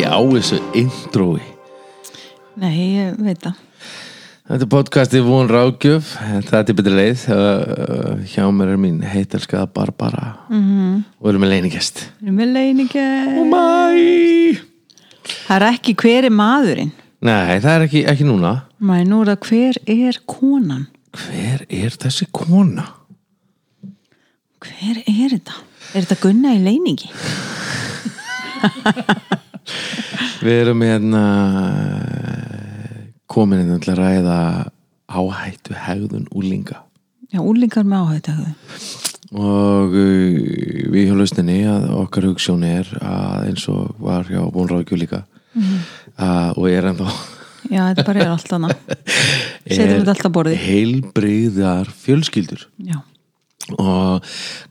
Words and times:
ekki 0.00 0.08
á 0.08 0.20
þessu 0.32 0.58
intrói 0.72 1.42
Nei, 2.60 2.96
ég 2.98 3.18
veit 3.20 3.40
það. 3.40 3.58
Þetta 4.50 4.64
er 4.64 4.70
podcastið 4.72 5.26
Von 5.28 5.48
Rákjöf 5.48 6.08
Það 6.48 6.56
er 6.58 6.76
betri 6.78 6.94
leið. 6.96 7.24
Uh, 7.30 8.22
Hjá 8.32 8.46
mér 8.52 8.72
er 8.74 8.80
mín 8.80 8.98
heitalskaða 9.04 9.68
Barbara. 9.70 10.46
-hmm. 10.48 11.04
Og 11.20 11.26
við 11.26 11.30
erum 11.30 11.44
með 11.44 11.52
leiningest 11.54 12.00
Við 12.20 12.26
erum 12.26 12.38
með 12.40 12.48
leiningi 12.56 13.04
Mæ 13.52 14.60
Það 15.46 15.56
er 15.56 15.66
ekki 15.68 15.94
hver 15.94 16.24
er 16.24 16.32
maðurinn? 16.32 16.92
Nei, 17.20 17.60
það 17.60 17.72
er 17.74 17.82
ekki, 17.84 18.04
ekki 18.08 18.24
núna. 18.24 18.52
Mæ, 18.80 19.04
nú 19.04 19.20
er 19.20 19.34
það 19.34 19.40
hver 19.48 19.76
er 19.86 20.20
konan? 20.24 20.86
Hver 21.12 21.66
er 21.68 21.90
þessi 21.92 22.26
kona? 22.32 22.86
Hver 24.64 25.02
er 25.04 25.28
þetta? 25.36 25.60
Er 25.92 26.06
þetta 26.06 26.22
Gunna 26.22 26.54
í 26.56 26.64
leiningi? 26.64 27.12
Við 30.40 30.56
erum 30.62 30.82
hérna 30.86 31.22
komin 33.30 33.62
inn 33.62 33.82
til 33.82 33.92
að 33.94 34.00
ræða 34.00 34.38
áhættu 35.10 35.76
hegðun 35.76 36.26
úlinga 36.32 36.80
Já, 37.30 37.38
úlingar 37.42 37.86
með 37.86 38.06
áhættu 38.06 38.34
og 39.30 39.92
uh, 39.94 40.38
við 40.90 41.04
hjá 41.06 41.14
lausninni 41.14 41.60
að 41.70 41.84
okkar 42.00 42.26
hugssjón 42.26 42.64
er 42.66 42.88
að 42.98 43.50
eins 43.50 43.66
og 43.70 43.92
var 44.02 44.26
hjá 44.26 44.40
bónráðgjú 44.50 44.98
líka 44.98 45.20
að, 46.16 46.56
og 46.56 46.66
er 46.70 46.88
ennþá. 46.90 47.12
Já, 47.70 47.82
þetta 47.90 48.06
bara 48.06 48.24
er 48.24 48.32
allt 48.32 48.52
annað. 48.56 48.74
Setjum 49.70 50.00
þetta 50.00 50.14
alltaf 50.14 50.34
borðið. 50.34 50.64
heilbreyðar 50.66 51.92
fjölskyldur. 52.02 52.66
Já, 52.82 52.98
og 53.78 54.26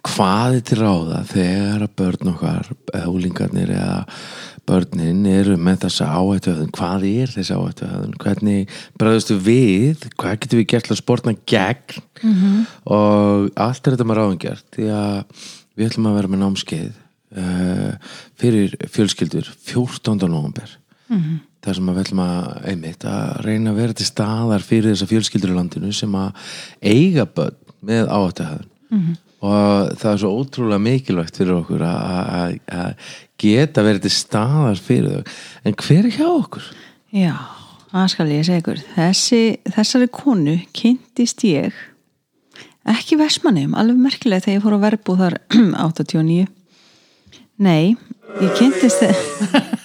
hvað 0.10 0.60
er 0.60 0.68
til 0.68 0.80
ráða 0.82 1.24
þegar 1.30 1.86
að 1.86 1.96
börn 2.02 2.32
okkar 2.34 2.72
eða 2.94 3.12
úlingarnir 3.14 3.74
eða 3.76 4.06
börnin 4.70 5.26
eru 5.30 5.58
með 5.60 5.86
þessa 5.86 6.10
áhættuhöðun 6.14 6.74
hvað 6.76 7.06
er 7.10 7.34
þessi 7.34 7.56
áhættuhöðun 7.58 8.18
hvernig 8.22 8.74
bregðustu 9.00 9.38
við 9.42 10.08
hvað 10.20 10.40
getum 10.44 10.62
við 10.62 10.70
gert 10.74 10.92
að 10.92 11.02
sportna 11.02 11.36
gegn 11.50 12.02
-hmm. 12.22 12.66
og 12.86 13.50
allt 13.56 13.88
er 13.88 13.96
þetta 13.96 14.10
með 14.10 14.20
ráðingjart 14.20 14.66
því 14.76 14.90
að 14.94 15.46
við 15.76 15.88
ætlum 15.90 16.10
að 16.10 16.18
vera 16.20 16.32
með 16.34 16.44
námskeið 16.44 16.92
uh, 17.40 17.94
fyrir 18.40 18.76
fjölskyldur 18.94 19.50
14. 19.72 20.28
november 20.28 20.78
-hmm. 21.10 21.40
þar 21.66 21.80
sem 21.80 21.92
við 21.92 22.02
ætlum 22.04 22.26
að 22.26 22.70
einmitt 22.74 23.06
að 23.06 23.42
reyna 23.46 23.72
að 23.72 23.82
vera 23.82 23.94
til 23.94 24.10
staðar 24.10 24.66
fyrir 24.66 24.94
þessa 24.94 25.10
fjölskyldur 25.10 25.56
í 25.56 25.58
landinu 25.58 25.94
sem 25.94 26.16
að 26.16 26.32
eiga 26.82 27.26
börn 27.26 27.58
með 27.82 28.12
áhættuhöðun 28.90 29.06
-hmm. 29.06 29.18
og 29.42 29.98
það 30.00 30.12
er 30.14 30.18
svo 30.18 30.32
ótrúlega 30.40 30.80
mikilvægt 30.82 31.38
fyrir 31.38 31.54
okkur 31.62 31.82
að- 31.82 32.96
geta 33.40 33.84
verið 33.84 34.02
til 34.02 34.12
staðar 34.12 34.80
fyrir 34.84 35.10
þau 35.12 35.24
en 35.66 35.74
hver 35.80 36.06
er 36.06 36.12
hjá 36.12 36.28
okkur? 36.28 36.64
já 37.14 37.36
það 37.92 38.08
skal 38.08 38.28
ég 38.28 38.46
segja 38.46 38.62
ykkur 38.62 38.82
Þessi, 38.96 39.58
Þessari 39.76 40.08
konu 40.12 40.60
kynntist 40.74 41.44
ég 41.44 41.74
ekki 42.90 43.18
Vestmannum, 43.20 43.76
alveg 43.76 43.98
merkilega 43.98 44.42
þegar 44.46 44.58
ég 44.58 44.64
fór 44.64 44.78
að 44.78 44.86
verbu 44.88 45.18
þar 45.18 45.38
89 45.88 46.48
Nei, 47.60 47.96
ég 48.40 48.52
kynntist 48.56 49.04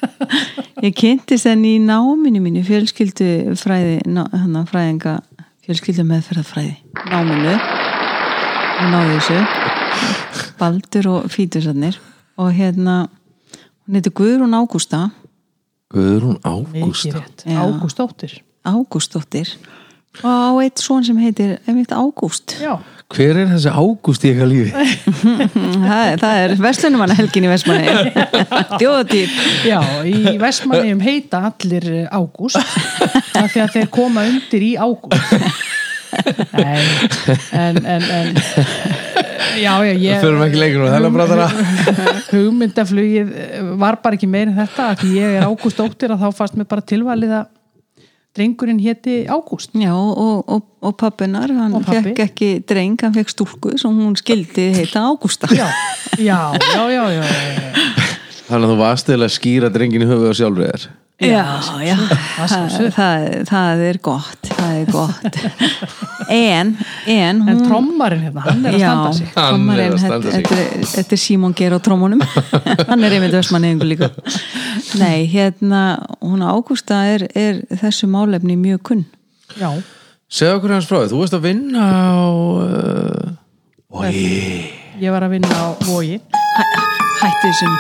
ég 0.85 0.95
kynntist 0.95 1.49
henni 1.49 1.77
í 1.77 1.83
náminu 1.83 2.43
mínu 2.45 2.63
fjölskyldu 2.67 3.55
fræði 3.59 4.01
ná, 4.07 4.25
hana, 4.31 4.65
fræðinga 4.69 5.21
fjölskyldu 5.65 6.05
meðferðafræði 6.07 6.77
náminu 7.11 7.57
og 8.79 8.89
náðu 8.93 9.19
þessu 9.19 10.55
Baldur 10.59 11.09
og 11.13 11.29
Fítusarnir 11.33 11.99
og 12.41 12.51
hérna 12.57 12.97
hún 13.85 13.99
heitir 13.99 14.15
Guðrún 14.17 14.57
Ágústa 14.57 15.07
Guðrún 15.95 16.39
Ágústa. 16.43 17.21
Ágústóttir. 17.47 18.41
Ágústóttir 18.67 19.55
og 20.23 20.31
á 20.31 20.51
eitt 20.63 20.79
svon 20.83 21.03
sem 21.07 21.19
heitir 21.19 21.57
einmitt 21.67 21.91
Ágúst 21.95 22.55
Já. 22.63 22.79
hver 23.11 23.37
er 23.43 23.49
þessi 23.51 23.71
Ágúst 23.75 24.23
í 24.27 24.31
eitthvað 24.31 24.53
lífi? 24.53 24.71
það, 25.89 26.03
er- 26.13 26.21
það 26.23 26.39
er 26.45 26.55
Vestlunumanna 26.63 27.17
helgin 27.19 27.47
í 27.49 27.51
Vestmanni 27.51 28.15
Þjóðatýr 28.81 29.35
Já, 29.69 29.81
í 30.07 30.37
Vestmanniðum 30.43 31.03
heita 31.05 31.43
allir 31.51 31.89
eh, 31.91 32.07
Ágúst 32.15 32.59
af 32.63 33.51
því 33.51 33.65
að 33.67 33.75
þeir 33.79 33.91
koma 33.95 34.23
undir 34.31 34.63
í 34.67 34.75
Ágúst. 34.79 35.63
Nei, 36.55 36.85
en, 37.53 37.81
en, 37.85 38.07
en, 38.19 38.31
já, 39.63 39.73
já, 39.85 39.93
ég... 39.93 40.23
förum 40.23 40.45
ekki 40.47 40.61
lengur 40.61 40.87
og 40.87 40.95
þennan 40.95 41.17
bræðara 41.17 41.49
hugmyndaflugið 42.31 43.35
eh, 43.45 43.67
var 43.81 44.01
bara 44.05 44.19
ekki 44.19 44.31
meir 44.31 44.51
en 44.51 44.57
þetta 44.59 44.89
af 44.93 45.03
því 45.03 45.13
ég 45.19 45.37
er 45.41 45.47
Ágúst 45.49 45.81
dóttir 45.81 46.15
að 46.15 46.25
þá 46.25 46.41
fannst 46.41 46.59
mér 46.59 46.71
bara 46.71 46.87
tilvalið 46.95 47.37
að 47.41 47.53
drengurinn 48.35 48.81
héti 48.83 49.21
Ágúst. 49.31 49.77
Já, 49.79 49.93
og, 49.95 50.43
og, 50.51 50.67
og 50.83 50.97
pappinar 50.99 51.53
hann 51.55 51.77
Og 51.79 51.87
fekk 51.87 52.25
ekki 52.27 52.51
dreng, 52.67 52.99
hann 53.05 53.15
fekk 53.15 53.31
stúlku 53.31 53.77
sem 53.79 53.95
hún 53.95 54.17
skildi 54.19 54.73
heita 54.75 55.05
Ágústa. 55.07 55.51
Já, 55.55 55.69
já, 56.19 56.41
já, 56.59 56.83
já, 56.91 57.05
já, 57.15 57.23
já. 57.23 58.03
Þannig 58.45 58.67
að 58.67 58.73
þú 58.73 58.77
varst 58.83 59.09
eða 59.15 59.29
að 59.29 59.35
skýra 59.39 59.71
drengin 59.73 60.05
í 60.05 60.09
höfuð 60.11 60.35
á 60.35 60.39
sjálfur 60.41 60.67
þér 60.69 60.89
Já, 61.23 61.45
já, 61.87 61.95
það 61.95 62.49
það, 62.51 62.87
það, 62.97 63.25
það 63.49 63.83
er 63.89 63.99
gott 64.03 64.49
það 64.51 64.73
er 64.81 64.89
gott. 64.91 65.37
En, 66.35 66.73
en 67.07 67.41
hún 67.45 67.53
en 67.53 67.61
trommarinn 67.69 68.25
hérna, 68.27 68.43
hann 68.49 68.65
er 68.67 68.75
að 68.75 68.83
Já, 68.83 68.89
standa 68.91 69.13
sig. 69.19 69.29
Hann 69.37 69.45
er 69.45 69.45
að 69.45 69.55
trommarinn, 69.55 69.95
standa 70.03 70.33
sig. 70.33 70.43
þetta 70.49 70.59
er- 70.65 70.89
þetta 70.91 71.17
er 71.17 71.23
Símon 71.25 71.55
Geir 71.61 71.77
á 71.77 71.81
trómunum 71.87 72.25
hann 72.91 73.07
er 73.07 73.15
einmitt 73.15 73.37
vestmanniðingu 73.39 73.89
líka. 73.93 74.11
Nei, 74.99 75.25
hérna 75.31 75.85
hún 76.19 76.43
Ágústa 76.51 76.99
er, 77.15 77.29
er 77.39 77.63
þessu 77.85 78.11
málefni 78.11 78.59
mjög 78.59 78.83
kunn. 78.91 79.05
Já, 79.61 79.71
Segðu 80.35 80.59
okkur 80.59 80.73
hans 80.75 80.91
frá 80.91 80.99
því, 81.05 81.13
þú 81.15 81.23
varst 81.23 81.39
að 81.39 81.47
vinna 81.47 81.89
á 81.95 82.27
uh, 82.27 84.01
Ói 84.03 84.11
ég 84.99 85.13
var 85.15 85.23
að 85.29 85.37
vinna 85.39 85.51
á 85.63 85.67
Vogi 85.87 86.19
hætti 87.25 87.51
þessum 87.51 87.75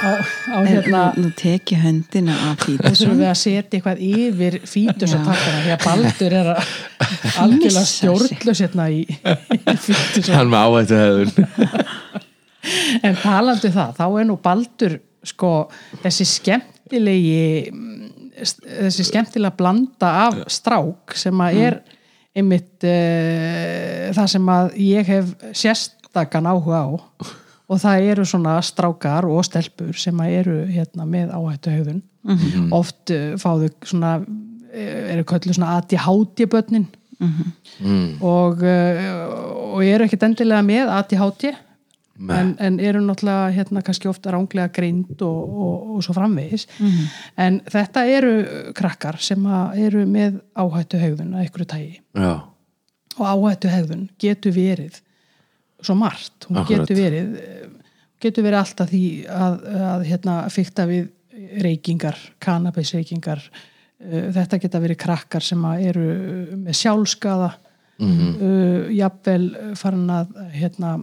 á, 0.00 0.10
á 0.52 0.58
hérna, 0.66 1.02
nú 1.16 1.30
tek 1.36 1.72
ég 1.72 1.82
höndina 1.84 2.34
af 2.50 2.64
þessum 2.64 2.76
Fítusson 2.76 3.20
við 3.20 3.28
að 3.30 3.38
setja 3.40 3.78
eitthvað 3.78 4.02
yfir 4.04 4.56
fítus 4.68 5.14
að 5.16 5.28
taka 5.28 5.44
hana 5.46 5.62
því 5.64 5.72
að 5.74 5.84
Baldur 5.86 6.36
er 6.40 6.50
að 6.52 6.72
algjörlega 7.44 7.84
stjórnlaus 7.88 8.62
hérna 8.64 8.88
í, 8.92 9.00
í 9.08 9.76
fítus 9.86 10.30
Hann 10.34 10.52
með 10.52 10.66
áhættu 10.66 11.00
hefðun. 11.00 11.32
En 13.08 13.14
talandi 13.16 13.70
um 13.70 13.72
það, 13.72 13.94
þá 13.96 14.04
er 14.20 14.26
nú 14.28 14.34
Baldur 14.44 14.98
sko 15.30 15.52
þessi 16.02 16.26
skemmtilegi 16.28 17.70
mm, 17.72 18.10
þessi 18.84 19.06
skemmtilega 19.08 19.56
blanda 19.56 20.10
af 20.26 20.42
strák 20.52 21.16
sem 21.16 21.40
að 21.40 21.60
er 21.64 21.78
einmitt 22.36 22.84
uh, 22.84 24.10
það 24.12 24.32
sem 24.36 24.52
að 24.52 24.74
ég 24.84 25.08
hef 25.08 25.32
sérstakann 25.56 26.50
áhuga 26.52 26.84
á 26.84 26.88
og 27.70 27.78
það 27.78 28.06
eru 28.12 28.26
svona 28.26 28.58
strákar 28.66 29.28
og 29.30 29.44
stelpur 29.46 29.96
sem 29.98 30.22
að 30.22 30.36
eru 30.40 30.56
hérna 30.70 31.06
með 31.08 31.32
áhættu 31.36 31.74
höfðun 31.76 32.00
oft 32.76 33.12
uh, 33.14 33.34
fáðu 33.40 33.70
svona 33.86 34.18
uh, 34.20 35.12
eru 35.14 35.24
köllu 35.24 35.54
svona 35.56 35.78
ADHD 35.78 36.46
börnin. 36.50 36.88
Og, 38.24 38.62
uh, 38.64 39.74
og 39.76 39.82
eru 39.84 40.06
ekkert 40.06 40.24
endilega 40.30 40.62
með 40.64 40.92
ADHD 40.98 41.50
en, 42.28 42.54
en 42.60 42.78
eru 42.80 43.00
náttúrulega 43.04 43.50
hérna 43.56 43.82
kannski 43.84 44.08
ofta 44.08 44.32
ránglega 44.34 44.72
greind 44.72 45.22
og, 45.24 45.40
og, 45.48 45.90
og 45.96 46.04
svo 46.04 46.16
framvegis. 46.16 46.66
En 47.40 47.60
þetta 47.70 48.06
eru 48.08 48.32
krakkar 48.76 49.20
sem 49.22 49.46
að 49.46 49.84
eru 49.86 50.06
með 50.08 50.40
áhættu 50.58 51.00
hegðun 51.00 51.36
að 51.36 51.46
einhverju 51.46 51.70
tægi 51.70 51.94
Já, 52.16 52.32
og 53.16 53.24
áhættu 53.26 53.72
hegðun 53.72 54.08
getur 54.20 54.56
verið 54.56 55.00
svo 55.86 55.96
margt, 55.98 56.46
hún 56.48 56.60
Akkurat. 56.62 56.84
getur 56.86 57.00
verið 57.00 57.34
eh, 57.40 57.64
getur 58.20 58.44
verið 58.44 58.60
alltaf 58.60 58.90
því 58.92 59.02
að, 59.32 59.54
að 59.90 60.04
hérna, 60.10 60.36
fykta 60.52 60.86
við 60.90 61.08
reykingar, 61.64 62.18
kannabisreykingar. 62.44 63.40
Uh, 64.00 64.28
þetta 64.32 64.58
geta 64.60 64.80
verið 64.80 64.98
krakkar 65.02 65.44
sem 65.44 65.64
að 65.64 65.86
eru 65.90 66.06
með 66.66 66.76
sjálfskaða. 66.82 67.50
Uh, 68.00 68.88
jafnvel 68.96 69.74
farin 69.76 70.06
að 70.12 70.30
hérna, 70.56 70.94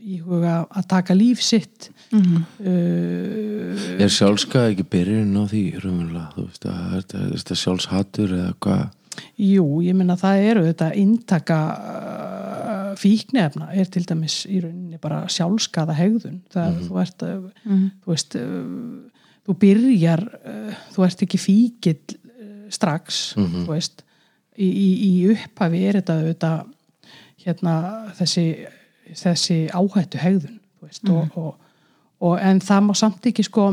íhuga 0.00 0.54
að 0.70 0.86
taka 0.90 1.14
líf 1.14 1.42
sitt. 1.46 1.90
Uh, 2.10 3.74
er 4.00 4.10
sjálfskaði 4.10 4.74
ekki 4.74 4.86
byrjun 4.94 5.36
á 5.38 5.44
því 5.50 5.64
raunverulega, 5.82 6.30
þú 6.34 6.46
veist 6.48 6.66
að 6.70 6.96
er 6.96 7.04
þetta- 7.12 7.60
sjálfshattur 7.60 8.34
eða 8.38 8.54
hvað? 8.66 8.88
Jú, 9.42 9.64
ég 9.84 9.94
meina 9.98 10.16
það 10.18 10.44
eru 10.50 10.64
þetta 10.70 10.88
inntaka 10.96 11.58
uh, 11.76 12.79
fíknefna 12.98 13.68
er 13.74 13.84
til 13.92 14.04
dæmis 14.08 14.46
í 14.50 14.60
rauninni 14.64 14.98
bara 15.02 15.22
sjálfskaða 15.28 15.94
hegðun 15.98 16.40
það 16.52 16.70
Mhm. 16.74 16.88
þú 16.88 17.00
ert 17.02 17.22
uh, 17.22 17.50
þú 18.04 18.12
veist 18.14 18.36
uh, 18.36 19.10
þú 19.46 19.56
byrjar 19.64 20.22
uh, 20.46 20.74
þú 20.94 21.04
ert 21.06 21.22
ekki 21.26 21.38
fíkill 21.38 22.16
uh, 22.16 22.68
strax 22.70 23.34
Mhm. 23.36 23.64
þú 23.66 23.74
veist 23.74 24.02
í, 24.58 24.68
í, 24.68 24.88
í 25.08 25.12
upphafi 25.34 25.84
er 25.88 26.00
þetta 26.00 26.18
auðvitað 26.20 26.66
hérna 27.44 27.74
þessi 28.18 28.46
þessi 29.16 29.58
áhættu 29.74 30.18
hegðun 30.20 30.58
veist, 30.82 31.08
og, 31.08 31.30
og, 31.36 31.54
og 32.20 32.38
en 32.40 32.60
það 32.60 32.84
má 32.86 32.94
samt 32.94 33.26
ekki 33.26 33.42
sko 33.46 33.70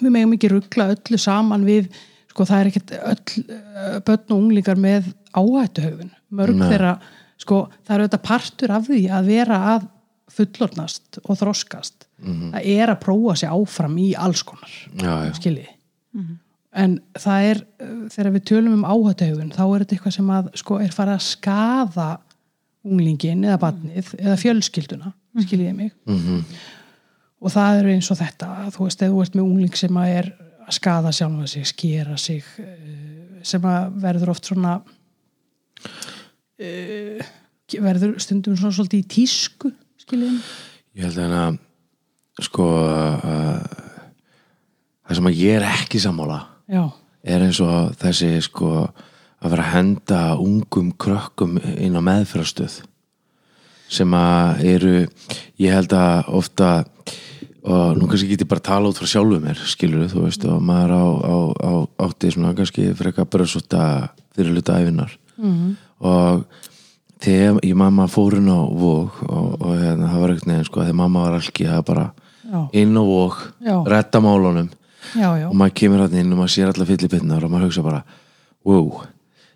við 0.00 0.10
megum 0.10 0.34
ekki 0.36 0.50
ruggla 0.50 0.90
öllu 0.94 1.18
saman 1.18 1.64
við 1.66 1.88
sko 2.30 2.44
það 2.46 2.60
er 2.60 2.68
ekkert 2.70 2.92
öll 3.00 4.02
börn 4.06 4.30
og 4.34 4.36
unglingar 4.42 4.78
með 4.78 5.08
áhættuhauðun 5.34 6.10
mörg 6.30 6.54
Nei. 6.58 6.68
þeirra 6.70 6.92
sko 7.40 7.64
það 7.86 7.94
er 7.94 8.04
auðvitað 8.04 8.26
partur 8.28 8.74
af 8.76 8.86
því 8.88 9.00
að 9.16 9.32
vera 9.32 9.58
að 9.74 9.88
fullornast 10.30 11.18
og 11.24 11.38
þroskast. 11.40 12.06
Það 12.22 12.66
er 12.70 12.92
að 12.92 13.00
prófa 13.02 13.34
sig 13.40 13.50
áfram 13.50 13.96
í 13.98 14.10
alls 14.14 14.44
konar 14.46 14.70
já, 14.70 15.14
já, 15.26 15.32
skilji. 15.38 15.68
En 16.70 16.98
það 17.18 17.46
er, 17.48 17.62
þegar 18.14 18.34
við 18.36 18.44
tölum 18.52 18.76
um 18.76 18.84
áhættuhauðun 18.86 19.54
þá 19.56 19.62
er 19.64 19.82
þetta 19.82 19.96
eitthvað 19.96 20.14
sem 20.14 20.28
að 20.36 20.50
sko 20.60 20.76
er 20.84 20.92
farið 20.94 21.16
að 21.16 21.24
skaða 21.26 22.10
unglingin 22.86 23.42
eða 23.44 23.58
barnið 23.64 24.12
eða 24.18 24.36
fjölskylduna 24.40 25.10
skiljiði 25.44 25.74
mig? 25.76 25.90
Mhm. 26.08 26.44
og 27.40 27.52
það 27.54 27.80
er 27.80 27.90
eins 27.94 28.10
og 28.12 28.18
þetta 28.20 28.48
þú 28.74 28.86
veist, 28.86 29.02
ef 29.02 29.10
þú 29.10 29.20
ert 29.24 29.36
með 29.36 29.44
ungling 29.44 29.76
sem 29.76 29.96
að 29.96 30.14
er 30.20 30.30
að 30.66 30.76
skaða 30.76 31.12
sjálfa 31.12 31.46
sig, 31.48 31.66
skera 31.66 32.16
sig 32.16 32.44
eh, 32.58 33.40
sem 33.42 33.64
að 33.64 33.94
verður 34.02 34.32
oft 34.34 34.48
svona 34.50 34.80
uh, 36.60 37.30
verður 37.80 38.16
stundum 38.22 38.56
svona 38.58 38.74
svolítið 38.76 39.04
í 39.04 39.08
tísku 39.16 39.72
skiljiði 40.00 40.36
mig 40.36 40.50
ég 40.98 41.06
held 41.06 41.18
að 41.18 41.24
hérna 41.24 41.44
sko 42.40 42.66
uh, 42.66 43.62
það 45.06 45.18
sem 45.18 45.30
að 45.30 45.40
ég 45.40 45.58
er 45.60 45.68
ekki 45.70 46.02
sammála 46.02 46.40
já, 46.70 46.84
er 47.22 47.46
eins 47.46 47.60
og 47.64 47.94
þessi 48.00 48.32
sko 48.46 48.74
að 49.40 49.54
vera 49.54 49.66
að 49.66 49.74
henda 49.74 50.20
ungum 50.40 50.92
krökkum 51.00 51.58
inn 51.60 51.96
á 51.96 52.02
meðfyrastöð 52.04 52.80
sem 53.90 54.14
að 54.14 54.64
eru 54.70 54.94
ég 55.58 55.74
held 55.74 55.94
að 55.96 56.28
ofta 56.38 56.70
og 57.60 57.98
nú 57.98 58.06
kannski 58.08 58.30
get 58.30 58.44
ég 58.44 58.48
bara 58.48 58.62
að 58.62 58.68
tala 58.70 58.90
út 58.90 59.00
frá 59.00 59.08
sjálfu 59.10 59.40
mér 59.42 59.58
skilur 59.68 60.08
þú 60.08 60.24
veist 60.24 60.44
og 60.48 60.62
maður 60.64 60.94
á, 60.96 61.04
á, 61.04 61.36
á 61.60 61.72
átti 62.06 62.30
svona 62.32 62.54
kannski 62.56 62.86
freka 62.96 63.26
bröðsúta 63.28 63.82
fyrir 64.36 64.54
luta 64.54 64.78
æfinar 64.80 65.12
-hmm. 65.36 65.74
Og 66.00 66.42
þegar 67.20 67.60
ég 67.66 67.76
mamma 67.76 68.08
fór 68.10 68.38
inn 68.38 68.48
á 68.48 68.60
vóg 68.64 69.20
og, 69.28 69.54
og 69.60 69.76
hérna, 69.76 70.08
það 70.08 70.24
var 70.24 70.34
ekkert 70.34 70.50
neginn 70.50 70.68
sko 70.68 70.82
þegar 70.82 70.98
mamma 71.02 71.24
var 71.26 71.38
algi 71.38 71.68
það 71.68 71.86
bara 71.90 72.06
Já. 72.50 72.60
inn 72.80 72.96
á 72.96 73.04
Já. 73.60 73.76
retta 73.92 74.22
málunum 74.24 74.70
og 75.50 75.54
maður 75.56 75.76
kemur 75.80 76.04
hann 76.04 76.18
inn 76.22 76.32
og 76.32 76.42
maður 76.42 76.54
sér 76.54 76.72
alla 76.72 76.88
fyllipitnar 76.88 77.44
og 77.44 77.52
maður 77.52 77.68
hugsa 77.68 77.84
bara 77.84 78.02
wow, 78.66 79.02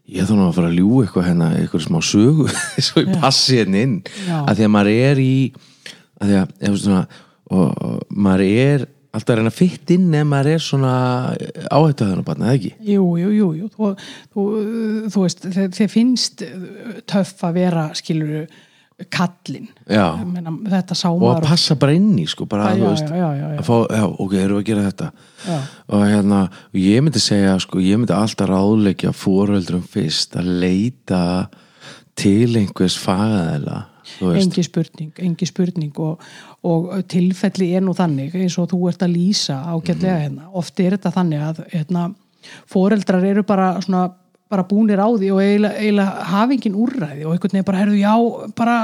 ég 0.09 0.31
nú 0.31 0.49
að 0.49 0.57
fara 0.59 0.71
að 0.71 0.79
ljú 0.79 1.03
eitthvað 1.03 1.29
hérna, 1.31 1.51
eitthvað 1.59 1.87
smá 1.87 2.01
sögu 2.05 2.49
svo 2.87 3.05
ég 3.05 3.21
passi 3.23 3.61
hérna 3.61 3.85
inn 3.87 3.97
Já. 4.27 4.43
að 4.45 4.59
því 4.59 4.67
að 4.69 4.75
maður 4.77 4.93
er 5.09 5.23
í 5.25 5.37
að 6.21 6.31
því 6.31 6.41
að, 6.41 6.53
ef 6.69 6.81
svona 6.83 7.05
og, 7.51 7.69
og 7.71 8.03
maður 8.11 8.45
er 8.51 8.87
alltaf 9.15 9.33
að 9.35 9.41
reyna 9.41 9.53
að 9.53 9.59
fytt 9.61 9.95
inn 9.95 10.11
ef 10.19 10.29
maður 10.29 10.53
er 10.57 10.63
svona 10.65 10.93
áhættu 11.71 12.05
að 12.05 12.11
þennan 12.11 12.27
barna, 12.27 12.51
eða 12.51 12.59
ekki? 12.61 12.75
Jú, 12.93 13.09
jú, 13.23 13.33
jú, 13.39 13.49
jú. 13.63 13.71
Þú, 13.75 13.91
þú, 14.35 14.47
þú 15.15 15.25
veist, 15.25 15.49
þið 15.79 15.91
finnst 15.93 16.45
töff 17.11 17.45
að 17.47 17.59
vera, 17.63 17.89
skilur 17.99 18.47
kallinn. 19.11 19.67
Já. 19.91 20.05
Ég 20.21 20.27
Meina, 20.31 20.53
þetta 20.71 20.95
sá 20.95 21.09
og 21.11 21.19
að 21.19 21.25
maður. 21.25 21.47
passa 21.49 21.75
bara 21.83 21.95
inn 21.97 22.13
í 22.23 22.27
sko, 22.31 22.47
bara 22.47 22.69
Já, 22.71 22.77
þú 22.79 22.91
veist 22.93 23.09
já, 23.11 23.25
já, 23.35 23.47
að 23.59 23.65
fá, 23.67 23.75
já, 23.91 24.05
ok, 24.07 24.35
erum 24.39 24.61
við 24.61 24.63
að 24.63 24.69
gera 24.69 24.85
þetta 24.87 25.09
Já. 25.49 25.57
og 25.89 26.05
hérna, 26.13 26.39
og 26.71 26.79
ég 26.79 27.03
myndi 27.03 27.23
segja 27.25 27.57
sko, 27.65 27.83
ég 27.83 27.99
myndi 27.99 28.15
alltaf 28.15 28.49
ráðleikja 28.53 29.11
fóröldrum 29.19 29.83
fyrst 29.91 30.39
að 30.39 30.53
leita 30.63 31.23
til 32.15 32.55
einhvers 32.61 32.95
veist, 33.03 33.81
Engi 34.35 34.65
spurning, 34.67 35.13
engi 35.25 35.49
spurning 35.49 36.03
og, 36.03 36.25
og 36.67 36.91
tilfelli 37.11 37.71
er 37.77 37.85
nú 37.85 37.95
þannig 37.97 38.37
eins 38.39 38.59
og 38.61 38.69
þú 38.73 38.83
ert 38.91 39.07
að 39.07 39.17
lýsa 39.17 39.61
ágætlega 39.73 40.19
hérna. 40.27 40.51
Oft 40.53 40.81
er 40.81 40.97
þetta 40.97 41.15
þannig 41.15 41.47
að 41.49 41.65
hérna, 41.73 42.11
foreldrar 42.71 43.25
eru 43.31 43.47
bara 43.49 43.75
svona 43.85 44.11
bara 44.55 44.65
búnir 44.69 45.01
á 45.01 45.09
því 45.09 45.31
og 45.33 45.41
eiginlega, 45.43 45.79
eiginlega 45.81 46.25
hafi 46.31 46.59
engin 46.59 46.77
úrræði 46.79 47.25
og 47.25 47.33
einhvern 47.33 47.57
veginn 47.57 47.67
bara 47.67 47.81
herðu 47.81 47.97
já, 47.99 48.13
bara, 48.59 48.75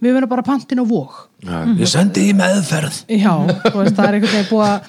við 0.00 0.16
verðum 0.16 0.32
bara 0.32 0.46
pantin 0.46 0.80
á 0.82 0.86
vóg 0.88 1.18
já, 1.44 1.58
ég 1.78 1.90
sendi 1.92 2.24
í 2.30 2.36
meðferð. 2.36 3.02
Já, 3.12 3.34
veist, 3.76 3.98
það 3.98 4.06
er 4.06 4.16
einhvern 4.18 4.32
veginn 4.32 4.48
búið 4.48 4.64
að 4.70 4.88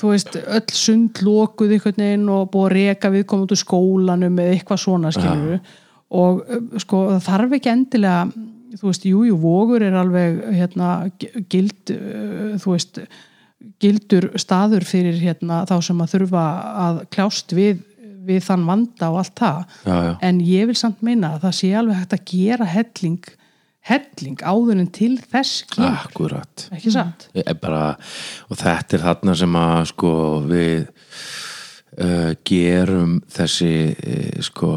þú 0.00 0.12
veist, 0.14 0.38
öll 0.40 0.76
sund 0.78 1.20
lokuð 1.26 1.74
einhvern 1.76 2.04
veginn 2.04 2.30
og 2.32 2.46
búið 2.54 2.68
að 2.68 2.76
reka 2.78 3.12
við 3.12 3.26
komum 3.28 3.48
út 3.48 3.54
úr 3.56 3.60
skólanum 3.60 4.40
eða 4.40 4.54
eitthvað 4.56 4.82
svona 4.86 5.12
skilur 5.16 5.58
og 6.20 6.40
uh, 6.46 6.62
sko 6.82 7.02
það 7.10 7.26
þarf 7.26 7.58
ekki 7.58 7.72
endilega 7.74 8.22
þú 8.78 8.86
veist, 8.90 9.04
jú, 9.08 9.24
jú, 9.26 9.36
vogur 9.42 9.82
er 9.82 9.96
alveg 9.98 10.40
hérna, 10.54 10.90
gi- 11.18 11.44
gild 11.50 11.92
uh, 11.94 12.54
þú 12.62 12.74
veist, 12.76 13.00
gildur 13.82 14.30
staður 14.40 14.84
fyrir 14.88 15.18
hérna 15.20 15.64
þá 15.68 15.76
sem 15.84 15.98
að 16.00 16.12
þurfa 16.14 16.44
að 16.86 17.00
kljást 17.12 17.52
við 17.56 17.82
við 18.30 18.42
þann 18.44 18.66
vanda 18.68 19.06
og 19.10 19.18
allt 19.22 19.38
það 19.40 19.60
Já, 19.88 19.94
já. 20.04 20.10
en 20.28 20.40
ég 20.44 20.66
vil 20.68 20.76
samt 20.76 20.98
meina 21.04 21.30
að 21.34 21.44
það 21.46 21.54
sé 21.56 21.70
alveg 21.80 21.96
hægt 22.02 22.14
að 22.18 22.24
gera 22.30 22.66
helling 22.68 23.30
helling 23.90 24.42
áður 24.44 24.82
en 24.82 24.90
til 24.92 25.14
þess 25.32 25.62
kemur, 25.72 25.94
akkurat 26.04 26.66
ekki? 26.76 26.92
Ég 27.40 27.46
er 27.48 27.56
bara, 27.62 27.84
og 28.52 28.60
þetta 28.60 28.98
er 28.98 29.04
þarna 29.06 29.36
sem 29.40 29.56
að 29.56 29.78
sko 29.94 30.10
við 30.50 30.74
uh, 31.96 32.32
gerum 32.46 33.16
þessi 33.32 33.72
uh, 33.96 34.42
sko 34.44 34.72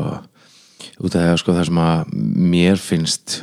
út 1.04 1.12
af 1.12 1.20
því 1.20 1.28
að 1.34 1.40
sko 1.44 1.56
það 1.58 1.68
sem 1.70 1.82
að 1.84 2.16
mér 2.54 2.80
finnst 2.80 3.38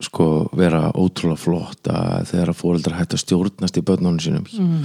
sko 0.00 0.48
vera 0.56 0.92
ótrúlega 0.94 1.38
flott 1.42 1.88
að 1.90 2.28
þegar 2.30 2.52
að 2.52 2.58
fóreldrar 2.60 2.98
hægt 3.00 3.14
að 3.16 3.22
stjórnast 3.24 3.78
í 3.80 3.82
börnunum 3.82 4.20
sínum 4.22 4.44
Mhm. 4.52 4.84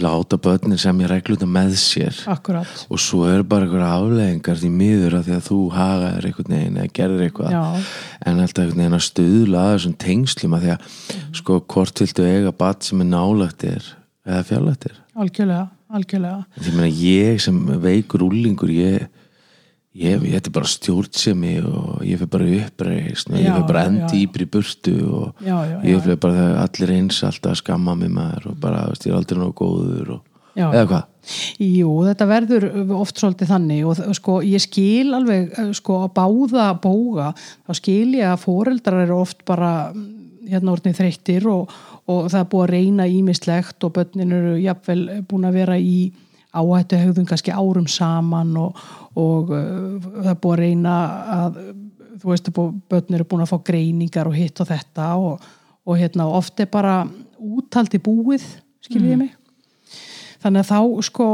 láta 0.00 0.38
börnin 0.40 0.78
sem 0.78 0.98
ég 1.00 1.08
regluta 1.10 1.44
með 1.46 1.74
sér. 1.76 2.14
Akkurat. 2.26 2.66
Og 2.90 2.98
svo 2.98 3.26
er 3.28 3.42
bara 3.42 3.66
einhverja 3.66 3.92
afleðingar 3.92 4.56
því 4.56 4.70
miður 4.72 5.12
að 5.18 5.24
því 5.26 5.34
að 5.36 5.46
þú 5.50 5.58
hagaðir 5.76 6.24
einhvern 6.30 6.48
veginn 6.56 6.76
eða 6.80 6.92
gerir 6.92 7.20
eitthvað. 7.30 7.50
Já. 7.50 7.82
en 8.26 8.40
alltaf 8.40 8.64
einhvern 8.64 8.80
veginn 8.80 8.98
að 8.98 9.10
stuðla 9.10 9.58
að 9.66 9.74
þessum 9.76 9.96
tengslum 9.98 10.54
að 10.56 10.62
því 10.62 10.70
að 10.72 10.80
sko 11.36 11.60
hvort 11.60 11.94
viltu 12.00 12.24
eiga 12.24 12.52
bat 12.56 12.82
sem 12.82 13.00
er 13.00 13.04
nálættir 13.04 13.82
eða 14.26 14.44
fjarlættir 14.48 14.92
algjörlega, 15.14 15.68
algjörlega. 15.92 16.44
Því 16.58 16.72
meina 16.72 16.96
ég 16.96 17.40
sem 17.40 17.66
veikur 17.82 18.20
úlingur 18.24 18.70
ég, 18.72 19.08
ég, 19.98 20.22
þetta 20.24 20.48
er 20.48 20.56
bara 20.56 20.70
stjórnsemi 20.72 21.54
og 21.68 22.02
ég 22.06 22.20
fyrir 22.20 22.32
bara 22.32 22.50
uppreist 22.58 23.32
ég 23.32 23.46
fyrir 23.46 23.68
bara 23.68 23.86
endi 23.90 24.22
íbri 24.24 24.48
burtu 24.48 24.94
og 25.04 25.42
Já, 25.44 25.56
já, 25.68 25.78
ég 25.84 26.04
fyrir 26.04 26.20
bara 26.22 26.46
allir 26.62 26.94
eins 26.96 27.22
alltaf 27.26 27.52
að 27.52 27.60
skamma 27.60 27.96
mig 27.98 28.12
maður 28.12 28.52
og 28.52 28.60
bara 28.62 28.86
veist, 28.88 29.06
ég 29.06 29.12
er 29.12 29.20
aldrei 29.20 29.40
nóg 29.42 29.54
góður 29.58 30.14
og, 30.16 30.24
eða 30.56 30.86
hvað? 30.88 31.08
Jú, 31.62 31.90
þetta 32.08 32.26
verður 32.26 32.66
oft 32.98 33.20
svolítið 33.20 33.52
þannig 33.52 33.84
og 33.86 34.16
sko, 34.18 34.40
ég 34.42 34.64
skil 34.64 35.12
alveg 35.14 35.52
eh, 35.52 35.70
sko, 35.76 36.00
að 36.08 36.16
báða 36.16 36.72
bóga 36.82 37.28
þá 37.36 37.78
skil 37.78 38.16
ég 38.16 38.26
að 38.32 38.42
foreldrar 38.42 39.04
eru 39.04 39.20
oft 39.20 39.44
bara 39.48 39.92
mm, 39.92 40.08
hérna 40.50 40.74
orðnið 40.74 40.98
þreyttir 40.98 41.46
og, 41.52 41.70
og 42.10 42.26
það 42.32 42.40
er 42.40 42.50
búið 42.50 42.64
að 42.64 42.74
reyna 42.74 43.08
ímislegt 43.12 43.86
og 43.86 43.94
börnin 44.00 44.34
eru 44.40 44.58
jafnvel 44.64 45.22
búin 45.28 45.46
að 45.46 45.60
vera 45.60 45.78
í 45.78 45.96
áhættu 46.52 46.98
hegðun 47.00 47.28
kannski 47.28 47.54
árum 47.54 47.86
saman 47.88 48.56
og, 48.60 48.80
og 49.18 49.52
uh, 49.52 49.98
það 50.22 50.30
er 50.32 50.40
búið 50.42 50.54
að 50.54 50.62
reyna 50.62 50.96
að 51.36 51.60
þú 52.22 52.30
veist, 52.30 52.50
börnin 52.54 53.18
eru 53.18 53.28
búin 53.28 53.44
að 53.44 53.52
fá 53.52 53.58
greiningar 53.66 54.30
og 54.30 54.36
hitt 54.36 54.60
og 54.62 54.68
þetta 54.68 55.12
og, 55.18 55.46
og 55.88 55.98
hérna 55.98 56.28
oft 56.30 56.60
er 56.62 56.70
bara 56.70 57.02
útaldi 57.42 57.98
búið, 58.02 58.44
skiljið 58.84 59.24
mig? 59.24 59.32
Þannig 60.42 60.64
að 60.64 60.70
þá 60.70 61.06
sko 61.06 61.26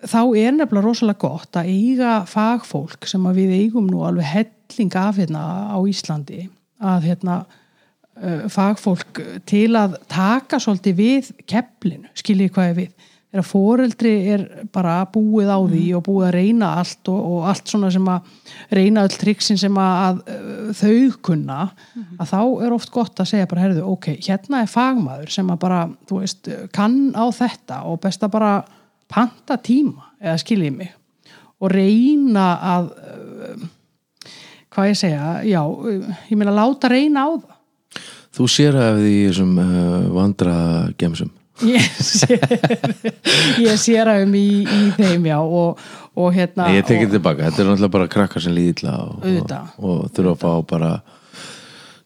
þá 0.00 0.20
er 0.38 0.54
nefnilega 0.56 0.86
rosalega 0.86 1.20
gott 1.20 1.58
að 1.60 1.70
eiga 1.72 2.20
fagfólk 2.28 3.08
sem 3.08 3.24
að 3.28 3.42
við 3.42 3.56
eigum 3.58 3.88
nú 3.90 4.04
alveg 4.06 4.28
helling 4.30 4.96
af 4.96 5.18
hérna 5.20 5.42
á 5.76 5.78
Íslandi 5.88 6.46
að 6.80 7.08
hérna 7.10 7.40
uh, 7.44 8.46
fagfólk 8.52 9.20
til 9.48 9.74
að 9.78 9.98
taka 10.10 10.60
svolítið 10.62 11.00
við 11.00 11.32
keflinu, 11.50 12.08
skiljið 12.16 12.54
hvað 12.54 12.70
er 12.72 12.78
við 12.78 13.09
þegar 13.30 13.46
foreldri 13.46 14.12
er 14.34 14.44
bara 14.74 14.96
búið 15.10 15.50
á 15.54 15.58
því 15.62 15.84
og 15.94 16.04
búið 16.06 16.26
að 16.26 16.34
reyna 16.34 16.70
allt 16.80 17.10
og, 17.12 17.20
og 17.30 17.46
allt 17.50 17.70
svona 17.70 17.90
sem 17.94 18.08
að 18.10 18.32
reyna 18.74 19.04
öll 19.06 19.18
triksin 19.22 19.60
sem 19.60 19.78
að, 19.78 20.00
að 20.02 20.20
uh, 20.34 20.72
þau 20.80 21.18
kunna 21.30 21.60
að 22.18 22.32
þá 22.32 22.40
er 22.66 22.74
oft 22.74 22.92
gott 22.94 23.22
að 23.22 23.30
segja 23.30 23.50
bara 23.50 23.66
herðu, 23.68 23.86
ok, 23.92 24.10
hérna 24.18 24.64
er 24.64 24.70
fagmaður 24.70 25.34
sem 25.36 25.54
að 25.54 25.62
bara, 25.62 25.80
þú 26.10 26.22
veist, 26.24 26.50
kann 26.74 26.98
á 27.14 27.24
þetta 27.34 27.82
og 27.86 28.00
best 28.02 28.26
að 28.26 28.34
bara 28.34 28.54
panta 29.10 29.58
tíma 29.62 30.10
eða 30.18 30.38
skiljið 30.42 30.76
mig 30.80 30.94
og 31.60 31.70
reyna 31.74 32.50
að 32.74 32.92
uh, 32.98 33.66
hvað 34.74 34.90
ég 34.90 35.02
segja, 35.06 35.32
já 35.46 35.62
ég 35.62 36.38
meina 36.38 36.54
láta 36.54 36.90
reyna 36.90 37.26
á 37.26 37.30
það. 37.38 37.58
Þú 38.30 38.44
sér 38.46 38.76
að 38.78 39.00
því 39.02 39.12
í 39.14 39.26
þessum 39.28 39.58
uh, 39.58 40.08
vandra 40.14 40.56
gemsum 40.98 41.30
ég 41.68 41.86
sé, 42.00 42.38
ég 43.60 43.80
sér 43.80 44.10
að 44.12 44.24
um 44.26 44.34
í, 44.38 44.48
í 44.64 44.82
þeim 44.96 45.28
já 45.30 45.38
og, 45.40 45.80
og 46.16 46.34
hérna 46.34 46.68
Nei, 46.68 46.78
ég 46.78 46.88
tekið 46.88 47.08
og, 47.08 47.14
tilbaka, 47.16 47.48
þetta 47.48 47.62
er 47.62 47.70
náttúrulega 47.70 47.94
bara 47.96 48.10
krakkar 48.16 48.44
sem 48.44 48.56
líði 48.56 48.76
illa 48.78 48.96
og, 49.06 49.24
og, 49.78 50.04
þurfa 50.16 50.34
að 50.34 50.42
fá 50.44 50.68
bara 50.74 50.92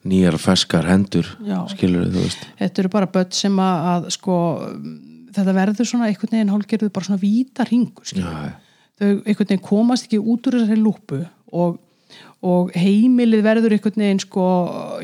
nýjar 0.04 0.36
ferskar 0.40 0.88
hendur 0.90 1.28
Já. 1.46 1.62
skilur 1.72 2.10
þú 2.12 2.26
veist. 2.26 2.42
Þetta 2.58 2.82
eru 2.82 2.92
bara 2.92 3.10
börn 3.14 3.32
sem 3.32 3.62
að, 3.64 3.86
að 3.94 4.08
sko 4.18 4.36
þetta 5.34 5.56
verður 5.56 5.88
svona 5.88 6.10
einhvern 6.10 6.36
veginn 6.36 6.52
hálfgerðu 6.52 6.90
bara 6.94 7.08
svona 7.08 7.22
víta 7.22 7.66
já, 7.66 8.28
já. 8.28 8.52
þau 9.00 9.08
einhvern 9.10 9.48
veginn 9.48 9.64
komast 9.64 10.08
ekki 10.08 10.20
út 10.20 10.50
úr 10.50 10.58
þessari 10.60 10.82
lúpu 10.82 11.22
og, 11.54 11.78
og 12.44 12.72
heimilið 12.76 13.42
verður 13.46 13.72
einhvern 13.76 14.02
veginn 14.04 14.20
sko 14.20 14.46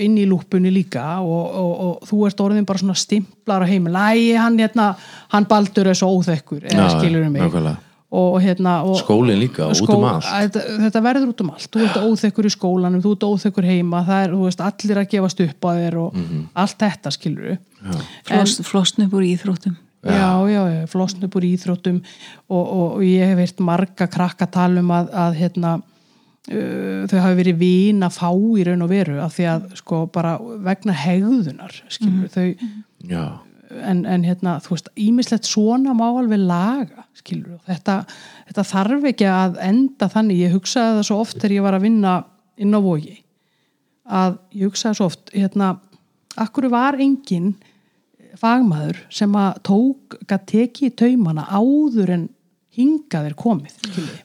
inn 0.05 0.17
í 0.21 0.27
lúpunni 0.29 0.69
líka 0.75 1.05
og, 1.25 1.55
og, 1.63 1.71
og 1.87 2.09
þú 2.11 2.19
ert 2.29 2.43
orðin 2.45 2.67
bara 2.69 2.83
svona 2.83 2.97
stimplar 3.01 3.65
á 3.65 3.71
heimil 3.71 3.95
æ, 3.97 4.37
hann 4.37 4.59
hérna, 4.61 4.91
hann 5.33 5.47
baldur 5.49 5.89
er 5.89 5.97
svo 5.97 6.11
óþekkur 6.19 6.67
eða 6.69 6.91
skilur 6.99 7.25
mig. 7.33 7.41
nákvæmlega. 7.41 7.77
og 8.11 8.41
hérna 8.43 8.73
og, 8.83 8.97
Skólinn 8.99 9.39
líka, 9.39 9.69
út 9.71 9.91
um 9.95 10.05
allt. 10.11 10.27
þetta, 10.27 10.63
þetta 10.85 11.03
verður 11.05 11.29
út 11.31 11.41
um 11.45 11.51
allt, 11.55 11.69
þú 11.71 11.85
ert 11.87 11.99
óþekkur 12.03 12.49
í 12.49 12.51
skólanum 12.57 13.03
þú 13.05 13.13
ert 13.17 13.27
óþekkur 13.31 13.69
heima, 13.71 14.01
það 14.09 14.25
er, 14.25 14.33
þú 14.35 14.41
veist, 14.49 14.65
allir 14.67 14.99
að 15.05 15.11
gefast 15.15 15.45
upp 15.47 15.65
á 15.65 15.71
þér 15.79 15.99
og 16.05 16.17
Mhm. 16.19 16.41
allt 16.55 16.79
þetta 16.83 17.13
skilur 17.15 17.59
Floss, 18.27 18.61
flosn 18.67 19.07
upp 19.07 19.15
úr 19.17 19.25
íþróttum. 19.31 19.77
Já, 20.05 20.33
já, 20.49 20.63
já, 20.75 20.87
flosn 20.89 21.25
upp 21.25 21.35
úr 21.37 21.45
íþróttum 21.45 22.03
og, 22.49 22.65
og, 22.67 22.93
og 22.97 23.01
ég 23.05 23.25
hef 23.31 23.37
veirt 23.39 23.61
marga 23.61 24.07
krakka 24.09 24.47
tala 24.51 24.81
um 24.81 24.91
að, 24.97 25.09
að 25.13 25.35
hérna 25.41 25.73
uh, 26.49 27.05
þau 27.11 27.21
hafi 27.21 27.39
verið 27.43 27.61
vín 27.61 28.03
að 28.07 28.17
fá 28.17 28.31
í 28.33 28.65
raun 28.67 28.87
og 28.87 28.91
veru 28.93 29.21
af 29.23 29.37
því 29.37 29.47
að 29.53 29.69
sko 29.83 30.03
bara 30.15 30.37
vegna 30.41 30.97
hegðunar 30.97 31.77
skilur 31.93 32.31
þau 32.33 32.47
já. 33.11 33.25
en, 33.85 34.05
en 34.05 34.27
hérna, 34.27 34.59
þú 34.65 34.77
veist, 34.77 34.93
ímislegt 34.97 35.49
svona 35.49 35.95
má 35.97 36.07
alveg 36.09 36.41
laga, 36.43 37.07
skilur 37.19 37.61
þetta, 37.69 38.03
þetta 38.51 38.67
þarf 38.73 39.09
ekki 39.13 39.29
að 39.31 39.61
enda 39.67 40.11
þannig, 40.13 40.45
ég 40.47 40.57
hugsaði 40.57 40.99
það 40.99 41.09
svo 41.11 41.21
oft 41.25 41.39
þegar 41.39 41.57
ég 41.59 41.67
var 41.69 41.79
að 41.79 41.87
vinna 41.89 42.17
inn 42.61 42.77
á 42.77 42.81
vogi 42.85 43.19
að 44.11 44.41
ég 44.57 44.71
hugsaði 44.71 44.99
svo 44.99 45.11
oft 45.11 45.35
hérna, 45.37 45.75
akkur 46.41 46.71
var 46.73 46.99
engin 47.01 47.53
fagmaður 48.39 48.99
sem 49.13 49.33
að 49.39 49.63
tók 49.67 50.19
að 50.31 50.45
teki 50.51 50.91
taumana 50.97 51.47
áður 51.51 52.15
en 52.17 52.27
hingaðir 52.77 53.35
komið 53.39 53.77
skilur 53.83 54.21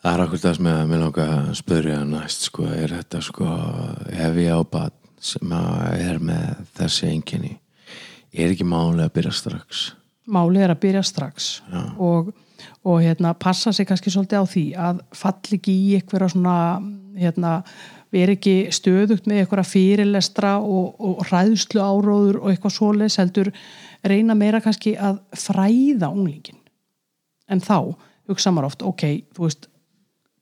Það 0.00 0.14
er 0.14 0.22
akkur 0.24 0.40
það 0.40 0.54
sem 0.56 0.68
ég 0.70 0.84
með 0.88 1.02
langa 1.02 1.24
að 1.28 1.48
spyrja 1.58 1.96
næst 2.08 2.46
sko, 2.48 2.66
er 2.72 2.92
þetta 2.96 3.18
sko 3.20 3.48
ef 4.08 4.38
ég 4.40 4.54
á 4.56 4.60
bad 4.64 4.94
sem 5.20 5.50
að 5.52 6.04
er 6.06 6.20
með 6.24 6.62
þessi 6.78 7.08
enginni 7.10 7.50
er 8.32 8.54
ekki 8.54 8.64
máli 8.64 9.04
að 9.04 9.12
byrja 9.18 9.32
strax? 9.36 9.82
Málið 10.30 10.64
er 10.64 10.72
að 10.72 10.80
byrja 10.86 11.02
strax 11.04 11.48
og, 12.00 12.30
og 12.86 13.02
hérna, 13.04 13.34
passa 13.36 13.74
sig 13.76 13.88
kannski 13.90 14.12
svolítið 14.14 14.40
á 14.40 14.44
því 14.48 14.64
að 14.88 15.02
falli 15.20 15.58
ekki 15.58 15.74
í 15.74 15.90
einhverja 15.98 16.32
svona 16.32 16.56
hérna, 17.20 17.54
veri 18.14 18.38
ekki 18.38 18.54
stöðugt 18.72 19.28
með 19.28 19.42
einhverja 19.42 19.68
fyrirlestra 19.68 20.54
og, 20.64 20.94
og 20.96 21.20
ræðslu 21.28 21.82
áróður 21.82 22.38
og 22.40 22.54
eitthvað 22.54 22.76
svoleiðs 22.78 23.18
heldur 23.20 23.52
reyna 24.08 24.32
meira 24.38 24.62
kannski 24.64 24.94
að 24.96 25.20
fræða 25.36 26.08
unglingin 26.08 26.62
en 27.52 27.60
þá 27.60 27.92
hugsa 28.30 28.54
maður 28.54 28.70
oft, 28.70 28.86
ok, 28.86 29.04
þú 29.36 29.44
veist 29.44 29.68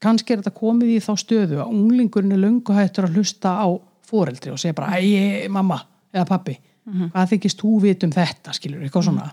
kannski 0.02 0.32
er 0.32 0.42
þetta 0.42 0.54
komið 0.58 0.94
í 0.94 0.98
þá 1.02 1.12
stöðu 1.18 1.58
að 1.62 1.72
unglingurinn 1.74 2.32
er 2.36 2.42
löngu 2.42 2.74
hættur 2.76 3.08
að 3.08 3.18
hlusta 3.18 3.54
á 3.58 3.66
foreldri 4.08 4.52
og 4.54 4.60
segja 4.60 4.76
bara, 4.78 4.98
æ, 4.98 5.48
mamma 5.52 5.80
eða 6.14 6.26
pappi, 6.30 6.54
hvað 7.12 7.32
þykist 7.34 7.60
þú 7.60 7.72
vit 7.82 8.04
um 8.06 8.12
þetta, 8.14 8.54
skilur, 8.56 8.80
eitthvað 8.86 9.04
svona. 9.10 9.26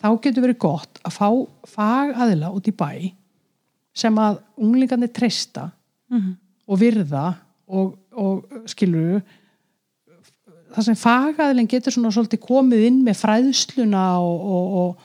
Þá 0.00 0.08
getur 0.24 0.42
verið 0.42 0.58
gott 0.58 0.98
að 1.06 1.14
fá 1.14 1.28
fagaðila 1.76 2.50
út 2.52 2.66
í 2.68 2.74
bæ 2.74 3.12
sem 3.94 4.18
að 4.18 4.40
unglingarnir 4.58 5.12
treysta 5.14 5.70
og 6.66 6.78
virða 6.80 7.34
og, 7.68 7.94
og 8.12 8.66
skilur 8.66 9.22
það 10.74 10.84
sem 10.88 10.98
fagaðilin 10.98 11.68
getur 11.70 11.92
svona 11.94 12.10
svolítið 12.10 12.40
komið 12.42 12.86
inn 12.88 13.04
með 13.06 13.20
fræðsluna 13.20 14.18
og, 14.18 14.40
og, 14.42 14.74
og, 14.80 14.96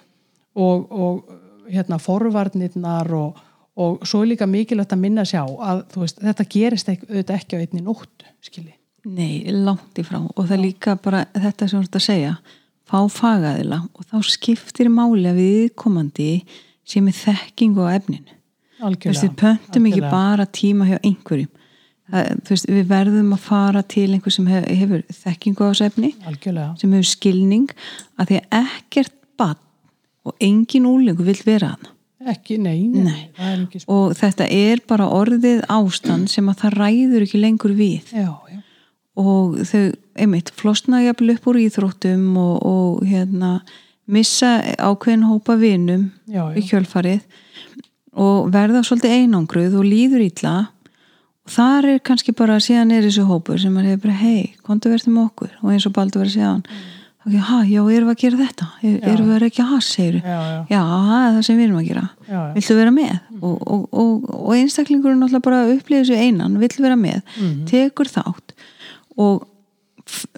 og, 0.56 0.92
og 0.92 1.70
hérna 1.70 2.00
forvarnirnar 2.02 3.14
og, 3.14 3.38
og 3.80 4.08
svo 4.08 4.24
er 4.24 4.34
líka 4.34 4.48
mikilvægt 4.50 4.94
að 4.96 5.04
minna 5.04 5.26
sjá 5.28 5.42
að 5.46 5.84
veist, 5.96 6.20
þetta 6.20 6.46
gerist 6.52 6.90
ekki, 6.92 7.08
auðvitað 7.10 7.38
ekki 7.38 7.60
á 7.60 7.62
einni 7.64 7.84
nóttu 7.84 8.32
skilji. 8.44 8.74
Nei, 9.10 9.46
langt 9.56 10.00
í 10.00 10.04
frá. 10.04 10.20
Og 10.20 10.42
það 10.42 10.56
er 10.58 10.64
líka 10.66 10.96
bara 11.00 11.22
þetta 11.32 11.68
sem 11.68 11.80
þú 11.80 11.86
ert 11.86 12.00
að 12.00 12.06
segja. 12.06 12.34
Fá 12.90 12.98
fagaðila 13.14 13.84
og 13.94 14.10
þá 14.10 14.18
skiptir 14.28 14.90
máli 14.92 15.30
að 15.30 15.40
viðkomandi 15.40 16.32
sem 16.90 17.08
er 17.08 17.16
þekkingu 17.16 17.86
á 17.86 17.90
efninu. 17.96 18.36
Þú 18.80 19.12
veist, 19.12 19.24
við 19.26 19.38
pöntum 19.40 19.88
ekki 19.90 20.00
algjörlega. 20.00 20.12
bara 20.12 20.46
tíma 20.60 20.88
hjá 20.88 20.98
einhverjum. 21.00 21.52
Það, 22.10 22.30
veist, 22.50 22.68
við 22.72 22.86
verðum 22.90 23.34
að 23.36 23.42
fara 23.46 23.84
til 23.86 24.08
einhver 24.10 24.34
sem 24.34 24.48
hefur, 24.50 24.78
hefur 24.82 25.04
þekkingu 25.20 25.68
á 25.68 25.70
þessu 25.70 25.86
efni 25.86 26.12
algjörlega, 26.26 26.70
sem 26.82 26.96
hefur 26.96 27.10
skilning 27.12 27.74
að 28.18 28.32
því 28.32 28.40
að 28.40 28.56
ekkert 28.64 29.16
bann 29.38 29.60
og 30.26 30.44
engin 30.44 30.88
úlingu 30.90 31.28
vil 31.28 31.38
vera 31.46 31.76
hana 31.76 31.94
ekki, 32.28 32.58
nei, 32.60 32.88
nei, 32.92 33.04
Nei. 33.06 33.28
er 33.38 33.86
og 33.88 34.16
þetta 34.20 34.48
er 34.52 34.82
bara 34.88 35.08
orðið 35.16 35.62
ástand 35.72 36.32
sem 36.32 36.50
að 36.52 36.64
það 36.64 36.78
ræður 36.82 37.26
ekki 37.26 37.40
lengur 37.40 37.76
við. 37.78 38.10
Já, 38.12 38.34
já, 38.52 38.60
og 39.20 39.60
þau, 39.68 39.84
einmitt, 40.20 40.52
flosna 40.56 41.04
jafnvel 41.04 41.36
upp 41.36 41.48
úr 41.52 41.62
íþróttum 41.64 42.26
og, 42.40 42.58
og 42.68 43.08
hérna, 43.08 43.60
missa 44.10 44.58
ákveðin 44.82 45.28
hópa 45.30 45.56
vinum 45.60 46.10
Já, 46.28 46.50
í 46.58 46.66
kjölfarið 46.66 47.24
og 48.20 48.52
verða 48.52 48.84
svolítið 48.84 49.16
einangruð 49.22 49.80
og 49.80 49.88
líður 49.88 50.26
illa. 50.26 50.54
Og 51.46 51.54
þar 51.54 51.88
er 51.94 52.00
kannski 52.06 52.34
bara 52.36 52.60
síðan 52.62 52.92
er 52.94 53.06
þessu 53.06 53.26
hópur 53.30 53.60
sem 53.62 53.76
hefur 53.80 54.08
bara 54.08 54.22
hei, 54.22 54.56
kontu 54.66 54.92
verður 54.92 55.16
með 55.16 55.28
okkur. 55.30 55.54
Og 55.64 55.74
eins 55.74 55.88
og 55.88 55.96
Baldur 55.96 56.26
verður 56.26 56.48
hann 56.48 56.64
mm. 56.66 56.88
Ha, 57.38 57.64
já, 57.66 57.82
erum 57.90 58.08
við 58.10 58.16
að 58.16 58.22
gera 58.24 58.38
þetta? 58.38 58.68
Er, 58.84 58.96
erum 59.14 59.28
við 59.30 59.36
að 59.36 59.42
reykja 59.44 59.66
hass, 59.70 59.88
segir 59.96 60.16
Já, 60.24 60.40
já. 60.40 60.66
já, 60.70 60.80
það 60.82 61.28
er 61.28 61.34
það 61.38 61.46
sem 61.46 61.58
við 61.58 61.64
erum 61.68 61.78
að 61.80 61.88
gera. 61.88 62.10
Já, 62.28 62.34
já. 62.34 62.54
viltu 62.54 62.76
vera 62.76 62.92
með? 62.92 63.20
Og, 63.42 63.68
og, 63.68 63.86
og, 63.94 64.30
og 64.40 64.56
einstaklingurinn 64.56 65.20
náttúrulega 65.20 65.46
bara 65.50 65.62
upplýði 65.76 66.02
þessu 66.06 66.20
einan 66.26 66.58
vill 66.60 66.76
vera 66.80 66.96
með, 66.96 67.22
Mhm. 67.38 67.66
tekur 67.70 68.06
þátt. 68.10 68.56
Og 69.18 69.46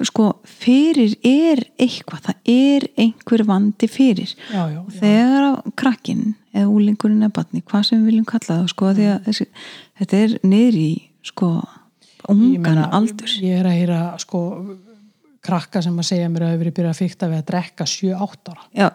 sko 0.03 0.25
fyrir 0.43 1.13
er 1.23 1.61
eitthvað 1.79 2.25
það 2.25 2.35
er 2.51 2.87
einhver 2.99 3.43
vandi 3.47 3.87
fyrir. 3.87 4.33
Já, 4.51 4.65
já, 4.73 4.79
og 4.83 4.91
þegar 4.91 5.61
krakkinn 5.79 6.33
eða 6.53 6.67
úlingurinn 6.67 7.23
eða 7.23 7.31
batni, 7.37 7.61
hvað 7.63 7.85
sem 7.87 8.01
við 8.01 8.09
viljum 8.11 8.25
kalla 8.27 8.57
það 8.57 8.67
sko, 8.73 8.89
að 8.91 9.23
þessi, 9.29 9.45
þetta 10.01 10.17
er 10.25 10.33
niður 10.43 10.75
í 10.81 10.89
sko 11.23 11.51
Ég 12.21 12.29
ungan 12.35 12.61
meina, 12.75 12.89
aldur. 12.91 13.31
ég 13.41 13.59
er 13.61 13.65
að 13.65 13.77
heyra 13.79 14.01
sko 14.19 14.41
krakka 15.41 15.81
sem 15.81 15.95
að 15.97 16.05
segja 16.05 16.29
mér 16.29 16.43
að 16.45 16.51
hefur 16.51 16.61
verið 16.61 16.75
byrjað 16.77 16.91
að 16.93 16.99
fykta 17.01 17.29
við 17.31 17.39
að 17.41 17.47
drekka 17.51 17.85
7-8 17.89 18.51
ára 18.53 18.65
Já, 18.77 18.87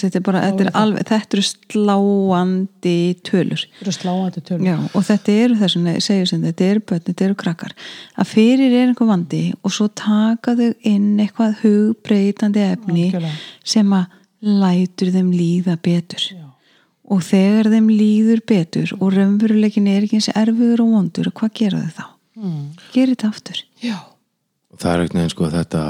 þetta 0.00 0.18
er 0.20 0.24
bara, 0.26 0.42
þetta 0.44 0.64
er 0.66 0.70
alveg 0.80 1.06
þetta 1.08 1.38
eru 1.38 1.44
sláandi 1.48 2.96
tölur 3.24 3.62
þetta 3.64 3.84
eru 3.86 3.94
sláandi 3.96 4.42
tölur 4.44 4.68
Já, 4.68 4.76
og 4.92 5.06
þetta 5.08 5.36
eru 5.44 5.58
þessum, 5.62 5.88
segjum 6.08 6.28
sem 6.30 6.44
þetta 6.44 6.68
eru 6.68 6.84
börn, 6.90 7.04
þetta 7.08 7.26
eru 7.28 7.38
krakkar 7.44 7.74
að 8.20 8.30
fyrir 8.34 8.76
er 8.82 8.90
einhver 8.90 9.10
vandi 9.10 9.42
og 9.62 9.74
svo 9.74 9.88
taka 9.96 10.56
þau 10.58 10.70
inn 10.92 11.10
eitthvað 11.24 11.56
hugbreytandi 11.64 12.64
efni 12.68 13.08
Algjörlega. 13.08 13.36
sem 13.74 13.96
að 13.96 14.18
lætur 14.44 15.12
þeim 15.14 15.30
líða 15.32 15.78
betur 15.80 16.24
Já. 16.28 16.44
og 17.08 17.22
þegar 17.24 17.70
þeim 17.72 17.88
líður 17.92 18.42
betur 18.48 18.92
og 19.00 19.14
raunveruleikin 19.16 19.88
er 19.88 20.04
ekki 20.04 20.20
eins 20.20 20.28
erfiður 20.36 20.84
og 20.84 20.96
vondur 20.98 21.32
hvað 21.32 21.54
gera 21.62 21.80
þau 21.86 21.94
þá? 22.02 22.04
mm. 22.44 22.66
Gerir 22.92 23.14
þetta 23.16 23.30
aftur? 23.32 23.64
já, 23.80 23.96
það 24.80 24.90
er 24.90 25.02
ekkert 25.04 25.16
neginn 25.18 25.32
sko 25.32 25.50
þetta 25.52 25.84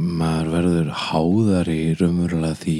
maður 0.00 0.52
verður 0.56 0.92
háðari 1.06 1.80
raunverulega 2.00 2.60
því 2.62 2.78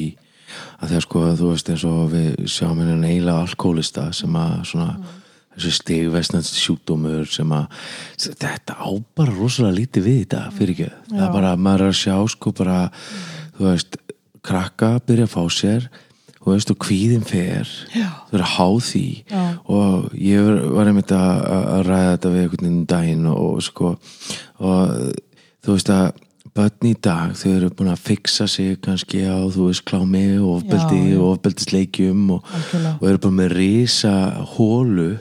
að 0.83 0.91
því 0.91 0.99
að 0.99 1.05
sko 1.07 1.25
þú 1.39 1.51
veist 1.53 1.73
eins 1.73 1.85
og 1.89 2.01
við 2.13 2.31
sjáum 2.51 2.81
henni 2.83 3.11
eiginlega 3.13 3.47
alkoholista 3.47 4.09
sem 4.17 4.39
að 4.39 4.55
svona 4.73 5.19
þessi 5.53 5.73
stigvestnast 5.77 6.57
sjúkdómur 6.57 7.29
sem 7.29 7.51
að 7.53 7.83
þetta 8.19 8.77
á 8.81 8.89
bara 9.17 9.35
rosalega 9.37 9.79
lítið 9.81 10.07
við 10.09 10.19
þetta 10.23 10.43
fyrir 10.57 10.75
ekki 10.75 10.89
það 11.13 11.27
er 11.27 11.35
bara 11.37 11.53
maður 11.61 11.87
er 11.87 11.93
að 11.93 12.01
sjá 12.01 12.17
sko 12.35 12.55
bara 12.57 12.79
þú 13.59 13.69
veist 13.69 13.99
krakka 14.43 14.95
byrja 15.07 15.29
að 15.29 15.35
fá 15.35 15.43
sér 15.53 15.91
þú 16.43 16.53
veist 16.57 16.71
og 16.75 16.79
kvíðin 16.83 17.23
fer 17.27 17.69
Já. 17.95 18.09
þú 18.29 18.35
verður 18.35 18.47
að 18.47 18.55
há 18.57 18.67
því 18.89 19.05
Já. 19.31 19.45
og 19.77 20.11
ég 20.19 20.51
var- 20.75 20.91
einmitt 20.91 21.13
að, 21.15 21.45
að 21.53 21.87
ræða 21.87 22.11
þetta 22.17 22.33
við 22.35 22.43
einhvern 22.43 22.67
veginn 22.67 22.77
um 22.83 22.85
daginn 22.93 23.27
og, 23.31 23.41
og 23.47 23.63
sko 23.63 23.93
og 24.59 24.95
þú 25.63 25.77
veist 25.77 25.91
að 25.95 26.13
börn 26.53 26.85
í 26.91 26.95
dag 27.01 27.31
þau 27.39 27.51
eru 27.57 27.69
búin 27.73 27.93
að 27.95 28.03
fixa 28.05 28.47
sig 28.51 28.75
kannski 28.85 29.23
á 29.25 29.41
þú 29.55 29.71
veist 29.71 29.85
klámi 29.89 30.25
og 30.43 30.59
ofbeldi 30.59 31.15
og 31.17 31.29
ofbeldisleikjum 31.39 32.27
og, 32.35 32.51
og 33.01 33.07
eru 33.09 33.19
bara 33.23 33.39
með 33.39 33.55
risa 33.57 34.13
hólu. 34.57 35.15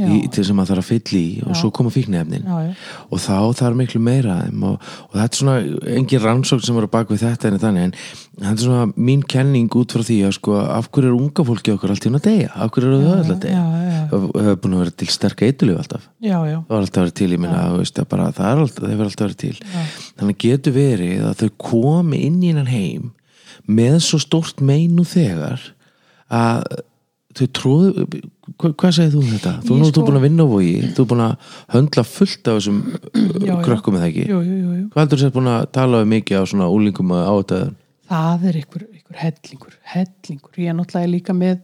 Í, 0.00 0.18
til 0.32 0.44
sem 0.48 0.62
að 0.62 0.70
það 0.70 0.76
er 0.76 0.82
að 0.82 0.88
fylla 0.88 1.20
í 1.20 1.28
og 1.44 1.58
svo 1.60 1.70
koma 1.74 1.92
fíknefnin 1.94 2.46
Já, 2.46 2.56
já. 2.66 2.72
og 3.10 3.22
þá 3.22 3.36
þarf 3.60 3.78
miklu 3.80 4.00
meira 4.04 4.38
og, 4.48 4.88
og 5.08 5.16
þetta 5.18 5.28
er 5.30 5.40
svona 5.40 5.94
engin 5.96 6.24
rannsókn 6.24 6.66
sem 6.66 6.80
eru 6.80 6.90
bak 6.90 7.12
við 7.12 7.24
þetta 7.26 7.50
en 7.50 7.60
þannig 7.64 7.88
en 7.88 7.94
þetta 8.40 8.54
er 8.54 8.64
svona 8.64 8.86
mín 9.10 9.24
kenning 9.34 9.78
út 9.80 9.94
frá 9.96 10.04
því 10.06 10.18
að 10.28 10.36
sko 10.38 10.58
af 10.64 10.90
hverju 10.90 11.12
er 11.12 11.18
unga 11.18 11.46
fólki 11.50 11.74
okkur 11.74 11.94
allt 11.94 12.06
í 12.06 12.10
hún 12.10 12.20
að 12.20 12.26
deyja? 12.28 12.50
Af 12.54 12.74
hverju 12.74 12.90
eru 12.90 13.00
þau 13.04 13.14
öll 13.16 13.34
að 13.36 13.42
deyja? 13.44 13.60
já, 13.60 13.90
já. 13.90 14.02
það 14.10 14.26
hefur 14.46 14.60
búin 14.64 14.76
að 14.76 14.82
vera 14.84 14.94
til 15.02 15.08
sterk 15.14 15.44
eitulif 15.46 15.80
alltaf. 15.80 16.08
Já, 16.20 16.36
já, 16.48 16.56
það 16.56 16.74
var 16.74 16.84
alltaf 16.84 17.04
verið 17.04 17.16
til, 17.20 17.30
ég 17.34 17.42
minna 17.42 17.62
að 17.66 17.78
það, 17.90 18.44
er 18.50 18.62
alltaf, 18.64 18.92
alltaf 19.06 19.24
verið 19.24 19.38
til. 19.44 19.54
Þannig 20.20 20.40
getur 20.44 20.76
verið 20.76 21.24
að 21.28 21.42
þau 21.42 21.50
komi 21.70 22.22
inn 22.26 22.40
í 22.42 22.52
hennan 22.52 22.70
heim 22.70 23.10
með 23.70 23.98
svo 24.06 24.20
stórt 24.22 24.62
meinu 24.64 25.04
þegar 25.06 25.62
að 26.30 26.64
þau 27.36 27.46
tróðu 27.56 28.06
hvað 28.58 28.94
segir 28.96 29.12
þú 29.14 29.20
um 29.22 29.30
þetta? 29.34 29.52
Þú 29.66 29.78
nú 29.78 29.90
sko- 29.90 30.06
búin 30.06 30.18
að 30.18 30.26
vinna 30.26 30.42
á 30.42 30.48
vogi. 30.50 30.72
Þú 30.96 31.04
er 31.04 31.10
búin 31.12 31.24
að 31.26 31.36
höndla 31.74 32.04
fullt 32.04 32.48
af 32.48 32.58
þessum 32.58 32.80
Já, 33.46 33.54
krökkum 33.64 33.98
eða 33.98 34.08
ekki? 34.10 34.24
Jú, 34.28 34.40
jú, 34.40 34.56
jú, 34.56 34.72
jú. 34.78 34.86
hvað 34.90 35.02
heldur 35.04 35.18
þú 35.18 35.22
sér 35.22 35.36
búin 35.36 35.52
að 35.52 35.70
tala 35.72 36.04
mikið 36.04 36.40
á 36.40 36.44
svona 36.50 36.70
úlingum 36.70 37.14
og 37.14 37.30
átaðum 37.44 37.76
það 38.10 38.48
er 38.50 38.58
ykkur, 38.64 38.82
ykkur 38.98 39.20
hellingur 39.20 39.76
hellingur, 39.94 40.52
ég 40.58 40.72
er 40.72 40.76
náttúrulega 40.78 41.12
líka 41.12 41.36
með 41.36 41.60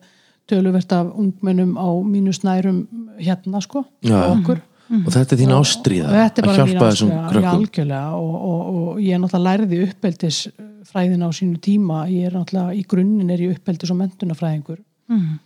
töluvert 0.47 0.93
af 0.95 1.11
ungmennum 1.19 1.75
á 1.75 1.89
mínu 2.07 2.35
snærum 2.35 2.87
hérna 3.19 3.61
sko 3.63 3.85
Já. 4.03 4.31
og 4.31 4.39
okkur. 4.39 4.63
Og 4.87 5.11
þetta 5.11 5.35
er 5.35 5.41
þín 5.41 5.53
og 5.57 5.67
þetta 5.67 6.43
er 6.43 6.47
að 6.47 6.59
hjálpa 6.61 6.91
þessum 6.93 7.11
krökkum. 7.11 7.47
algjörlega. 7.51 8.11
Og, 8.15 8.35
og, 8.39 8.61
og 8.71 9.01
ég 9.03 9.17
er 9.17 9.19
náttúrulega 9.19 9.47
lærði 9.49 9.81
uppeldis 9.89 10.39
fræðina 10.87 11.27
á 11.27 11.31
sínu 11.35 11.59
tíma. 11.59 12.05
Ég 12.07 12.29
er 12.29 12.37
náttúrulega 12.39 12.77
í 12.79 12.85
grunninn 12.87 13.33
er 13.35 13.43
ég 13.43 13.57
uppeldis 13.57 13.91
og 13.91 13.99
mentunafræðingur 13.99 14.79
mm. 15.13 15.39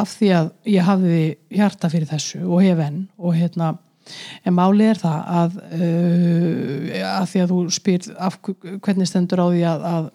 af 0.00 0.14
því 0.14 0.30
að 0.36 0.48
ég 0.74 0.88
hafði 0.88 1.20
hjarta 1.58 1.90
fyrir 1.92 2.10
þessu 2.10 2.42
og 2.46 2.64
hef 2.64 2.82
enn 2.86 3.04
og 3.18 3.36
hérna 3.36 3.74
en 4.46 4.56
máli 4.56 4.88
er 4.88 5.00
það 5.00 5.18
að 5.42 5.58
uh, 5.58 6.96
að 7.12 7.28
því 7.32 7.44
að 7.44 7.52
þú 7.52 7.60
spyr 7.76 8.08
af, 8.16 8.40
hvernig 8.84 9.10
stendur 9.10 9.44
á 9.44 9.46
því 9.52 9.62
að, 9.68 9.86
að 9.92 10.10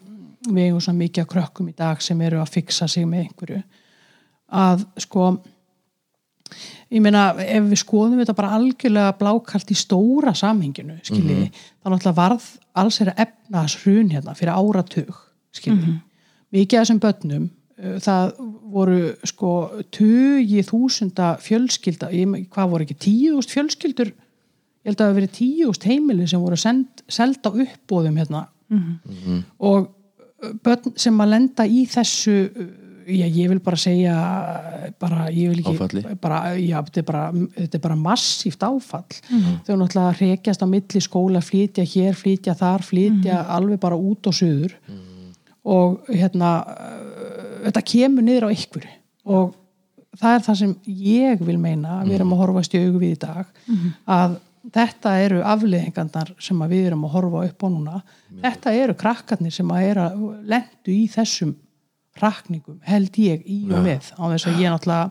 við 0.50 0.68
eigum 0.68 0.84
svo 0.84 0.94
mikið 0.98 1.24
að 1.24 1.32
krökkum 1.32 1.70
í 1.70 1.76
dag 1.78 2.02
sem 2.04 2.20
eru 2.26 2.40
að 2.42 2.54
fixa 2.58 2.88
sig 2.90 3.06
með 3.08 3.28
einhverju 3.28 3.62
að 4.54 4.84
sko 5.00 5.28
ég 6.92 7.02
meina 7.02 7.30
ef 7.40 7.68
við 7.70 7.80
skoðum 7.80 8.20
þetta 8.20 8.36
bara 8.36 8.54
algjörlega 8.58 9.14
blákalt 9.18 9.72
í 9.72 9.78
stóra 9.78 10.34
samhenginu 10.36 10.98
skiljiði, 11.02 11.48
þá 11.80 11.86
náttúrulega 11.88 12.18
varð 12.18 12.48
alls 12.82 13.00
er 13.02 13.12
að 13.12 13.24
efna 13.26 13.64
þess 13.64 13.84
hrun 13.84 14.12
hérna 14.12 14.36
fyrir 14.38 14.54
áratug 14.54 15.20
skiljiði, 15.54 15.96
mikið 16.54 16.78
af 16.78 16.84
þessum 16.84 17.02
börnum 17.02 17.48
það 18.04 18.34
voru 18.74 19.00
sko 19.28 19.54
tugi 19.94 20.62
þúsunda 20.66 21.34
fjölskylda, 21.44 22.10
ég, 22.14 22.36
hvað 22.52 22.70
voru 22.72 22.86
ekki 22.86 22.98
tíu 23.06 23.34
þúst 23.36 23.54
fjölskyldur, 23.54 24.12
ég 24.14 24.90
held 24.90 24.98
að 24.98 25.02
það 25.02 25.12
hafi 25.12 25.20
verið 25.20 25.34
tíu 25.40 25.68
þúst 25.68 25.88
heimili 25.90 26.28
sem 26.30 26.44
voru 26.44 26.60
send, 26.60 27.04
seld 27.08 27.44
á 27.44 27.50
uppbóðum 27.50 28.16
hérna. 28.20 28.46
Og 29.58 29.88
uh, 29.88 30.54
börn 30.64 30.96
sem 30.96 31.20
að 31.20 31.32
lenda 31.36 31.66
í 31.66 31.84
þessu 31.90 32.38
uh, 32.48 32.72
já, 33.06 33.26
ég 33.28 33.48
vil 33.52 33.60
bara 33.60 33.76
segja 33.76 34.14
bara, 35.00 35.28
ég 35.32 35.52
vil 35.52 35.60
ekki 35.60 36.14
bara, 36.20 36.38
já, 36.56 36.78
þetta, 36.86 37.00
er 37.00 37.06
bara, 37.08 37.24
þetta 37.56 37.78
er 37.78 37.82
bara 37.84 37.96
massíft 38.00 38.62
áfall. 38.64 39.18
Þau 39.66 39.76
náttúrulega 39.76 40.14
rekjast 40.20 40.64
á 40.64 40.66
milli 40.66 41.02
skóla, 41.04 41.42
flytja 41.44 41.84
hér, 41.84 42.14
flytja 42.16 42.54
þar 42.58 42.84
flytja 42.84 43.42
alveg 43.54 43.80
bara 43.82 43.98
út 43.98 44.30
og 44.30 44.36
suður. 44.36 44.76
Og 45.64 46.08
hérna 46.12 46.50
þetta 47.68 47.84
kemur 47.90 48.26
niður 48.26 48.48
á 48.48 48.50
ykkur 48.54 48.88
og 49.24 49.54
það 50.20 50.36
er 50.36 50.42
það 50.46 50.58
sem 50.60 50.74
ég 51.04 51.44
vil 51.44 51.58
meina 51.58 52.00
að 52.00 52.10
við 52.10 52.18
erum 52.18 52.34
að 52.36 52.42
horfast 52.44 52.74
í 52.76 52.82
augu 52.84 53.00
við 53.02 53.14
í 53.16 53.20
dag 53.24 53.46
að 54.06 54.36
þetta 54.74 55.12
eru 55.20 55.42
afleðingandar 55.44 56.32
sem 56.40 56.62
við 56.70 56.86
erum 56.88 57.04
að 57.04 57.14
horfa 57.18 57.42
upp 57.50 57.64
á 57.64 57.68
núna. 57.68 57.98
Þetta 58.40 58.72
eru 58.80 58.94
krakkarnir 58.96 59.52
sem 59.52 59.70
að 59.74 60.00
að 60.04 60.22
lendu 60.48 60.94
í 60.94 61.04
þessum 61.12 61.52
rakningum 62.20 62.78
held 62.86 63.18
ég 63.18 63.42
í 63.50 63.64
og 63.68 63.82
með. 63.84 64.12
Á 64.16 64.22
þess 64.32 64.48
að 64.48 64.60
ég 64.62 64.72
náttúrulega 64.72 65.10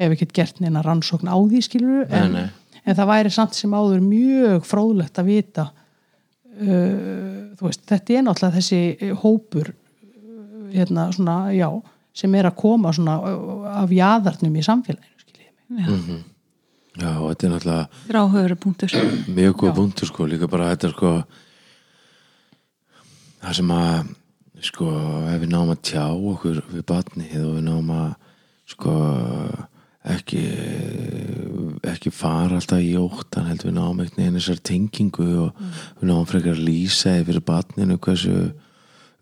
hef 0.00 0.14
ekkert 0.14 0.34
gert 0.34 0.60
neina 0.62 0.82
rannsókn 0.82 1.30
á 1.30 1.36
því 1.38 1.60
skilur 1.66 2.06
en, 2.08 2.32
Nei, 2.32 2.44
nei. 2.44 2.80
en 2.84 2.96
það 2.98 3.10
væri 3.12 3.32
samt 3.34 3.54
sem 3.58 3.74
áður 3.74 4.00
mjög 4.02 4.64
fróðlegt 4.66 5.20
að 5.22 5.28
vita 5.30 5.66
uh, 5.70 7.52
veist, 7.60 7.84
þetta 7.90 8.16
er 8.16 8.24
náttúrulega 8.26 8.56
þessi 8.58 8.80
uh, 8.94 9.12
hópur 9.22 9.70
uh, 9.70 9.76
hérna 10.74 11.06
svona, 11.14 11.36
já 11.54 11.68
sem 12.14 12.34
er 12.38 12.48
að 12.48 12.58
koma 12.60 12.92
svona 12.94 13.18
af 13.82 13.92
jaðarnum 13.94 14.54
í 14.54 14.64
samfélaginu 14.64 15.24
skiljiði 15.24 15.52
mig. 15.74 16.22
Já, 16.94 17.10
og 17.18 17.32
þetta 17.32 17.46
er 17.46 17.52
náttúrulega 17.54 18.10
Dráhöfur 18.10 18.56
punktur. 18.62 18.92
Mjög 19.34 19.56
góð 19.64 19.72
punktur 19.80 20.10
sko, 20.10 20.28
líka 20.30 20.46
bara 20.50 20.70
þetta 20.70 20.92
sko 20.92 21.14
það 23.42 23.56
sem 23.58 23.72
að 23.74 24.12
sko, 24.64 24.90
ef 25.28 25.40
við 25.42 25.50
náum 25.52 25.72
að 25.74 25.82
tjá 25.90 26.04
okkur 26.14 26.60
við 26.70 26.84
batnið 26.88 27.40
og 27.42 27.56
við 27.58 27.64
náum 27.66 27.90
að 27.92 28.12
sko 28.74 28.94
ekki 30.14 30.42
ekki 31.88 32.12
fara 32.12 32.58
alltaf 32.58 32.82
í 32.84 32.92
óttan 33.00 33.48
heldur 33.48 33.70
við 33.70 33.76
náum 33.78 34.00
einhvern 34.00 34.20
veginn 34.20 34.38
þessar 34.38 34.60
tengingu 34.68 35.28
og 35.46 35.62
við 36.00 36.10
náum 36.10 36.26
frekar 36.28 36.56
að 36.56 36.66
lýsa 36.68 37.18
yfir 37.22 37.40
batninu 37.44 37.96
hversu 37.98 38.36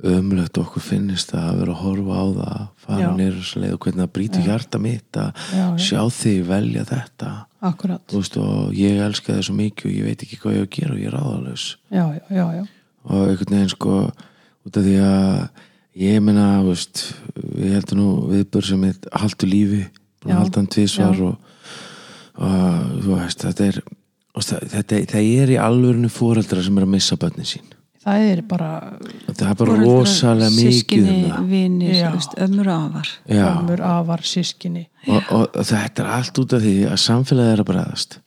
ömulegt 0.03 0.59
okkur 0.59 0.83
finnist 0.83 1.31
það 1.31 1.49
að 1.49 1.59
vera 1.61 1.75
að 1.75 1.83
horfa 1.85 2.19
á 2.19 2.27
það 2.39 2.61
fara 2.85 3.03
Já. 3.03 3.11
nýr 3.19 3.35
þessa 3.39 3.63
leið 3.63 3.75
og 3.77 3.81
hvernig 3.85 4.03
það 4.03 4.13
brýtur 4.17 4.47
hjarta 4.49 4.81
mitt 4.83 5.19
að 5.23 5.29
Já, 5.39 5.63
já. 5.63 5.67
sjá 5.87 6.01
þig 6.17 6.41
velja 6.49 6.85
þetta 6.91 7.33
akkurat, 7.63 8.15
veist 8.17 8.39
og 8.43 8.73
ég 8.75 9.03
elska 9.07 9.37
það 9.37 9.45
svo 9.47 9.57
mikið 9.59 9.89
og 9.91 9.97
ég 9.97 10.09
veit 10.09 10.25
ekki 10.27 10.39
hvað 10.43 10.57
ég 10.57 10.63
á 10.63 10.67
að 10.67 10.73
gera 10.77 10.97
og 10.97 11.03
ég 11.03 11.11
er 11.13 11.19
já. 12.59 12.63
og 13.03 13.29
einhvern 13.29 13.57
veginn 13.57 13.75
sko 13.77 13.99
út 14.67 14.79
af 14.79 14.87
því 14.87 14.97
að 15.07 15.63
ég 16.03 16.19
veist, 16.67 17.03
við 17.37 17.75
heldum 17.77 18.01
nú 18.01 18.09
viðbör 18.33 18.67
sem 18.67 18.85
er 18.89 18.99
haldu 19.13 19.47
lífi 19.47 19.83
búin 20.23 20.33
Já, 20.33 20.35
að 20.35 20.41
halda 20.41 20.61
hann 20.61 20.71
tvisvar 20.73 21.19
já. 21.19 21.27
og, 21.29 21.37
og 22.43 22.97
þú 23.05 23.19
veist, 23.19 23.47
þetta 23.47 23.69
er 23.69 23.81
það, 24.41 24.67
þetta, 24.73 25.01
það 25.13 25.31
er 25.43 25.55
í 25.55 25.61
alvörinu 25.61 26.11
fóreldra 26.13 26.65
sem 26.65 26.79
er 26.79 26.87
að 26.87 26.95
missa 26.97 27.19
börnin 27.21 27.49
sín 27.49 27.71
það 28.03 28.25
er 28.33 28.43
bara 28.51 28.71
það 29.29 29.45
er 29.49 29.59
bara 29.61 29.77
rosalega 29.81 30.51
mikið 30.57 30.79
sískinni, 30.79 31.21
um 31.37 31.47
vinir, 31.51 32.03
og 32.09 32.73
afar. 32.73 33.13
Ömur, 33.29 33.85
afar, 33.87 34.27
sískinni 34.27 34.89
og, 35.07 35.23
og, 35.31 35.47
og 35.57 35.65
þetta 35.67 36.05
er 36.05 36.11
allt 36.19 36.43
út 36.43 36.57
af 36.57 36.63
því 36.65 36.75
að 36.91 37.01
samfélagið 37.07 37.55
er 37.55 37.63
að 37.65 37.71
bregðast. 37.71 38.19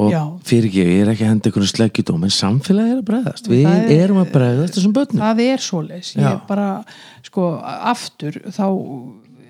Og 0.00 0.10
Já. 0.10 0.20
fyrir 0.46 0.66
ekki, 0.66 0.82
ég 0.86 1.00
er 1.04 1.10
ekki 1.12 1.24
að 1.26 1.32
henda 1.32 1.50
einhvern 1.50 1.70
sleggjudóm 1.70 2.26
en 2.26 2.34
samfélagið 2.34 2.92
er 2.92 3.00
að 3.00 3.08
bregðast. 3.10 3.50
Við 3.50 3.66
er- 3.70 3.90
erum 4.04 4.20
að 4.22 4.32
bregðast 4.34 4.78
þessum 4.78 4.94
börnum. 4.96 5.22
Það 5.22 5.42
er 5.46 5.64
svoleiðis. 5.66 6.12
Ég 6.16 6.26
Já. 6.26 6.46
bara, 6.48 6.68
sko, 7.26 7.46
aftur 7.62 8.40
þá 8.50 8.66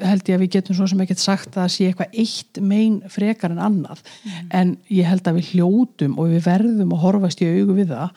held 0.01 0.29
ég 0.29 0.37
að 0.37 0.43
við 0.45 0.53
getum 0.57 0.77
svo 0.77 0.89
sem 0.89 1.01
ekkert 1.05 1.21
sagt 1.21 1.57
að 1.61 1.71
sé 1.75 1.89
eitthvað 1.91 2.19
eitt 2.23 2.61
mein 2.65 3.01
frekar 3.13 3.53
en 3.53 3.63
annað. 3.65 4.01
En 4.51 4.79
ég 4.89 5.09
held 5.09 5.29
að 5.29 5.41
við 5.41 5.51
hljótum 5.55 6.19
og 6.19 6.31
við 6.33 6.45
verðum 6.49 6.95
að 6.97 7.03
horfast 7.05 7.43
í 7.45 7.51
augu 7.51 7.77
við 7.77 7.93
það 7.93 8.11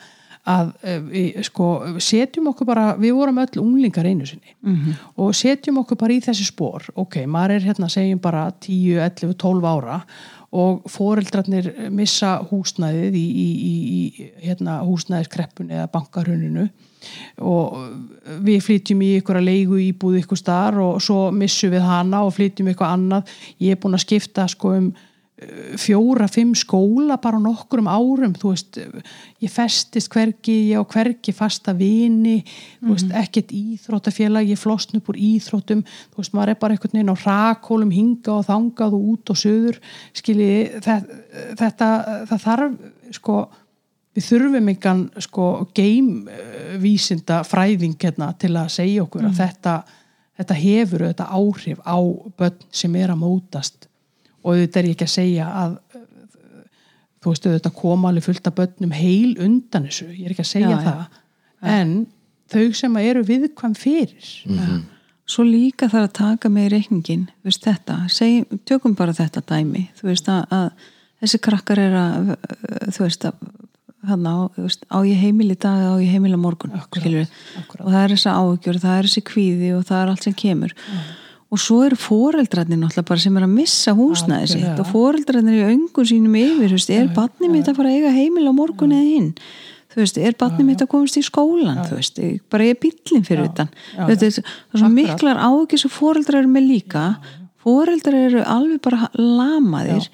að 0.44 0.70
eh, 0.84 1.00
við 1.00 1.42
sko 1.48 1.66
setjum 2.02 2.50
okkur 2.52 2.68
bara, 2.68 2.86
við 3.00 3.16
vorum 3.16 3.40
öll 3.40 3.62
unglingar 3.62 4.06
einu 4.06 4.26
sinni 4.28 4.52
-hmm. 4.60 4.96
og 5.16 5.34
setjum 5.34 5.78
okkur 5.80 5.96
bara 5.96 6.12
í 6.12 6.20
þessi 6.20 6.44
spór, 6.44 6.88
ok, 6.94 7.24
maður 7.26 7.56
er 7.56 7.68
hérna 7.70 7.88
segjum 7.88 8.20
bara 8.20 8.50
10, 8.60 8.98
11, 9.00 9.34
12 9.34 9.64
ára 9.64 10.00
og 10.54 10.84
foreldrarnir 10.86 11.90
missa 11.90 12.36
húsnæðið 12.50 13.16
í, 13.18 13.24
í, 13.26 13.48
í, 13.70 13.74
í 13.94 14.28
hérna, 14.44 14.78
húsnæðiskreppunni 14.86 15.74
eða 15.74 15.90
bankarhuninu 15.90 16.68
og 17.42 17.74
við 18.44 18.62
flytjum 18.64 19.02
í 19.02 19.10
ykkur 19.18 19.40
að 19.40 19.48
leigu 19.48 19.80
íbúð 19.82 20.20
ykkur 20.22 20.38
starf 20.38 20.84
og 20.84 21.02
svo 21.02 21.32
missum 21.34 21.74
við 21.74 21.82
hana 21.84 22.22
og 22.24 22.36
flytjum 22.36 22.70
ykkur 22.72 22.86
annað 22.86 23.34
ég 23.64 23.74
er 23.74 23.80
búin 23.82 23.98
að 23.98 24.06
skipta 24.06 24.46
sko 24.48 24.76
um 24.78 24.92
uh, 25.44 25.76
fjóra, 25.80 26.28
fimm 26.32 26.54
skóla 26.58 27.18
bara 27.22 27.38
á 27.38 27.44
nokkrum 27.44 27.88
árum, 27.90 28.34
þú 28.40 28.52
veist 28.54 28.78
ég 29.44 29.52
festist 29.52 30.12
hvergi, 30.12 30.56
ég 30.72 30.80
á 30.80 30.84
hvergi 30.84 31.34
fasta 31.36 31.74
vini, 31.76 32.40
þú 32.80 32.92
veist 32.96 33.16
ekkert 33.22 33.52
íþróttafélag, 33.54 34.48
ég 34.50 34.60
flosn 34.60 35.00
upp 35.00 35.12
úr 35.12 35.20
íþróttum, 35.30 35.84
þú 36.14 36.22
veist 36.22 36.36
maður 36.36 36.54
er 36.54 36.62
bara 36.62 36.76
einhvern 36.76 36.98
veginn 36.98 37.14
á 37.14 37.24
rakólum 37.24 37.92
hinga 37.94 38.38
og 38.38 38.48
þangað 38.48 38.96
og 38.96 39.10
út 39.14 39.34
og 39.34 39.40
söður, 39.40 39.82
skilji 40.16 40.80
þetta, 40.84 41.90
það 42.30 42.40
þarf 42.48 42.80
sko 43.14 43.42
við 44.14 44.28
þurfum 44.28 44.70
engan 44.70 45.02
sko 45.22 45.48
geimvísinda 45.76 47.42
fræðing 47.46 47.96
hérna, 48.00 48.30
til 48.38 48.54
að 48.54 48.70
segja 48.76 49.02
okkur 49.04 49.26
að 49.28 49.40
þetta, 49.40 49.74
þetta 50.38 50.58
hefur 50.60 51.06
þetta 51.08 51.30
áhrif 51.40 51.82
á 51.82 51.98
börn 52.38 52.68
sem 52.70 52.94
er 53.00 53.14
að 53.14 53.22
mótast 53.24 53.88
og 54.44 54.58
þetta 54.60 54.80
er 54.82 54.88
ég 54.90 54.96
ekki 54.96 55.06
að 55.08 55.14
segja 55.14 55.46
að 55.64 55.76
þú 57.24 57.32
veist 57.32 57.46
þetta 57.48 57.70
koma 57.72 58.10
alveg 58.10 58.26
fullt 58.26 58.48
af 58.50 58.56
börnum 58.58 58.92
heil 58.92 59.30
undan 59.40 59.86
þessu, 59.88 60.10
ég 60.12 60.26
er 60.28 60.34
ekki 60.34 60.44
að 60.44 60.50
segja 60.50 60.72
Já, 60.74 60.76
já. 60.76 60.88
það. 60.88 61.20
En 61.74 61.94
þau 62.52 62.64
sem 62.76 62.98
eru 63.00 63.22
viðkvæm 63.24 63.76
fyrir. 63.80 64.26
Svo 65.24 65.46
líka 65.48 65.88
þarf 65.88 66.10
að 66.10 66.16
taka 66.18 66.50
með 66.52 66.66
reikningin 66.74 67.22
þú 67.40 67.48
veist 67.48 67.64
þetta, 67.64 67.94
Seg, 68.12 68.50
tökum 68.68 68.92
bara 68.98 69.14
þetta 69.16 69.40
dæmi, 69.48 69.86
þú 69.96 70.10
veist 70.10 70.28
að, 70.28 70.42
að 70.52 70.90
þessi 71.24 71.40
krakkar 71.46 71.80
er 71.80 71.96
að 71.96 72.34
þú 72.92 73.06
veist 73.06 73.24
að 73.30 73.38
hann 74.04 74.26
á, 74.28 74.36
veist, 74.60 74.84
á 74.92 75.00
ég 75.08 75.16
heimil 75.16 75.48
í 75.48 75.56
dag 75.56 75.80
eða 75.80 75.94
á 75.96 76.04
ég 76.04 76.10
heimil 76.12 76.36
á 76.36 76.44
morgun 76.44 76.74
Akkúrat, 76.76 77.00
skilurðu. 77.00 77.28
akkúrat. 77.62 77.86
og 77.86 77.94
það 77.94 78.02
er 78.04 78.12
þessi 78.12 78.34
áhugjur, 78.36 78.78
það 78.82 78.98
er 79.00 79.08
þessi 79.08 79.22
kvíði 79.32 79.70
og 79.78 79.86
það 79.88 80.02
er 80.02 80.12
allt 80.12 80.26
sem 80.28 80.34
kemur 80.44 80.74
og 81.54 81.60
svo 81.62 81.76
eru 81.86 81.96
foreldrarnir 82.00 82.80
náttúrulega 82.80 83.06
bara 83.12 83.22
sem 83.22 83.36
er 83.38 83.44
að 83.46 83.52
missa 83.54 83.92
húsnæði 83.94 84.48
sitt 84.50 84.64
Algjörlega. 84.64 84.80
og 84.82 84.90
foreldrarnir 84.90 85.60
í 85.60 85.68
öngun 85.74 86.08
sínum 86.10 86.34
yfir, 86.40 86.72
veist, 86.74 86.90
er 86.90 87.12
barnið 87.14 87.52
mitt 87.54 87.70
að 87.70 87.78
fara 87.78 87.92
að 87.92 87.98
eiga 88.00 88.10
heimil 88.16 88.48
á 88.50 88.52
morgun 88.56 88.94
eða 88.96 89.06
hinn? 89.14 89.30
Veist, 89.94 90.16
er 90.18 90.34
barnið 90.34 90.66
mitt 90.66 90.80
að 90.82 90.88
komast 90.90 91.16
í 91.20 91.22
skólan 91.22 91.78
þú 91.86 91.98
veist, 92.00 92.18
ég- 92.18 92.40
bara 92.50 92.64
ég 92.66 92.74
er 92.74 92.80
bíllinn 92.82 93.24
fyrir 93.28 93.46
þetta 93.46 93.68
það 93.94 94.24
er 94.26 94.80
svo 94.80 94.88
miklar 94.90 95.38
áhyggjur 95.38 95.78
sem 95.84 95.92
foreldrar 95.94 96.40
eru 96.42 96.50
með 96.50 96.66
líka. 96.72 97.04
Foreldrar 97.62 98.18
eru 98.26 98.42
alveg 98.42 98.80
bara 98.82 99.06
lamaðir 99.14 100.08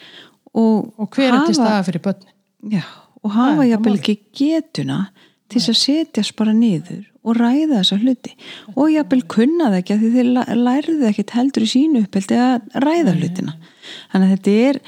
og, 0.53 0.93
og 1.01 1.09
hver 1.17 1.33
er 1.33 1.47
til 1.49 1.57
staða 1.57 1.81
fyrir 1.89 2.05
börnin? 2.05 2.35
Já, 2.77 2.85
og 3.25 3.33
hafa 3.39 3.65
jafnvel 3.71 3.97
ekki 3.97 4.19
getuna 4.37 5.01
til 5.49 5.63
að 5.65 5.81
setjast 5.81 6.37
bara 6.37 6.53
niður 6.53 7.07
og 7.25 7.37
ræða 7.37 7.81
þessa 7.81 7.99
hluti. 8.01 8.33
Og 8.77 8.91
jafnvel 8.95 9.23
kunna 9.29 9.69
það 9.71 9.79
ekki 9.81 9.95
að 9.97 10.05
því 10.05 10.11
þeir 10.15 10.29
la- 10.37 10.59
lærðu 10.61 11.09
ekkert 11.11 11.35
heldur 11.37 11.67
í 11.67 11.71
sínu 11.75 12.05
uppeldi 12.07 12.39
að 12.41 12.79
ræða 12.87 13.17
hlutina. 13.19 13.57
Þannig 14.13 14.27
að 14.31 14.35
þetta 14.37 14.55
er 14.69 14.79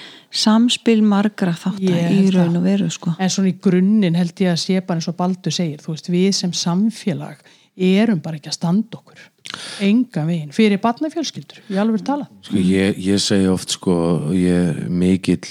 samspil 0.42 1.02
margra 1.02 1.52
þáttar 1.52 2.14
í 2.16 2.30
raun 2.32 2.56
og 2.56 2.62
veru 2.64 2.88
sko. 2.90 3.14
en 3.18 3.28
svona 3.28 3.50
í 3.52 3.58
grunninn 3.60 4.16
held 4.16 4.34
ég 4.40 4.52
að 4.54 4.62
sé 4.62 4.80
bara 4.86 5.00
eins 5.00 5.08
og 5.08 5.16
Baldur 5.16 5.52
segir, 5.52 5.78
þú 5.82 5.92
veist, 5.96 6.08
við 6.08 6.32
sem 6.32 6.52
samfélag 6.52 7.36
erum 7.76 8.20
bara 8.20 8.36
ekki 8.36 8.48
að 8.52 8.58
standa 8.60 8.98
okkur. 9.00 9.28
Enga 9.84 10.24
veginn, 10.24 10.52
fyrir 10.54 10.78
barnafjölskyldur 10.80 11.58
ég 11.68 11.80
alveg 11.82 12.04
tala 12.06 12.28
Sko, 12.40 12.56
ég, 12.56 12.96
ég 12.96 13.18
segi 13.20 13.48
oft 13.50 13.74
sko 13.74 14.30
ég 14.32 14.70
er 14.70 14.88
mikill 14.88 15.42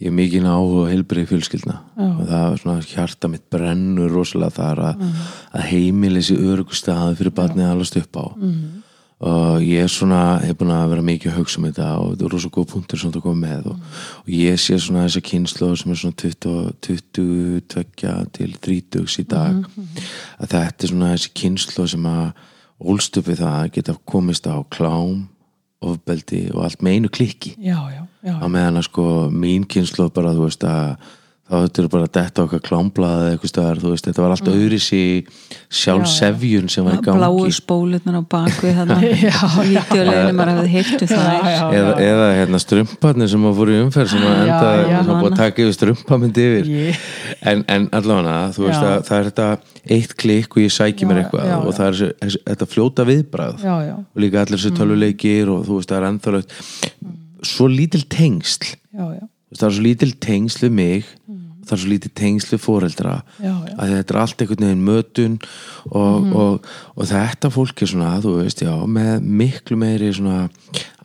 ég 0.00 0.08
er 0.08 0.16
mikil 0.16 0.44
áhuga 0.48 0.88
á 0.88 0.90
heilbrið 0.90 1.28
fjölskyldna. 1.28 1.78
Og 2.00 2.20
það 2.28 2.44
er 2.44 2.60
svona 2.62 2.84
hjarta 2.88 3.28
mitt 3.28 3.48
brennur 3.52 4.12
rosalega 4.12 4.56
þar 4.56 4.84
að, 4.90 5.08
að 5.52 5.66
heimili 5.68 6.22
þessi 6.22 6.36
örugustæði 6.40 7.18
fyrir 7.18 7.34
barnið 7.36 7.66
að 7.66 7.74
alast 7.74 7.98
upp 8.00 8.16
á. 8.16 8.24
Og 9.20 9.60
ég 9.60 9.84
er 9.84 9.90
svona 9.92 10.20
hef 10.40 10.56
búin 10.56 10.72
að 10.72 10.86
vera 10.94 11.04
mikið 11.04 11.34
að 11.34 11.40
hugsa 11.42 11.58
um 11.60 11.66
þetta 11.66 11.88
og 12.00 12.06
þetta 12.14 12.24
er 12.24 12.32
rosa 12.32 12.50
góð 12.54 12.68
punktur 12.70 13.00
sem 13.02 13.12
þú 13.12 13.20
komið 13.26 13.42
með 13.42 13.66
og, 13.74 13.82
og 14.22 14.30
ég 14.32 14.62
sé 14.64 14.78
svona 14.80 15.02
þessa 15.04 15.20
kynslu 15.28 15.68
sem 15.76 15.92
er 15.92 15.98
svona 16.00 16.16
20, 16.22 16.70
22 16.86 17.90
til 18.38 18.54
30 18.64 19.18
í 19.20 19.26
dag. 19.28 19.58
Að 20.40 20.54
þetta 20.54 20.88
er 20.88 20.94
svona 20.94 21.12
þessi 21.12 21.34
kynslu 21.42 21.86
sem 21.92 22.08
að 22.08 22.24
ólst 22.80 23.20
upp 23.20 23.28
við 23.28 23.42
það 23.42 23.58
að 23.58 23.70
geta 23.76 23.98
komist 24.08 24.48
á 24.48 24.56
klám 24.72 25.28
ofbeldi 25.80 26.42
og 26.54 26.64
allt 26.66 26.84
með 26.84 26.96
einu 26.96 27.10
klikki. 27.12 27.54
Já, 27.58 27.78
já, 27.92 28.02
já, 28.26 28.34
á 28.36 28.46
meðan 28.52 28.80
að 28.80 28.86
sko 28.90 29.06
mín 29.32 29.64
kynslu 29.70 30.10
bara 30.14 30.34
þú 30.36 30.46
veist 30.48 30.66
að 30.68 31.10
þá 31.50 31.54
þetta 31.64 31.82
er 31.82 31.88
bara 31.90 32.06
að 32.06 32.12
detta 32.14 32.42
okkar 32.46 32.60
klámblaði 32.62 33.22
eða 33.24 33.30
eitthvað 33.34 33.50
staðar, 33.50 33.80
þú 33.82 33.90
veist, 33.92 34.06
þetta 34.06 34.22
var 34.22 34.34
alltaf 34.36 34.54
öðris 34.54 34.84
í 34.94 35.02
sjálfsefjun 35.80 36.68
sem 36.70 36.86
var 36.86 36.96
í 36.96 37.00
gangi. 37.04 37.18
Bláu 37.20 37.50
spólutnar 37.54 38.18
á 38.18 38.22
bakvið 38.30 38.78
Já, 39.26 39.40
vítjuleginu 39.58 40.34
maður 40.38 40.52
hafði 40.60 40.72
heyrtu 40.76 41.08
það 41.10 41.26
Já, 41.26 41.50
já. 41.50 41.64
eða, 41.80 41.94
eða 42.06 42.28
hérna 42.38 42.60
strumparnir 42.62 43.30
sem 43.32 43.46
að 43.50 43.58
fóru 43.60 43.74
í 43.74 43.80
umferð 43.84 44.12
sem 44.14 44.22
Já, 44.24 44.30
enda 44.36 44.70
já. 44.90 45.00
að 45.00 45.10
búið 45.10 45.28
að 45.30 45.40
taka 45.40 45.64
yfir 45.64 45.76
strumpamyndi 45.78 46.46
yfir. 46.50 46.70
Ég- 46.76 47.02
en, 47.50 47.64
en 47.76 47.88
allavega 47.98 48.36
þú 48.56 48.66
veist 48.68 48.80
Já. 48.84 48.90
að 48.94 49.04
það 49.10 49.18
er 49.20 49.28
þetta 49.30 49.48
eitt 49.96 50.14
klikk 50.20 50.56
og 50.56 50.62
ég 50.64 50.74
sæki 50.74 51.08
mér 51.08 51.20
Já, 51.20 51.24
eitthvað 51.24 51.50
já, 51.50 51.56
og 51.58 51.70
já. 51.70 51.76
það 51.80 51.90
er 51.90 51.98
þessi- 52.22 52.42
þetta 52.50 52.70
fljóta 52.74 53.06
viðbrað 53.10 53.64
já, 53.66 53.74
já, 53.90 53.94
og 53.98 54.22
líka 54.26 54.42
allir 54.44 54.60
þessi 54.60 54.74
töluleikir 54.78 55.50
og 55.54 55.66
þú 55.66 55.78
veist 55.80 55.90
það 55.92 56.00
er 56.02 56.08
ennþálegt 56.10 56.56
svo 57.50 57.66
lítil 57.72 58.02
tengsl. 58.12 58.74
Já, 58.92 59.06
já, 59.16 59.24
það 59.58 59.66
er 59.68 59.74
svo 59.76 59.84
lítil 59.86 60.12
tengsl 60.22 60.66
við 60.68 60.72
mig 60.78 61.08
það 61.60 61.74
er 61.76 61.80
svo 61.82 61.90
lítil 61.92 62.10
tengsl 62.16 62.54
við 62.54 62.62
foreldra 62.64 63.14
Já, 63.38 63.50
já. 63.52 63.74
að 63.76 63.92
þetta 63.96 64.14
er 64.14 64.20
allt 64.22 64.42
einhvern 64.44 64.64
veginn 64.66 64.86
mötun 64.86 65.34
og, 65.90 66.30
og, 66.42 66.70
og 66.96 67.08
þetta 67.10 67.50
fólk 67.54 67.82
er 67.84 67.90
svona, 67.92 68.14
þú 68.24 68.32
veist, 68.40 68.62
já, 68.64 68.72
með 68.86 69.26
miklu 69.42 69.76
meiri 69.78 70.08
svona 70.16 70.48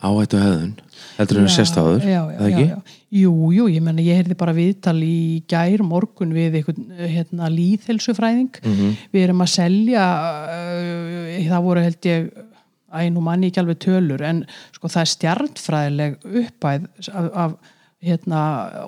áhættu 0.05 0.39
hefðun 0.41 0.73
heldur 1.15 1.39
en 1.41 1.47
að 1.47 1.53
sést 1.55 1.77
áður, 1.79 2.01
já, 2.03 2.17
já, 2.17 2.23
eða 2.36 2.47
ekki? 2.49 2.95
Jú, 3.15 3.34
jú, 3.55 3.65
ég 3.71 3.84
menna 3.86 4.03
ég 4.03 4.17
heyrði 4.19 4.36
bara 4.39 4.55
viðtal 4.58 4.97
í 5.05 5.43
gær 5.47 5.84
morgun 5.88 6.34
við 6.36 6.58
einhvern 6.60 6.89
hérna, 7.08 7.47
líðhelsufræðing 7.53 8.58
Mhm. 8.65 8.95
við 9.13 9.23
erum 9.27 9.43
að 9.45 9.53
selja 9.53 10.08
uh, 10.49 11.38
það 11.47 11.63
voru 11.67 11.86
held 11.86 12.10
ég 12.10 12.27
æ, 12.95 12.99
nú 13.12 13.23
manni 13.23 13.49
ekki 13.51 13.62
alveg 13.63 13.79
tölur 13.86 14.21
en 14.27 14.43
sko 14.75 14.91
það 14.91 15.03
er 15.05 15.13
stjarnfræðileg 15.13 16.17
uppæð 16.43 16.89
af, 17.12 17.29
af 17.45 17.55
hérna, 18.03 18.41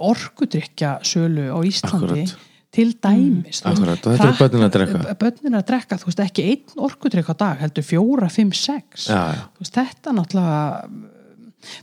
orkudrykja 0.03 0.99
sölu 1.07 1.47
á 1.53 1.59
Íslandi 1.65 2.05
Akkúrat. 2.05 2.35
til 2.71 2.91
dæmis 3.01 3.61
þú 3.63 3.69
veist, 3.69 3.69
Akkúrat, 3.71 4.05
og 4.07 4.13
þetta 4.13 4.27
eru 4.27 4.33
krakk- 4.33 4.41
börnin 4.43 4.65
að 4.67 4.73
drekka. 4.75 5.15
börnin 5.23 5.55
að 5.57 5.65
drekka, 5.71 5.97
þú 5.97 6.05
veist 6.11 6.19
ekki 6.25 6.43
einn 6.51 6.83
orkudrykk 6.87 7.29
á 7.31 7.35
dag, 7.37 7.57
heldur 7.63 7.83
fjóra, 7.83 8.29
fimm, 8.29 8.51
sex 8.53 9.07
Já, 9.07 9.21
já. 9.33 9.43
Þú 9.55 9.63
veist, 9.63 9.73
þetta 9.79 10.15
náttúrulega 10.17 10.89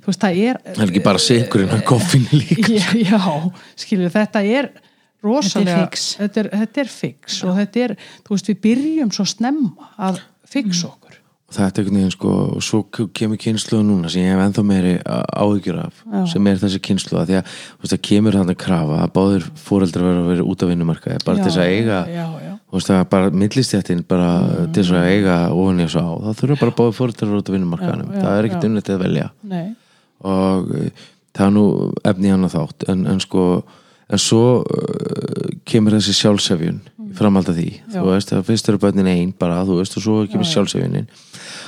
þú 0.04 0.06
veist, 0.06 0.20
það 0.20 0.38
er 0.48 0.60
það 0.74 0.82
er 0.84 0.90
ekki 0.92 1.02
bara 1.04 1.18
sikurinn 1.18 1.70
að 1.74 1.84
koffin 1.84 2.26
líka 2.32 2.68
já, 2.78 2.88
já 2.94 3.52
skilur, 3.76 4.10
þetta 4.14 4.44
er 4.46 4.70
rosalega, 5.24 5.64
Þetta 5.64 5.80
er 5.80 5.88
fix. 5.88 6.16
þetta 6.20 6.40
er, 6.44 6.48
þetta 6.52 6.80
er 6.80 6.88
fix 6.92 7.42
og 7.44 7.56
þetta 7.56 7.80
er, 7.88 7.96
þú 8.22 8.28
veist, 8.36 8.46
við 8.52 8.60
byrjum 8.60 9.10
svo 9.16 9.24
snemma 9.24 9.90
að 9.98 10.20
fixa 10.44 10.86
okkur 10.92 11.03
og 11.03 11.03
þetta 11.54 11.80
er 11.80 11.84
einhvern 11.84 11.98
veginn 12.00 12.14
sko 12.14 12.32
og 12.56 12.64
svo 12.64 12.80
kemur 12.90 13.40
kynsluðu 13.40 13.86
núna 13.86 14.10
sem 14.12 14.24
ég 14.24 14.34
hef 14.34 14.42
ennþá 14.44 14.64
meiri 14.66 14.94
áhyggjur 15.04 15.78
af 15.84 16.00
Já. 16.02 16.24
sem 16.32 16.48
er 16.50 16.60
þessi 16.62 16.80
kynsluða 16.88 17.24
því 17.28 17.38
að 17.38 17.54
veist, 17.84 17.96
kemur 18.08 18.38
þannig 18.38 18.58
krafa 18.64 18.98
að 19.04 19.14
báðir 19.18 19.46
fóreldrar 19.62 20.06
verður 20.08 20.24
að 20.24 20.32
vera 20.32 20.48
út 20.52 20.64
af 20.64 20.72
vinnumarkaði 20.72 21.22
bara 21.24 21.40
til 21.40 21.48
þess 21.48 21.62
að 21.62 21.72
eiga 21.76 22.00
já, 22.10 22.26
já, 22.44 22.52
veist 22.74 22.90
það 22.90 23.04
bara 23.14 23.30
millistjættin 23.44 24.04
bara 24.10 24.28
til 24.74 24.82
þess 24.82 24.98
að 24.98 25.08
eiga 25.12 25.38
ofan 25.54 25.80
í 25.80 25.86
þessu 25.86 26.04
á. 26.04 26.10
Þá 26.24 26.42
þurfa 26.42 26.60
bara 26.64 26.76
báðir 26.80 26.98
fóreldrar 26.98 27.38
út 27.38 27.48
af 27.50 27.56
vinnumarkaðanum 27.58 28.10
Já, 28.10 28.18
já, 28.18 28.24
það 28.26 28.38
er 28.38 28.48
ekkert 28.50 28.66
já. 28.66 28.68
unnið 28.70 28.92
að 28.94 29.04
velja. 29.04 29.30
Nei. 29.54 29.64
Og 30.24 30.74
uh, 30.74 31.06
það 31.34 31.46
er 31.46 31.56
nú 31.58 31.64
efni 32.12 32.34
hann 32.34 32.48
að 32.48 32.56
þátt 32.58 32.86
en, 32.92 33.06
en 33.14 33.22
sko 33.22 33.46
en 34.10 34.20
svo 34.20 34.44
uh, 34.62 35.52
kemur 35.68 35.96
þessi 35.96 36.14
sjálfsefjun 36.18 36.80
mm. 36.80 37.12
framhald 37.18 37.50
að 37.52 37.60
því, 37.60 37.68
Já. 37.78 37.98
þú 37.98 38.08
veist 38.10 38.32
það 38.32 38.48
fyrst 38.50 38.72
eru 38.72 38.82
börnin 38.82 39.12
einn 39.12 39.30
bara, 39.38 39.62
þú 39.68 39.78
veist, 39.80 39.96
og 39.98 40.04
svo 40.04 40.16
kemur 40.30 40.50
sjálfsefjunin. 40.50 41.08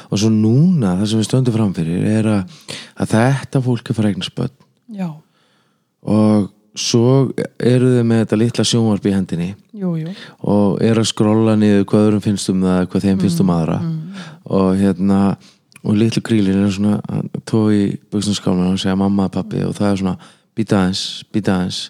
Og 0.07 0.21
svo 0.23 0.31
núna 0.33 0.97
það 1.01 1.09
sem 1.11 1.23
við 1.23 1.31
stöndum 1.31 1.57
framfyrir 1.57 2.05
er 2.11 2.29
að, 2.31 2.59
að 3.03 3.15
þetta 3.15 3.65
fólk 3.65 3.91
er 3.91 3.99
fræknarsbörn 3.99 4.55
já, 4.95 5.09
og 6.07 6.53
svo 6.77 7.33
eru 7.57 7.89
þau 7.97 8.05
með 8.07 8.23
þetta 8.23 8.39
litla 8.39 8.65
sjónvarp 8.69 9.07
í 9.09 9.15
hendinni. 9.15 9.51
Jú, 9.77 9.95
jú. 9.97 10.13
Og 10.45 10.81
er 10.85 11.01
að 11.01 11.09
skrolla 11.09 11.57
niður 11.59 11.87
hvað 11.89 12.09
öðrum 12.11 12.25
finnst 12.25 12.53
um 12.53 12.61
það, 12.63 12.83
hvað 12.93 13.07
þeim 13.09 13.23
finnst 13.25 13.43
um 13.43 13.53
aðra. 13.55 13.79
og 14.45 14.77
hérna 14.79 15.21
og 15.87 15.95
litlu 15.95 16.23
grílin 16.23 16.65
er 16.67 16.73
svona 16.75 16.99
tói 17.47 17.75
í 17.79 17.85
buksnaskálman 18.11 18.75
og 18.75 18.81
segja 18.83 18.99
mamma 18.99 19.29
og 19.29 19.35
pappi 19.37 19.63
og 19.67 19.75
það 19.77 19.91
er 19.91 20.01
svona 20.01 20.17
býta 20.57 20.81
aðeins, 20.81 21.03
býta 21.33 21.55
aðeins 21.61 21.81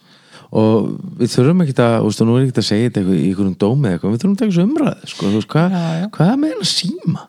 og 0.52 0.90
við 1.20 1.32
þurfum 1.34 1.62
ekki 1.64 1.74
að, 1.82 1.96
þú 2.00 2.10
veist, 2.10 2.20
og 2.22 2.26
nú 2.28 2.36
er 2.38 2.44
ekki 2.46 2.60
að 2.62 2.68
segja 2.70 2.90
þetta 2.90 3.00
í 3.16 3.22
einhverjum 3.30 3.56
dómi 3.58 3.88
eða 3.88 3.96
eitthvað, 3.96 4.12
við 4.12 4.20
þurfum 4.22 4.36
að 4.36 4.38
taka 4.42 4.50
þessu 4.52 4.66
umræði 4.68 5.10
sko, 5.12 5.26
þú 5.26 5.34
veist, 5.40 5.50
hvað, 5.54 5.74
Já, 5.76 5.82
já. 6.00 6.06
hvað 6.16 6.30
er 6.32 6.38
með 6.44 6.54
hennar 6.54 6.70
síma? 6.72 7.26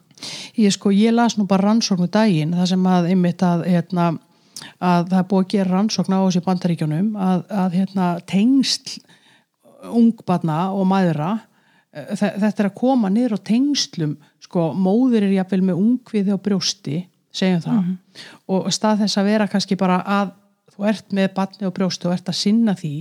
ég 0.57 0.73
sko, 0.73 0.91
ég 0.97 1.13
las 1.13 1.35
nú 1.37 1.45
bara 1.49 1.67
rannsóknu 1.69 2.07
daginn 2.13 2.53
það 2.57 2.69
sem 2.71 2.85
að 2.89 3.09
einmitt 3.11 3.43
að 3.45 3.65
hérna, 3.69 4.07
að 4.81 5.03
það 5.11 5.19
er 5.19 5.27
búið 5.29 5.43
að 5.45 5.51
gera 5.53 5.73
rannsókn 5.75 6.15
á 6.17 6.19
þessi 6.25 6.41
bandaríkjunum 6.47 7.11
að, 7.21 7.43
að 7.65 7.75
hérna, 7.77 8.07
tengsl 8.25 8.97
ungbarna 9.93 10.57
og 10.73 10.87
maðura 10.89 11.29
eh, 11.93 12.09
þe- 12.17 12.33
þetta 12.41 12.63
er 12.63 12.69
að 12.71 12.75
koma 12.79 13.11
niður 13.13 13.37
á 13.37 13.39
tengslum 13.51 14.15
sko, 14.43 14.71
móður 14.73 15.27
er 15.27 15.35
jafnvel 15.37 15.61
með 15.69 15.81
ungviði 15.83 16.33
á 16.33 16.37
brjósti, 16.41 16.97
segjum 17.37 17.61
það 17.67 17.93
og 18.57 18.69
stað 18.73 19.03
þess 19.05 19.19
að 19.21 19.29
vera 19.29 19.47
kannski 19.51 19.77
bara 19.79 19.99
að 20.01 20.33
þú 20.77 20.89
ert 20.91 21.15
með 21.17 21.31
batni 21.37 21.67
á 21.69 21.71
brjósti 21.73 22.07
og 22.07 22.13
ert 22.13 22.29
að 22.29 22.37
sinna 22.37 22.75
því, 22.77 22.93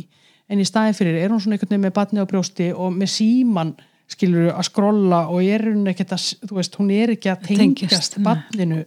en 0.49 0.63
í 0.63 0.67
staðin 0.67 0.97
fyrir 0.97 1.19
er 1.21 1.33
hún 1.35 1.43
svona 1.43 1.57
einhvern 1.57 1.75
veginn 1.75 1.87
með 1.87 1.95
batni 1.99 2.23
á 2.23 2.31
brjósti 2.31 2.71
og 2.73 2.95
með 2.97 3.13
síman 3.13 3.75
skilur 4.11 4.53
að 4.55 4.69
skrolla 4.69 5.25
og 5.35 5.43
er 5.43 5.67
hún 5.67 5.89
ekki 5.91 6.07
að, 6.07 6.29
þú 6.47 6.59
veist, 6.61 6.77
hún 6.79 6.93
er 6.95 7.13
ekki 7.17 7.33
að 7.33 7.49
nei. 7.59 8.23
batninu 8.23 8.85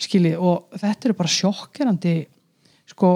skilji 0.00 0.34
og 0.36 0.74
þetta 0.76 1.08
eru 1.08 1.16
bara 1.16 1.32
sjokkerandi 1.32 2.14
sko, 2.92 3.12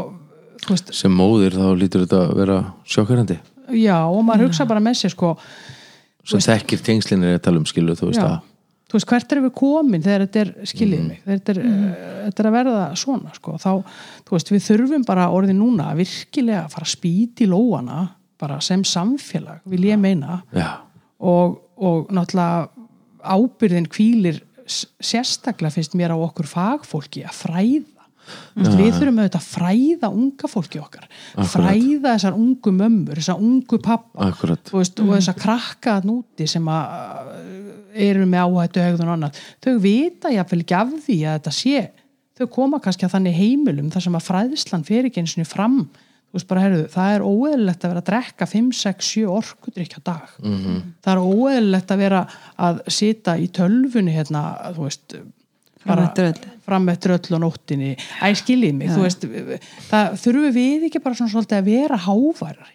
þú 0.64 0.72
veist, 0.72 0.92
sem 0.96 1.12
móðir 1.14 1.58
þá 1.58 1.66
lítur 1.76 2.06
þetta 2.06 2.22
að 2.24 2.37
vera 2.40 2.58
sjokkarandi 2.88 3.38
já 3.76 3.98
og 4.00 4.22
maður 4.24 4.48
hugsa 4.48 4.68
bara 4.68 4.82
með 4.82 5.02
sér 5.02 5.12
sko, 5.12 5.34
sem 6.24 6.44
þekkir 6.48 6.84
tengslinir 6.87 7.37
að 7.37 7.44
tala 7.44 7.61
um 7.61 7.68
skilu 7.68 7.96
þú 7.98 8.11
veist 8.11 8.22
já, 8.22 8.30
að 8.30 8.47
þú 8.88 8.96
veist, 8.96 9.09
hvert 9.12 9.35
erum 9.35 9.46
við 9.48 9.55
komin 9.61 10.05
þegar 10.05 10.24
þetta 10.24 10.40
er, 10.42 10.53
skiljið 10.72 11.05
mig? 11.05 11.20
Þetta 11.27 11.55
er, 11.55 11.61
mm. 11.62 11.88
þetta 12.24 12.42
er 12.42 12.51
að 12.51 12.57
verða 12.57 12.85
svona 13.03 13.35
sko, 13.37 13.57
þá, 13.61 13.70
þú 14.24 14.37
veist, 14.37 14.53
við 14.55 14.66
þurfum 14.68 15.07
bara 15.09 15.29
orðið 15.35 15.59
núna 15.61 15.90
að 15.92 16.03
virkilega 16.05 16.64
fara 16.72 16.88
að 16.88 16.94
spýti 16.94 17.46
í 17.46 17.53
lóana 17.53 18.03
bara 18.38 18.61
sem 18.64 18.85
samfélag 18.87 19.64
vil 19.68 19.85
ég 19.88 19.98
meina. 20.01 20.40
Já, 20.55 20.70
og, 21.18 21.59
og 21.77 22.12
náttúrulega 22.14 22.68
ábyrðin 23.18 23.88
kvílir 23.90 24.42
sérstaklega 24.68 25.74
finnst 25.74 25.96
mér 25.98 26.14
á 26.14 26.18
okkur 26.18 26.46
fagfólki 26.48 27.24
að 27.27 27.38
fræða 27.42 27.97
ja. 28.28 28.72
við 28.78 28.96
þurfum 28.96 29.20
auðvitað 29.22 29.40
að 29.40 29.48
fræða 29.52 30.10
unga 30.14 30.50
fólki 30.52 30.82
okkar. 30.82 31.06
Fræða 31.52 32.14
þessar 32.14 32.38
ungu 32.38 32.74
mömmur 32.74 33.20
þessar 33.20 33.44
ungu 33.44 33.80
pappa. 33.84 34.28
Akkurat. 34.28 34.74
Veist, 34.74 35.00
og 35.04 35.14
þessar 35.14 35.38
krakka 35.38 36.00
núti 36.06 36.48
sem 36.50 36.68
að 36.72 37.32
eru 37.98 38.26
með 38.28 38.44
áhættu 38.44 38.84
hegðun 38.84 39.08
og 39.08 39.16
annað. 39.16 39.40
Þau 39.64 39.72
vita 39.82 40.32
jáfnvel 40.32 40.62
ekki 40.62 40.76
af 40.78 40.92
því 41.06 41.22
að 41.24 41.38
þetta 41.38 41.56
sé 41.56 41.88
þau 42.38 42.50
koma 42.54 42.82
kannski 42.82 43.06
að 43.06 43.16
þannig 43.16 43.38
heimilum 43.38 43.88
þar 43.92 44.04
sem 44.04 44.18
að 44.18 44.28
fræðslan 44.28 44.86
fer 44.86 45.08
ekki 45.08 45.24
eins 45.24 45.34
og 45.38 45.48
fram. 45.48 45.80
Bara, 46.48 46.66
heyrðu, 46.66 46.82
það 46.92 47.14
er 47.14 47.22
óeðlilegt 47.24 47.84
að 47.84 47.92
vera 47.92 48.00
að 48.02 48.08
drekka 48.10 48.46
5, 48.46 48.66
6, 48.76 49.06
7 49.14 49.30
orkudrykk 49.32 49.94
á 49.96 50.00
dag. 50.04 50.26
-hmm. 50.42 50.82
það 51.02 51.12
er 51.14 51.22
óeðlilegt 51.24 51.94
að 51.94 52.02
vera 52.04 52.20
að 52.68 52.82
sita 52.92 53.36
í 53.40 53.48
tölfunni 53.48 54.12
hérna, 54.12 54.42
þú 54.76 54.84
veist 54.84 55.16
Fram 55.84 56.02
eftir 56.04 56.28
öllu. 56.32 56.50
fram 56.68 56.88
eftir 56.92 57.14
öll 57.14 57.36
á 57.36 57.38
nóttinni. 57.40 57.90
Æ, 58.20 58.26
skiljið 58.36 58.74
mig, 58.76 58.90
þú 58.92 59.04
veist 59.04 59.26
það 59.88 60.16
þurfum 60.24 60.54
við 60.58 60.86
ekki 60.88 61.02
bara 61.04 61.18
svona 61.18 61.32
svolítið 61.32 61.58
að 61.60 61.70
vera 61.70 61.98
hávarari 62.08 62.74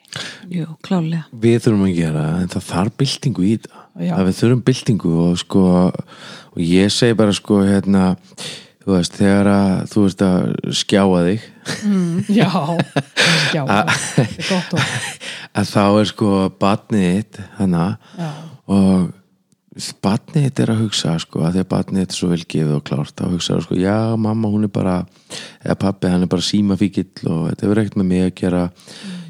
Jú, 0.53 0.67
klálega 0.85 1.23
við 1.43 1.59
þurfum 1.65 1.87
að 1.87 1.95
gera 1.97 2.25
en 2.41 2.51
það 2.53 2.67
þarf 2.71 2.97
byltingu 3.01 3.45
í 3.47 3.55
það 3.63 4.07
Já. 4.07 4.13
að 4.17 4.27
við 4.29 4.37
þurfum 4.41 4.65
byltingu 4.69 5.13
og 5.27 5.39
sko 5.41 5.63
og 6.53 6.59
ég 6.61 6.93
segi 6.93 7.17
bara 7.17 7.33
sko 7.35 7.61
hérna 7.65 8.03
þú 8.83 8.91
veist 8.97 9.17
þegar 9.17 9.49
að 9.53 9.73
þú 9.93 10.05
veist 10.05 10.23
að 10.27 10.47
skjáa 10.75 11.19
þig. 11.27 11.43
Já, 12.39 12.49
já, 13.55 13.63
það 13.63 14.33
gott 14.49 14.73
og 14.75 14.87
að 15.59 15.69
þá 15.69 15.83
er 15.87 16.09
sko 16.09 16.31
batnið 16.59 17.05
þitt 17.07 17.39
já, 17.63 18.31
og 18.67 19.11
batnið 20.05 20.45
þitt 20.47 20.59
er 20.61 20.71
að 20.73 20.81
hugsa 20.83 21.15
sko 21.21 21.41
að 21.47 21.55
því 21.55 21.63
að 21.63 21.71
batnið 21.71 22.03
þitt 22.03 22.13
er 22.13 22.17
svo 22.19 22.29
vel 22.29 22.43
gefið 22.43 22.75
og 22.75 22.83
klárt 22.85 23.15
þá 23.17 23.23
hugsa 23.31 23.55
það 23.55 23.63
sko. 23.65 23.77
Já 23.81 23.97
mamma 24.21 24.51
hún 24.53 24.67
er 24.67 24.71
bara 24.73 24.99
eða 25.63 25.75
pappi 25.81 26.11
hann 26.13 26.25
er 26.25 26.29
bara 26.29 26.45
símafíkill 26.45 27.25
og 27.25 27.47
þetta 27.49 27.65
hefur 27.65 27.81
ekkert 27.81 27.97
með 27.97 28.09
mig 28.11 28.25
að 28.27 28.33
gera. 28.41 28.63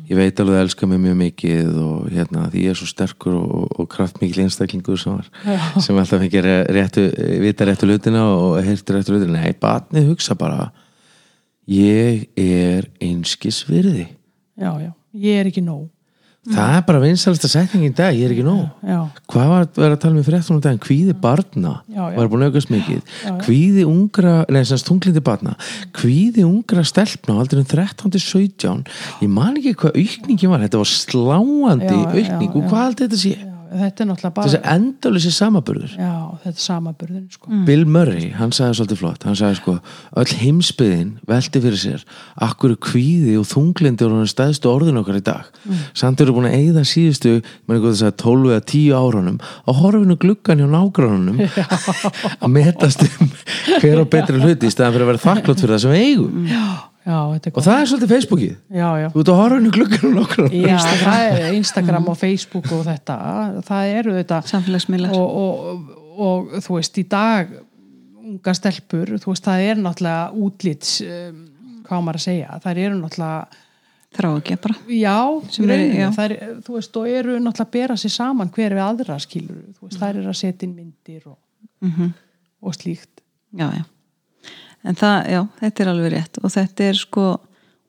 Ég 0.10 0.19
veit 0.19 0.41
alveg 0.43 0.60
að 0.60 0.65
elska 0.65 0.89
mig 0.91 0.99
mjög 0.99 1.15
mikið 1.21 1.77
og 1.79 2.10
hérna 2.12 2.49
því 2.51 2.65
ég 2.65 2.73
er 2.73 2.79
svo 2.82 2.89
sterkur 2.89 3.38
og, 3.39 3.69
og 3.79 3.88
kraftmikil 3.93 4.43
einstaklingur 4.43 4.99
sem 4.99 5.15
var 5.15 5.29
Já. 5.47 5.62
sem 5.86 6.01
alltaf 6.01 6.19
fengið 6.25 6.49
réttu, 6.75 7.06
vita 7.39 7.69
réttu 7.69 7.88
lutina 7.88 8.25
og 8.36 8.58
heyrti 8.67 8.97
réttu 8.97 9.15
lutina 9.15 9.39
nei, 9.39 9.56
batnið 9.56 10.12
hugsa 10.12 10.36
bara 10.36 10.67
ég 11.71 12.27
er 12.36 12.91
einskis 12.99 13.63
virði. 13.69 14.10
Já, 14.60 14.75
já, 14.84 14.91
ég 15.15 15.39
er 15.39 15.53
ekki 15.53 15.63
nóg 15.63 15.88
það 16.43 16.73
er 16.75 16.82
bara 16.88 16.99
vinsalasta 16.99 17.47
setning 17.47 17.86
í 17.88 17.91
dag, 17.95 18.15
ég 18.17 18.25
er 18.27 18.34
ekki 18.36 18.43
nóg. 18.43 18.65
Já, 18.84 18.97
hvað 19.32 19.47
var 19.53 19.63
að 19.63 19.77
vera 19.79 19.95
að 19.95 20.01
tala 20.03 20.17
með 20.17 20.25
fréttunum 20.27 20.62
daginn 20.65 20.82
kvíði 20.84 21.13
barna, 21.23 21.71
Já, 21.88 22.01
já. 22.12 22.17
var 22.17 22.27
búin 22.34 22.43
að 22.43 22.51
aukast 22.51 22.73
mikið. 22.73 22.99
Já. 23.23 23.32
kvíði 23.45 23.86
ungra, 23.88 24.34
neða 24.51 24.67
sem 24.73 24.84
tunglindi 24.89 25.23
barna. 25.23 25.56
Kvíði 25.95 26.43
ungra 26.47 26.84
stelpna 26.84 27.38
á 27.38 27.41
aldrei 27.45 27.63
13-17 27.63 28.84
ég 29.23 29.32
man 29.32 29.56
ekki 29.62 29.75
hvað 29.79 29.95
aukningin 30.03 30.51
var, 30.51 30.65
þetta 30.67 30.84
var 30.84 30.91
sláandi 30.91 31.88
Já, 31.88 32.03
já, 32.03 32.27
aukning. 32.27 32.51
Og 32.53 32.63
já. 32.63 32.69
hvað 32.69 32.84
haldið 32.84 33.08
þetta 33.08 33.21
sé? 33.23 33.34
Já, 33.39 33.52
þetta 33.79 34.03
er 34.03 34.09
náttúrulega 34.09 34.33
bara 34.38 34.49
þessi 34.49 34.59
endalösi 34.73 35.31
samaburður 35.33 35.95
já, 35.97 36.13
þetta 36.43 36.53
er 36.53 36.63
samaburðin 36.63 37.25
sko. 37.33 37.51
Bill 37.67 37.86
Murray, 37.89 38.29
hann 38.38 38.53
sagði 38.55 38.77
svolítið 38.79 39.01
flott. 39.01 39.25
Hann 39.27 39.38
sagði 39.39 39.59
sko, 39.59 39.75
öll 40.21 40.38
heimsbyðin 40.43 41.12
velti 41.29 41.62
fyrir 41.63 41.81
sér, 41.81 42.05
akkur 42.47 42.75
kvíði 42.83 43.36
og 43.41 43.47
þunglindi 43.49 44.07
og 44.07 44.15
hann 44.19 44.31
stæðstu 44.31 44.71
orðin 44.71 45.01
okkar 45.01 45.19
í 45.19 45.23
dag? 45.25 45.49
Samt 45.97 46.23
eru 46.23 46.36
búin 46.38 46.49
að 46.49 46.57
eigða 46.59 46.86
síðustu 46.88 47.36
mann 47.41 47.77
eitthvað 47.77 47.97
þess 47.97 48.07
að 48.09 48.17
12 48.23 48.53
eða 48.53 48.65
10 48.73 48.97
árunum 48.99 49.38
á 49.43 49.71
horfinu 49.79 50.17
gluggan 50.21 50.63
hjá 50.63 50.69
nágrannunum 50.71 51.43
að 51.43 52.49
metast 52.57 53.05
um 53.07 53.29
hver 53.81 54.03
á 54.03 54.05
betri 54.05 54.41
hluti 54.41 54.69
í 54.69 54.73
staðan 54.73 54.97
fyrir 54.97 55.07
að 55.07 55.13
vera 55.13 55.23
þakklátt 55.27 55.63
fyrir 55.63 55.75
það 55.77 55.86
sem 55.86 55.95
eigum. 55.97 56.43
Já, 56.49 56.65
já, 57.03 57.17
þetta 57.33 57.49
er 57.49 57.57
og 57.59 57.65
það 57.65 57.79
er 57.79 57.89
svolítið 57.91 58.11
Facebookið. 58.13 58.53
Já, 58.73 58.87
já. 59.01 59.07
Þú 59.13 59.21
ert 59.23 59.31
á 59.31 59.35
horfinu 59.39 59.73
gluggan 59.75 60.01
hjá 60.03 60.11
nágrannunum 60.17 60.69
Já, 60.69 60.77
það 61.03 61.25
er 61.27 61.57
Instagram 61.57 62.07
og 62.11 62.17
Facebook 62.19 62.69
og 62.75 62.85
þetta, 62.87 63.17
það 63.67 63.91
eru 63.99 64.15
þetta 64.17 64.39
Samfélagsmiðlar. 64.51 65.17
Og, 65.17 65.35
og, 65.43 65.91
og, 66.27 66.55
þú 66.65 66.77
veist, 66.79 66.99
í 67.01 67.05
dag 67.11 67.51
unga 68.23 68.55
stelpur, 68.55 69.13
þú 69.19 69.33
veist, 69.33 69.49
það 69.49 69.67
er 69.67 69.83
náttúrulega 69.83 70.45
útlits 70.47 70.95
um, 71.03 71.43
hvað 71.83 72.07
maður 72.07 72.21
að 72.21 72.25
segja, 72.29 72.57
það 72.63 72.83
eru 72.87 72.97
náttúrulega 73.01 73.61
Þrá 74.13 74.27
ekki 74.37 74.55
bara. 74.61 74.75
Já, 74.93 75.15
þær, 76.13 76.33
þú 76.61 76.75
veist, 76.75 76.97
og 76.99 77.07
eru 77.09 77.39
náttúrulega 77.41 77.65
að 77.65 77.71
bera 77.73 77.95
sér 77.97 78.13
saman 78.13 78.51
hver 78.53 78.75
við 78.77 78.83
aðra 78.85 79.15
skilur, 79.23 79.63
þú 79.73 79.87
veist, 79.87 79.97
þær 79.97 80.19
eru 80.19 80.29
að 80.29 80.37
setja 80.37 80.67
inn 80.67 80.75
myndir 80.77 81.23
og, 81.31 81.39
mm 81.81 82.13
og 82.63 82.71
slíkt. 82.77 83.19
Já, 83.51 83.65
já 83.75 83.83
En 84.84 85.00
það, 85.00 85.17
já, 85.32 85.41
þetta 85.62 85.84
er 85.84 85.91
alveg 85.93 86.13
rétt. 86.13 86.39
Og 86.43 86.54
þetta 86.54 86.88
er 86.89 87.00
sko 87.00 87.28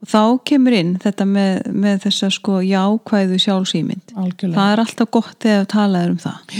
og 0.04 0.10
þá 0.10 0.40
kemur 0.44 0.74
inn 0.76 0.96
þetta 1.00 1.24
með, 1.28 1.62
með 1.72 2.02
þessa 2.04 2.28
sko 2.34 2.58
jákvæðu 2.60 3.38
sjálfsýmynd 3.40 4.12
algjörlega, 4.20 4.58
það 4.58 4.72
er 4.74 4.82
alltaf 4.82 5.10
gott 5.16 5.38
þegar 5.40 5.70
talað 5.72 6.04
er 6.04 6.12
um 6.12 6.18
það. 6.20 6.58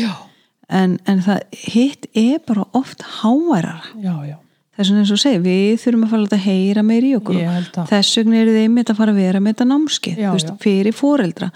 En, 0.75 0.94
en 1.05 1.20
það 1.27 1.42
hitt 1.75 2.09
er 2.16 2.40
bara 2.49 2.64
oft 2.73 3.05
háværara. 3.20 3.92
Já, 4.01 4.14
já. 4.31 4.38
Þess 4.75 4.90
vegna 4.90 5.03
eins 5.05 5.12
og 5.14 5.20
segja, 5.23 5.40
við 5.44 5.75
þurfum 5.85 6.07
að 6.07 6.14
fara 6.14 6.38
að 6.38 6.47
heyra 6.49 6.83
meir 6.83 7.05
í 7.07 7.11
okkur. 7.18 7.40
Þess 7.92 8.16
vegna 8.18 8.38
eru 8.40 8.55
þeim 8.57 8.79
að 8.81 8.94
fara 8.99 9.12
að 9.12 9.20
vera 9.20 9.42
með 9.42 9.55
þetta 9.55 9.66
námskeið 9.70 10.23
Já, 10.25 10.31
veist, 10.35 10.49
já. 10.51 10.57
fyrir 10.64 10.97
foreldra. 10.97 11.51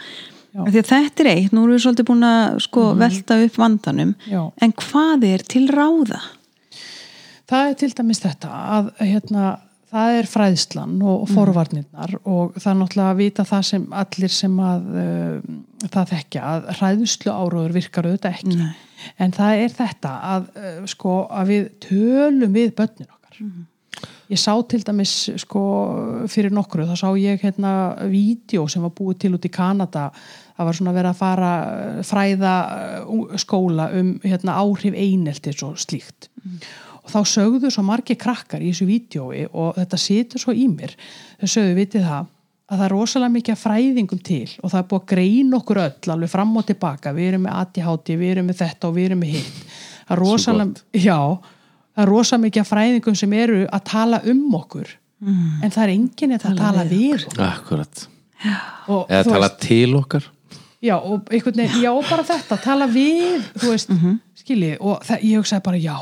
Því 0.59 0.81
að 0.83 0.91
þetta 0.93 1.25
er 1.25 1.31
eitt, 1.33 1.55
nú 1.55 1.65
erum 1.65 1.75
við 1.75 1.83
svolítið 1.87 2.07
búin 2.09 2.27
að 2.29 2.61
sko, 2.65 2.85
velta 2.99 3.41
upp 3.45 3.59
vandanum. 3.59 4.13
Já. 4.29 4.41
en 4.61 4.77
hvað 4.85 5.27
er 5.29 5.45
til 5.51 5.65
ráða? 5.73 6.21
Það 7.49 7.71
er 7.71 7.79
til 7.81 7.95
dæmis 7.97 8.21
þetta 8.21 8.49
að 8.77 8.89
hérna, 9.01 9.45
það 9.89 10.19
er 10.19 10.29
fræðslan 10.29 10.99
og 11.01 11.23
forvarnirnar 11.33 12.19
og 12.29 12.59
það 12.59 12.71
er 12.73 12.79
náttúrulega 12.83 13.15
að 13.15 13.23
vita 13.23 13.47
það 13.49 13.63
sem 13.71 13.87
allir 14.03 14.35
sem 14.35 14.59
að 14.61 14.91
uh, 14.93 15.39
það 15.87 16.11
þekkja 16.13 16.43
að 16.51 16.69
hræðslu 16.81 17.33
áróður 17.33 17.79
virkar 17.79 18.09
auðvitað 18.11 18.37
ekki. 18.37 18.59
Nei. 18.59 18.75
en 19.25 19.33
það 19.33 19.63
er 19.63 19.75
þetta 19.79 20.13
að, 20.35 20.51
uh, 20.61 20.83
sko, 20.93 21.15
að 21.33 21.55
við 21.55 21.71
tölum 21.87 22.59
við 22.59 22.75
börnin 22.77 23.09
okkar. 23.09 23.41
Ég 24.29 24.43
sá 24.43 24.53
til 24.69 24.83
dæmis 24.85 25.15
sko, 25.41 25.63
fyrir 26.29 26.53
nokkru 26.53 26.85
þá 26.91 26.93
sá 27.01 27.09
ég 27.17 27.41
hérna 27.41 27.73
vídeo 28.13 28.67
sem 28.69 28.85
var 28.85 28.93
búið 28.93 29.23
til 29.23 29.31
út 29.39 29.49
í 29.49 29.53
Kanada. 29.55 30.11
Það 30.59 30.69
var 30.69 30.77
svona 30.77 30.95
verið 30.99 31.15
að 31.15 31.23
fara 31.23 31.55
uh, 31.65 32.05
fræða 32.05 32.53
skóla 33.41 33.89
um 33.97 34.13
hérna, 34.27 34.59
áhrif 34.61 34.93
eineltis 34.93 35.65
og 35.65 35.81
slíkt 35.81 36.29
og 37.09 37.15
þá 37.15 37.33
sögðu 37.33 37.73
svo 37.73 37.87
margir 37.89 38.19
krakkar 38.21 38.61
í 38.61 38.69
þessu 38.73 38.89
vídjói 38.89 39.47
og 39.49 39.79
þetta 39.81 40.01
situr 40.03 40.45
svo 40.45 40.53
í 40.53 40.67
mér 40.69 40.93
þau 41.41 41.49
sögðu 41.49 41.79
vitið 41.79 42.05
það 42.05 42.35
að 42.69 42.77
það 42.77 42.85
er 42.85 42.93
rosalega 42.93 43.35
mikið 43.35 43.55
af 43.55 43.61
fræðingum 43.65 44.23
til 44.25 44.47
og 44.61 44.73
það 44.73 44.81
er 44.81 44.89
búið 44.91 45.01
að 45.01 45.13
greina 45.13 45.59
okkur 45.59 45.81
öll 45.87 46.13
alveg 46.15 46.33
fram 46.33 46.57
og 46.61 46.67
tilbaka, 46.69 47.13
við 47.17 47.31
erum 47.31 47.47
með 47.47 47.55
ADHD, 47.63 48.11
við 48.21 48.33
erum 48.35 48.51
með 48.51 48.59
þetta 48.61 48.89
og 48.91 48.97
við 48.99 49.09
erum 49.09 49.23
með 49.25 49.37
hitt. 49.39 49.63
Það 50.09 50.15
er 50.15 50.23
rosalega, 50.23 50.85
já 50.93 51.17
það 51.17 52.03
er 52.05 52.13
rosalega 52.13 52.45
mikið 52.45 52.65
af 52.65 52.73
fræðingum 52.75 53.19
sem 53.23 53.37
eru 53.41 53.63
að 53.65 53.85
tala 53.89 54.21
um 54.29 54.43
okkur 54.61 54.93
mm. 54.93 55.47
en 55.65 55.75
það 55.75 55.85
er 55.87 55.95
enginn 55.95 56.37
að 56.37 56.45
tala, 56.45 56.61
tala 56.67 56.87
við 56.93 57.15
okkur. 57.23 57.45
akkurat, 57.49 58.05
og, 58.87 59.01
eða 59.09 59.25
tala 59.33 59.49
veist, 59.49 59.61
til 59.65 59.97
okkar. 60.03 60.31
Já, 60.79 60.95
og 61.01 61.33
veginn, 61.33 61.81
já, 61.83 61.91
bara 62.07 62.23
þetta 62.29 62.61
tala 62.63 62.87
við, 62.93 63.49
þú 63.57 63.73
veist, 63.73 63.97
skiljið 64.45 64.77
og 64.79 65.01
það, 65.09 65.25
ég 65.27 65.41
hugsaði 65.41 65.65
bara, 65.65 65.81
já, 65.89 65.97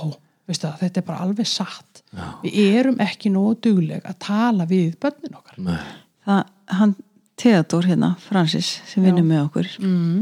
veistu 0.47 0.69
það 0.69 0.85
þetta 0.85 1.03
er 1.03 1.07
bara 1.09 1.25
alveg 1.27 1.51
satt 1.51 2.03
já. 2.11 2.27
við 2.45 2.79
erum 2.81 3.03
ekki 3.03 3.33
nógu 3.35 3.57
dugleg 3.67 4.07
að 4.07 4.19
tala 4.27 4.69
við 4.71 4.97
börnin 5.03 5.39
okkar 5.39 5.61
Nei. 5.67 5.83
það, 6.27 6.43
hann 6.79 6.97
Theodor 7.37 7.85
hérna, 7.85 8.15
Francis, 8.25 8.79
sem 8.89 9.05
vinnur 9.05 9.27
með 9.27 9.43
okkur 9.45 9.73
mm. 9.83 10.21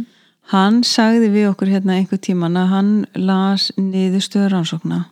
hann 0.50 0.80
sagði 0.86 1.28
við 1.30 1.50
okkur 1.52 1.70
hérna 1.70 1.98
einhver 2.00 2.18
tíman 2.18 2.58
að 2.58 2.72
hann 2.72 2.94
las 3.14 3.68
niðurstöður 3.78 4.56
rannsókna 4.56 5.04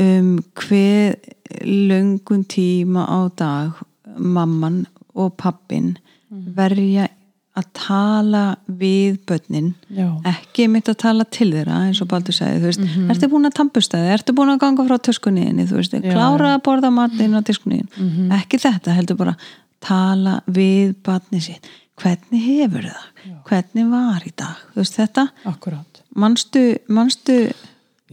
um 0.00 0.30
hver 0.58 1.18
löngun 1.62 2.46
tíma 2.50 3.04
á 3.06 3.20
dag 3.36 3.84
mamman 4.16 4.86
og 5.14 5.36
pappin 5.38 5.94
verja 6.30 7.08
að 7.54 7.66
tala 7.78 8.42
við 8.66 9.20
börnin 9.28 9.68
já, 9.94 10.08
ekki 10.26 10.66
mitt 10.72 10.88
að 10.90 10.98
tala 11.04 11.26
til 11.30 11.50
þeirra 11.52 11.84
eins 11.86 12.00
og 12.02 12.08
Baldur 12.10 12.34
sagði, 12.34 12.62
þú 12.62 12.70
veist, 12.70 12.86
ertu 13.14 13.28
búin 13.30 13.46
að 13.48 13.56
tampustæði 13.60 14.10
ertu 14.16 14.34
búin 14.34 14.50
að 14.54 14.62
ganga 14.64 14.86
frá 14.88 14.96
töskunniðinni 15.08 15.68
þú 15.70 15.78
veist, 15.78 15.94
Já, 15.94 16.08
klára 16.10 16.54
að 16.56 16.64
borða 16.66 16.90
matinn 16.94 17.36
á 17.38 17.40
töskunniðin 17.46 18.34
ekki 18.40 18.58
þetta, 18.64 18.96
heldur 18.98 19.20
bara 19.20 19.36
tala 19.84 20.38
við 20.48 20.94
barni 21.04 21.42
sitt. 21.44 21.66
Hvernig 22.00 22.42
hefur 22.42 22.88
það, 22.88 23.34
hvernig 23.46 23.90
var 23.92 24.24
í 24.26 24.32
dag, 24.34 24.64
þú 24.72 24.82
veist 24.82 24.96
þetta 24.98 25.28
akkurat 25.46 26.02
manstu, 26.18 26.64
manstu 26.90 27.36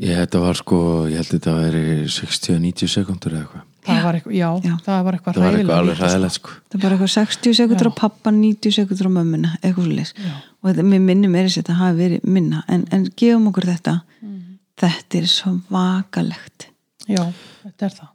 ég 0.01 0.21
þetta 0.21 0.41
var 0.43 0.59
sko, 0.59 0.79
ég 1.09 1.17
held 1.21 1.33
þetta 1.33 1.55
að 1.55 1.63
veri 1.65 1.85
60-90 2.13 2.93
sekundur 2.93 3.35
eða 3.35 3.45
eitthvað 3.47 3.67
það 3.85 4.03
var 4.05 4.17
eitthvað, 4.17 4.35
já, 4.37 4.47
Já. 4.65 4.73
það 4.85 5.03
var 5.05 5.17
eitthvað 5.17 5.37
það 5.37 5.45
var 5.45 5.57
eitthvað 5.59 5.91
sko. 5.91 6.05
ræðilegt 6.05 6.35
sko. 6.37 6.55
Það 6.71 6.83
bara 6.83 6.97
eitthvað 6.97 7.13
60 7.15 7.57
sekundur 7.59 7.89
á 7.89 7.93
pappa 8.01 8.33
90 8.35 8.75
sekundur 8.77 9.09
á 9.09 9.11
mömmuna, 9.17 9.51
eitthvað 9.61 9.87
svolítið 9.87 10.13
Já. 10.25 10.33
og 10.61 10.69
þetta, 10.69 10.85
mér 10.91 11.03
minnum 11.07 11.35
er 11.35 11.47
þess 11.47 11.57
að 11.57 11.61
þetta 11.61 11.77
hafi 11.81 11.99
verið 12.01 12.27
minna. 12.37 12.63
En, 12.67 12.85
en 12.91 13.05
gefum 13.17 13.47
okkur 13.51 13.69
þetta. 13.71 13.95
Þetta 14.81 15.17
er 15.19 15.29
svo 15.29 15.53
vakalegt 15.69 16.67
já, 17.05 17.23
þetta 17.61 17.87
er 17.87 17.95
það. 17.99 18.11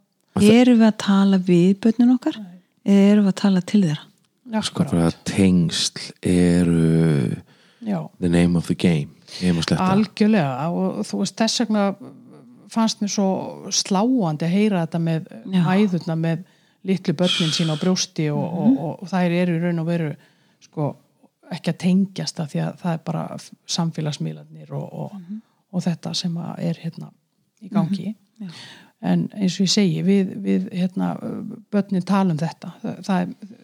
Erum 0.47 0.79
við 0.81 0.87
að 0.87 0.97
tala 1.01 1.39
við 1.47 1.69
börnin 1.83 2.13
okkar? 2.13 2.39
Eða 2.87 3.11
erum 3.11 3.27
við 3.27 3.33
að 3.33 3.39
tala 3.41 3.61
til 3.67 3.81
þeirra? 3.85 4.03
Sko 4.47 4.83
akkurat, 4.83 4.91
bara 4.95 5.11
tengsl 5.27 6.03
eru 6.23 7.35
já. 7.83 7.99
the 8.19 8.29
name 8.29 8.55
of 8.55 8.67
the 8.67 8.75
game. 8.75 9.11
Algjörlega. 9.75 10.69
Og 10.71 11.03
þú 11.07 11.19
veist 11.21 11.35
þess 11.39 11.63
vegna 11.65 11.87
fannst 12.71 13.01
mér 13.01 13.11
svo 13.11 13.27
sláandi 13.73 14.47
að 14.47 14.55
heyra 14.55 14.85
þetta 14.85 15.01
með 15.03 15.27
Já. 15.53 15.61
æðurna 15.73 16.15
með 16.19 16.45
litlu 16.87 17.15
börnin 17.17 17.53
sín 17.55 17.71
á 17.73 17.75
brjósti 17.79 18.29
og, 18.31 18.45
og, 18.45 18.77
og, 18.77 19.03
og 19.03 19.11
þær 19.11 19.35
eru 19.41 19.57
í 19.57 19.61
raun 19.63 19.83
og 19.83 19.89
veru 19.89 20.09
sko 20.63 20.89
ekki 21.53 21.71
að 21.73 21.79
tengjast 21.83 22.39
það 22.39 22.49
því 22.51 22.63
að 22.63 22.81
það 22.81 22.93
er 22.93 23.05
bara 23.07 23.23
samfélagsmiðlarnir 23.77 24.73
og, 24.75 24.87
og, 25.03 25.37
og 25.71 25.85
þetta 25.85 26.13
sem 26.17 26.35
að 26.43 26.65
er 26.69 26.81
hérna 26.83 27.11
í 27.63 27.71
gangi. 27.73 28.11
En 29.07 29.27
eins 29.37 29.55
og 29.59 29.67
ég 29.67 29.71
segi 29.71 30.03
við, 30.05 30.33
við 30.43 30.67
hérna 30.73 31.13
börnin 31.71 32.05
tala 32.07 32.33
um 32.33 32.41
þetta. 32.41 32.73
Það, 32.81 32.99
það 33.07 33.21
er 33.21 33.63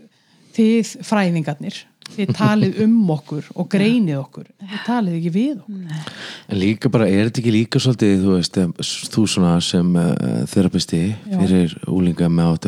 þið 0.54 0.94
fræðingarnir 1.10 1.80
þið 2.14 2.34
talið 2.38 2.82
um 2.86 2.98
okkur 3.16 3.48
og 3.56 3.70
greinið 3.72 4.20
okkur 4.20 4.50
þið 4.60 4.84
talið 4.88 5.16
ekki 5.20 5.32
við 5.34 5.56
okkur. 5.62 6.12
En 6.50 6.60
líka 6.60 6.92
bara, 6.94 7.08
er 7.08 7.30
þetta 7.30 7.42
ekki 7.44 7.56
líka 7.56 7.82
svolítið, 7.84 8.14
þú 8.26 8.36
veist, 8.36 8.60
þú 9.16 9.26
svona 9.32 9.56
sem 9.64 9.96
uh, 9.96 10.44
þerapisti 10.52 11.02
fyrir 11.32 11.78
úlinga 11.88 12.30
með 12.30 12.60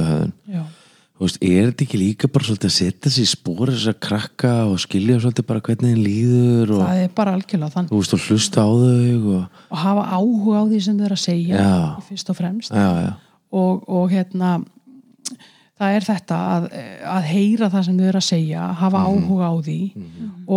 veist, 1.19 1.39
er 1.39 1.69
þetta 1.69 1.85
ekki 1.85 1.99
líka 1.99 2.29
bara 2.31 2.47
svolítið 2.47 2.69
að 2.69 2.75
setja 2.75 3.11
sér 3.13 3.25
í 3.25 3.29
spór 3.31 3.71
þess 3.71 3.89
að 3.91 3.99
krakka 4.03 4.53
og 4.67 4.79
skilja 4.83 5.19
svolítið 5.23 5.47
bara 5.47 5.63
hvernig 5.63 5.93
þeim 5.93 6.01
líður 6.03 6.73
og 6.75 6.81
það 6.83 7.03
er 7.03 7.11
bara 7.19 7.35
algjörlega 7.37 7.75
þannig 7.75 7.93
veist, 7.95 8.15
og 8.15 8.25
hlusta 8.25 8.65
á 8.65 8.69
þau 8.71 9.35
og, 9.35 9.61
og 9.69 9.83
hafa 9.85 10.05
áhuga 10.11 10.59
á 10.59 10.63
því 10.71 10.81
sem 10.87 10.97
þau 10.99 11.05
eru 11.07 11.17
að 11.17 11.23
segja 11.23 11.61
Já. 11.61 11.75
fyrst 12.09 12.31
og 12.31 12.39
fremst. 12.39 12.75
Já, 12.75 12.89
já, 13.05 13.11
og, 13.61 13.85
og 13.87 14.09
hérna 14.11 14.51
það 15.75 15.95
er 15.97 16.05
þetta 16.07 16.37
að, 16.55 16.65
að 17.15 17.25
heyra 17.33 17.69
það 17.73 17.85
sem 17.87 17.97
þau 17.99 18.05
eru 18.11 18.21
að 18.21 18.27
segja 18.29 18.67
hafa 18.79 19.01
áhuga 19.09 19.49
á 19.51 19.55
því 19.65 19.79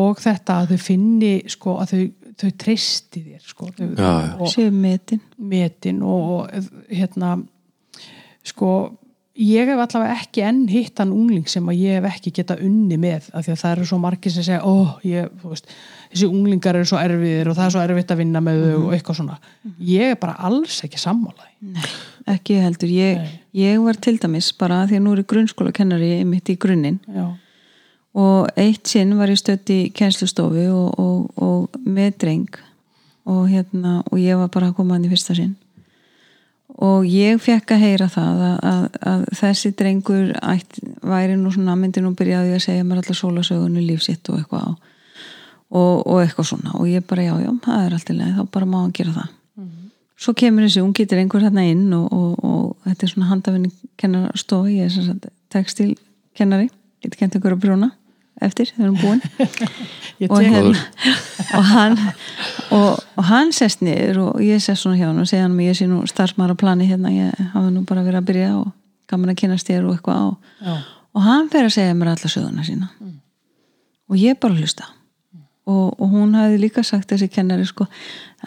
og 0.03 0.23
þetta 0.23 0.61
að 0.63 0.73
þau 0.75 0.81
finni 0.85 1.33
sko 1.51 1.75
að 1.83 1.95
þau, 1.95 2.05
þau 2.45 2.51
treysti 2.65 3.25
þér 3.27 3.51
sko 3.51 3.73
þau, 3.73 3.89
Já, 3.89 4.13
já. 4.13 4.31
og 4.39 4.53
séu 4.55 4.71
metin. 4.75 5.21
metin 5.37 6.01
og, 6.07 6.33
og 6.39 6.73
hérna 6.93 7.35
sko 8.47 8.73
ég 9.39 9.69
hef 9.71 9.79
allavega 9.79 10.17
ekki 10.19 10.43
enn 10.43 10.65
hitt 10.71 10.99
hann 10.99 11.13
ungling 11.15 11.47
sem 11.51 11.67
að 11.71 11.79
ég 11.79 11.99
hef 12.01 12.09
ekki 12.11 12.33
geta 12.41 12.57
unni 12.59 12.97
með 12.99 13.29
af 13.31 13.45
því 13.47 13.53
að 13.55 13.61
það 13.61 13.75
eru 13.77 13.87
svo 13.91 13.99
margir 14.03 14.35
sem 14.35 14.47
segja 14.47 14.65
ó, 14.67 14.99
ég, 15.07 15.29
veist, 15.45 15.69
þessi 16.11 16.27
unglingar 16.31 16.79
eru 16.79 16.89
svo 16.91 16.99
erfiðir 16.99 17.51
og 17.53 17.59
það 17.59 17.69
er 17.69 17.75
svo 17.77 17.85
erfitt 17.85 18.15
að 18.15 18.23
vinna 18.25 18.43
með 18.43 18.65
þau 18.65 18.81
og 18.81 18.97
eitthvað 18.97 19.21
svona. 19.21 19.37
Ég 19.87 20.15
er 20.15 20.19
bara 20.19 20.35
alls 20.49 20.81
ekki 20.89 20.99
sammálaði 20.99 21.85
ekki 22.29 22.59
heldur, 22.61 22.91
ég, 22.93 23.23
ég 23.59 23.83
var 23.83 23.99
til 23.99 24.17
dæmis 24.21 24.51
bara 24.57 24.85
því 24.89 24.99
að 24.99 25.05
nú 25.05 25.13
er 25.17 25.27
grunnskóla 25.29 25.75
kennari 25.75 26.25
mitt 26.29 26.51
í 26.51 26.57
grunninn. 26.61 26.99
Og 28.19 28.49
eitt 28.59 28.89
sinn 28.89 29.15
var 29.19 29.31
ég 29.31 29.39
stödd 29.39 29.69
í 29.71 29.79
kennslustofu 29.95 30.65
og, 30.73 30.99
og, 30.99 31.31
og 31.45 31.79
með 31.85 32.19
dreng. 32.25 32.61
Og 33.29 33.49
hérna 33.51 34.01
og 34.09 34.21
ég 34.23 34.39
var 34.41 34.51
bara 34.53 34.71
að 34.71 34.79
koma 34.79 34.97
hann 34.97 35.07
í 35.07 35.13
fyrsta 35.13 35.37
sinn. 35.37 35.57
Og 36.79 37.07
ég 37.11 37.41
fekk 37.43 37.75
að 37.75 37.83
heyra 37.83 38.07
það 38.13 38.43
að, 38.49 38.59
að, 38.71 38.85
að 39.11 39.25
þessi 39.41 39.73
drengur 39.79 40.29
ætt, 40.39 40.79
væri 41.03 41.39
nú 41.39 41.51
svona 41.51 41.75
myndi 41.79 42.03
nú 42.05 42.13
byrjaði 42.17 42.55
að 42.55 42.63
segja 42.65 42.87
mér 42.87 43.03
allar 43.03 43.19
sólasögunni 43.19 43.83
lífsitt 43.87 44.31
og 44.31 44.39
eitthvað 44.39 44.69
á. 44.69 44.73
Og, 45.69 45.97
og 46.07 46.23
eitthvað 46.23 46.53
svona. 46.53 46.77
Og 46.79 46.87
ég 46.89 47.05
bara 47.09 47.27
já 47.27 47.35
já, 47.43 47.51
það 47.65 47.83
er 47.83 47.97
allt 47.97 48.13
í 48.15 48.19
leið, 48.21 48.39
þá 48.39 48.55
bara 48.55 48.71
má 48.71 48.79
hann 48.79 48.95
gera 48.97 49.17
það 49.17 49.35
svo 50.19 50.35
kemur 50.39 50.67
þessi 50.67 50.83
ungi 50.83 51.07
drengur 51.09 51.45
hérna 51.45 51.65
inn 51.69 51.93
og, 51.97 52.11
og, 52.13 52.45
og 52.45 52.89
þetta 52.89 53.07
er 53.07 53.13
svona 53.13 53.31
handafinni 53.31 53.71
kennarstof, 54.01 54.67
ég 54.73 54.89
er 54.89 54.93
sem 54.93 55.07
sagt 55.07 55.31
textilkennari, 55.55 56.69
getur 57.05 57.23
kent 57.23 57.39
ykkur 57.39 57.57
að 57.57 57.65
brjóna 57.65 57.91
eftir, 58.45 58.71
þegar 58.71 58.79
við 58.79 58.89
erum 58.89 58.99
búin. 59.03 59.21
Ég 60.19 60.33
og, 60.35 60.41
tek 60.43 60.51
hérna, 60.51 60.81
og 61.55 61.67
hann 61.69 61.93
og, 62.75 63.03
og 63.15 63.27
hann 63.29 63.53
sest 63.55 63.85
niður 63.87 64.17
og 64.25 64.41
ég 64.43 64.59
sest 64.59 64.83
svona 64.83 64.99
hjá 64.99 65.05
hann 65.07 65.21
og 65.23 65.29
segja 65.31 65.45
hann 65.45 65.55
ég 65.63 65.77
sé 65.79 65.87
nú 65.87 66.01
starfsmaður 66.11 66.57
á 66.59 66.61
plani 66.63 66.89
hérna, 66.91 67.13
ég 67.15 67.45
hafa 67.53 67.71
nú 67.71 67.85
bara 67.87 68.03
verið 68.03 68.19
að 68.19 68.27
byrja 68.33 68.49
og 68.57 68.73
gaman 69.11 69.31
að 69.31 69.39
kynast 69.45 69.71
þér 69.71 69.87
og 69.87 69.95
eitthvað 69.95 70.19
á. 70.19 70.29
Já, 70.67 70.75
og 71.15 71.27
hann 71.29 71.51
fer 71.53 71.69
að 71.69 71.77
segja 71.77 71.95
mér 71.95 72.11
alla 72.17 72.33
söguna 72.35 72.67
sína. 72.67 72.91
Og 74.11 74.19
ég 74.19 74.43
bara 74.43 74.59
hlusta 74.59 74.91
og, 75.69 75.99
og 76.01 76.13
hún 76.13 76.35
hafði 76.39 76.61
líka 76.63 76.85
sagt 76.87 77.13
þessi 77.13 77.29
kennari 77.33 77.67
sko 77.69 77.87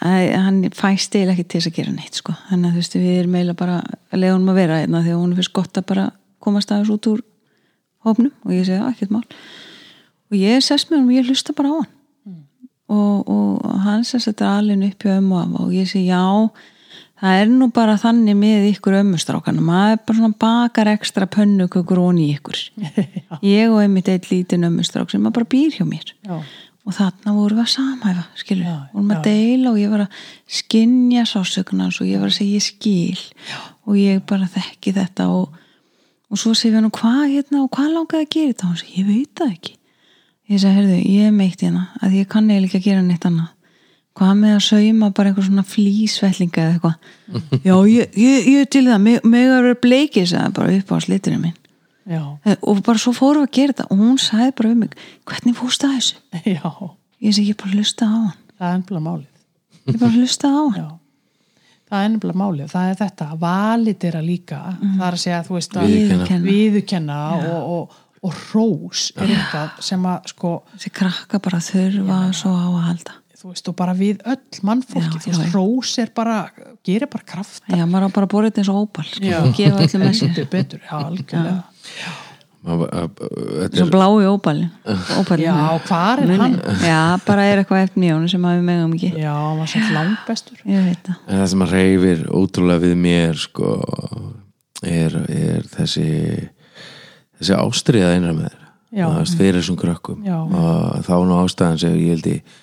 að 0.02 0.30
hann 0.34 0.60
fæst 0.74 1.14
eða 1.18 1.34
ekki 1.36 1.44
til 1.46 1.60
þess 1.60 1.70
að 1.70 1.78
gera 1.78 1.94
neitt 1.94 2.18
sko. 2.18 2.34
Þannig 2.48 2.68
að 2.68 2.74
þú 2.74 2.82
veist 2.82 2.96
við 2.98 3.18
erum 3.20 3.36
eiginlega 3.38 3.60
bara 3.60 3.78
að 3.84 4.22
lega 4.22 4.36
honum 4.36 4.52
að 4.52 4.60
vera 4.62 4.80
einna 4.82 5.02
því 5.04 5.14
að 5.14 5.22
hún 5.22 5.36
finnst 5.38 5.54
gott 5.58 5.80
að 5.80 5.88
bara 5.92 6.06
komast 6.42 6.72
aðeins 6.74 6.92
út 6.96 7.10
úr 7.12 7.24
hópnum. 8.06 8.32
Og 8.46 8.54
ég 8.56 8.66
segi 8.66 8.80
"Já, 8.80 8.88
ekkert 8.90 9.14
mál. 9.14 9.24
Og 10.32 10.38
ég 10.40 10.62
sest 10.64 10.90
með 10.90 10.98
hann 10.98 11.08
og 11.08 11.16
ég 11.18 11.28
hlusta 11.28 11.54
bara 11.54 11.68
á 11.68 11.76
hann. 11.78 11.90
Og, 12.92 13.28
og 13.28 13.80
hann 13.84 14.04
sest 14.04 14.28
þetta 14.28 14.58
alveg 14.58 14.86
upp 14.90 15.04
hjá 15.04 15.18
ömmu 15.20 15.36
afa. 15.38 15.64
Og 15.64 15.72
ég 15.72 15.88
segi 15.88 16.08
já 16.10 16.50
það 17.22 17.38
er 17.38 17.50
nú 17.52 17.68
bara 17.70 17.94
þannig 18.00 18.34
með 18.34 18.64
ykkur 18.72 18.98
ömmustrákana 18.98 19.62
maður 19.62 19.94
er 19.94 20.00
bara 20.08 20.18
svona 20.18 20.38
bakar 20.42 20.90
ekstra 20.90 21.28
pönnukökur 21.30 22.00
onni 22.02 22.26
í 22.26 22.34
ykkur. 22.34 22.58
Ég 23.46 23.70
og 23.70 23.78
einmitt 23.84 24.10
eitt 24.10 24.26
lítinn 24.32 24.66
ömmustrák 24.66 25.12
sem 25.12 25.22
bara 25.30 25.46
býr 25.46 25.76
hjá 25.76 25.86
mér. 25.86 26.14
Já, 26.26 26.40
og 26.82 26.94
þarna 26.96 27.32
vorum 27.36 27.58
við 27.60 27.64
að 27.64 27.72
samhæfa 27.76 28.22
skilur, 28.40 28.64
Já, 28.66 28.76
vorum 28.92 29.10
að 29.14 29.18
já. 29.18 29.24
deila 29.28 29.70
og 29.70 29.78
ég 29.78 29.92
var 29.92 30.00
að 30.06 30.16
skinja 30.58 31.22
sásökunans 31.30 32.00
og 32.02 32.08
ég 32.10 32.18
var 32.22 32.32
að 32.32 32.38
segja 32.40 32.58
ég 32.58 32.66
skil. 32.66 33.20
Já. 33.50 33.58
og 33.86 33.96
ég 33.98 34.20
bara 34.26 34.46
þekki 34.50 34.92
þetta 34.98 35.28
og, 35.30 35.54
og 36.30 36.38
svo 36.38 36.52
segja 36.58 36.78
hann 36.80 36.90
hvað 36.94 37.22
hérna 37.36 37.62
og 37.64 37.70
hvað 37.74 37.88
langaði 37.96 38.26
að 38.26 38.30
gera 38.34 38.52
þetta? 38.52 38.66
Og 38.66 38.70
hann 38.72 38.82
segi, 38.82 38.98
ég 39.00 39.08
veit 39.08 39.32
það 39.38 39.54
ekki. 39.56 39.74
Ég 40.52 40.60
segi, 40.62 40.76
herðu, 40.76 41.00
ég 41.12 41.32
meitt 41.38 41.62
hérna 41.66 41.84
að 42.02 42.16
ég 42.18 42.28
kann 42.30 42.50
eiginlega 42.50 42.68
ekki 42.70 42.80
að 42.82 42.86
gera 42.90 43.02
neitt 43.06 43.26
annað. 43.30 43.50
Hvað 44.12 44.32
með 44.42 44.54
að 44.58 44.64
sauma 44.66 45.08
bara 45.16 45.30
einhver 45.30 45.46
svona 45.46 45.62
flýsvellinga 45.64 46.62
eða 46.66 46.72
eitthvað? 46.74 47.12
Já, 47.68 47.74
ég, 47.88 48.16
ég, 48.20 48.48
ég 48.58 48.66
til 48.74 48.84
það, 48.90 48.98
mig, 49.06 49.22
mig 49.24 49.46
að 49.48 49.62
vera 49.68 49.78
bleikið 49.86 50.26
sagði 50.34 50.56
bara 50.58 50.74
upp 50.76 50.92
á 50.92 50.96
sliturinn 51.06 51.44
minn 51.46 51.58
já, 52.08 52.22
og 52.60 52.80
bara 52.86 52.98
svo 52.98 53.12
fórum 53.16 53.44
við 53.44 53.50
að 53.50 53.54
gera 53.58 53.72
þetta 53.76 53.86
og 53.90 54.00
hún 54.02 54.18
sagði 54.22 54.54
bara 54.58 54.72
um 54.74 54.80
mig, 54.82 54.96
hvernig 55.28 55.58
fórstu 55.58 55.88
að 55.88 55.94
þessu? 55.98 56.16
Já. 56.56 56.72
Ég 57.22 57.36
segi, 57.36 57.52
ég 57.52 57.58
bara 57.60 57.76
hlusta 57.78 58.08
á 58.08 58.14
hann. 58.16 58.34
Það 58.58 58.68
er 58.68 58.76
ennbla 58.80 59.00
málið. 59.04 59.30
Ég 59.86 59.98
bara 60.00 60.12
hlusta 60.16 60.50
á 60.50 60.58
hann. 60.58 60.76
Já. 60.80 60.88
Það 61.92 61.98
er 62.00 62.08
ennbla 62.08 62.34
málið, 62.40 62.68
það 62.72 62.90
er 62.90 63.00
þetta 63.02 63.26
að 63.34 63.40
validera 63.42 64.20
líka, 64.24 64.60
það 64.80 65.02
er 65.06 65.16
að 65.18 65.22
segja 65.22 65.40
þú 65.46 65.56
veist 65.58 65.74
að 65.76 65.90
Viðurkenna. 65.92 66.46
viðurkenna 66.48 67.18
og, 67.36 67.66
og, 67.76 67.98
og 68.24 68.38
rós 68.54 69.02
er 69.20 69.34
eitthvað 69.34 69.82
sem 69.84 70.06
að 70.08 70.30
sko 70.32 70.52
þessi 70.72 70.92
krakka 70.96 71.40
bara 71.44 71.60
þurfa 71.66 72.20
svo 72.38 72.52
á 72.56 72.64
að 72.64 72.78
halda. 72.86 73.18
Þú 73.42 73.50
veist, 73.50 73.68
og 73.68 73.74
bara 73.76 73.92
við 73.98 74.20
öll 74.30 74.62
mannfólki 74.62 75.18
þú 75.20 75.32
veist, 75.34 75.54
rós 75.56 75.92
er 75.98 76.12
bara, 76.14 76.38
gerir 76.86 77.10
bara 77.10 77.26
kraft 77.26 77.64
já, 77.66 77.82
maður 77.84 78.08
á 78.08 78.14
bara 78.14 78.28
að 78.28 78.32
bóra 78.36 78.50
þetta 78.52 78.62
eins 78.62 78.70
og 78.72 78.80
ópal 78.86 79.06
sko, 79.08 79.40
gefa 79.58 79.82
öllum 79.82 80.04
betur, 80.08 80.48
betur, 80.52 80.84
já, 80.86 80.92
algjörlega 81.00 81.56
Þetta 82.62 83.74
svo 83.74 83.84
er 83.88 83.90
blái 83.90 84.26
ópalin 84.30 84.68
já, 85.42 85.54
hvar 85.88 86.20
er 86.22 86.30
hann? 86.38 86.52
já, 86.78 87.00
bara 87.26 87.46
er 87.50 87.62
eitthvað 87.64 87.88
eftir 87.88 88.02
mjónu 88.04 88.28
sem 88.30 88.44
að 88.46 88.60
við 88.60 88.66
megum 88.68 88.92
ekki 88.94 89.10
já, 89.18 89.32
hann 89.34 89.58
var 89.58 89.70
svo 89.72 89.82
langbestur 89.96 90.60
ég 90.70 90.84
veit 90.86 91.00
það 91.08 91.16
En 91.26 91.40
það 91.42 91.48
sem 91.54 91.64
að 91.66 91.74
reyfir 91.74 92.22
ótrúlega 92.38 92.84
við 92.84 92.94
mér 93.02 93.40
sko 93.42 93.72
er, 94.86 95.16
er 95.26 95.66
þessi 95.74 96.06
þessi 97.40 97.56
ástriða 97.58 98.12
einra 98.14 98.36
með 98.36 98.50
þér 98.52 98.58
Já. 98.92 99.06
Það 99.08 99.18
veist, 99.22 99.36
fyrir 99.40 99.56
þessum 99.58 99.76
krökkum 99.80 100.24
Já. 100.26 100.36
og 100.44 101.02
þá 101.06 101.12
er 101.16 101.26
nú 101.30 101.36
ástæðan 101.40 101.78
sem 101.80 101.94
ég 101.96 102.10
held 102.12 102.26
ég 102.28 102.56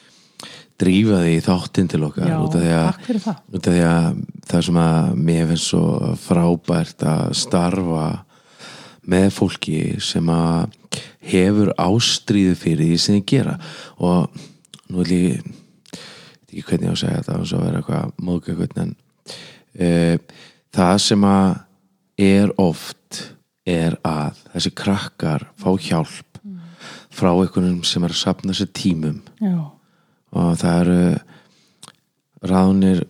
drífa 0.79 1.17
því 1.25 1.31
í 1.35 1.39
þáttinn 1.43 1.87
til 1.91 2.01
okkar 2.07 2.29
Já, 2.29 2.35
út 2.39 2.55
af 2.55 2.61
því 2.63 2.73
að, 2.77 2.89
takk 2.93 3.07
fyrir 3.09 3.23
það. 3.25 3.39
út 3.57 3.67
af 3.67 3.73
því 3.75 3.81
að 3.89 4.19
það 4.53 4.65
sem 4.69 4.77
að 4.85 5.07
mér 5.27 5.47
finnst 5.49 5.71
svo 5.73 5.81
frábært 6.23 7.05
að 7.09 7.23
starfa 7.41 8.05
með 9.07 9.29
fólki 9.35 9.79
sem 10.03 10.29
að 10.33 10.75
hefur 11.29 11.71
ástríðu 11.79 12.55
fyrir 12.59 12.91
því 12.91 12.99
sem 12.99 13.17
þið 13.19 13.25
gera. 13.31 13.55
Og 14.01 14.39
nú 14.89 15.03
vil 15.03 15.15
ég 15.15 15.49
ekki 16.49 16.65
hvernig 16.65 16.89
ég 16.89 16.93
á 16.93 16.95
að 16.95 17.01
segja 17.03 17.17
þetta 17.19 17.39
og 17.39 17.49
svo 17.49 17.63
er 17.65 17.79
eitthvað 17.79 18.23
móðgæð 18.25 18.61
hvernig 18.63 18.79
en 18.83 18.95
uh, 19.79 20.15
það 20.75 20.95
sem 21.05 21.27
að 21.29 21.49
er 22.19 22.53
oft 22.59 23.21
er 23.69 23.99
að 24.07 24.39
þessi 24.55 24.71
krakkar 24.75 25.45
fá 25.59 25.69
hjálp 25.77 26.41
frá 27.13 27.29
einhvernum 27.33 27.83
sem 27.87 28.03
er 28.05 28.13
að 28.13 28.21
sapna 28.21 28.55
sér 28.55 28.69
tímum. 28.75 29.19
Já, 29.43 29.69
og 30.33 30.51
það 30.61 30.81
eru 30.81 32.49
ráðnir 32.49 33.01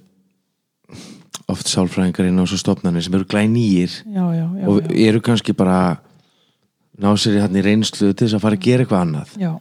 oft 1.50 1.70
sálfræðingar 1.70 2.30
inn 2.30 2.42
á 2.42 2.46
svo 2.50 2.60
stofnanir 2.60 3.04
sem 3.06 3.16
eru 3.16 3.26
já, 3.26 3.44
já, 4.06 4.46
já, 4.60 4.68
og 4.68 4.82
já, 4.82 4.94
eru 5.08 5.22
kannski 5.22 5.54
bara 5.54 6.00
ná 7.00 7.12
sér 7.18 7.40
í 7.40 7.42
hann 7.44 7.56
í 7.56 7.64
reynslu 7.64 8.14
til 8.14 8.28
þess 8.28 8.38
að 8.38 8.44
fara 8.44 8.60
að 8.60 8.66
gera 8.66 8.84
eitthvað 8.84 9.04
annað. 9.06 9.36
Já, 9.40 9.52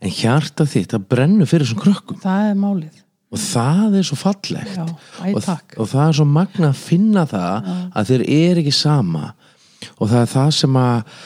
en 0.00 0.14
hjarta 0.14 0.66
þitt 0.68 0.94
að 0.94 1.08
brennu 1.10 1.48
fyrir 1.48 1.66
þessum 1.66 1.82
krökkum. 1.82 2.20
Það 2.22 2.50
er 2.50 2.60
málið. 2.60 3.00
Og 3.34 3.40
það 3.42 3.96
er 3.98 4.06
svo 4.06 4.18
fallegt. 4.20 4.76
Já, 4.78 4.84
og, 5.32 5.48
og 5.82 5.88
það 5.90 6.04
er 6.04 6.18
svo 6.20 6.26
magna 6.28 6.70
að 6.70 6.82
finna 6.84 7.24
það 7.26 7.70
að 7.90 8.10
þeir 8.12 8.26
eru 8.36 8.62
ekki 8.62 8.74
sama. 8.78 9.32
Og 9.98 10.10
það 10.10 10.20
er 10.20 10.30
það 10.30 10.50
sem 10.60 10.78
að 10.78 11.16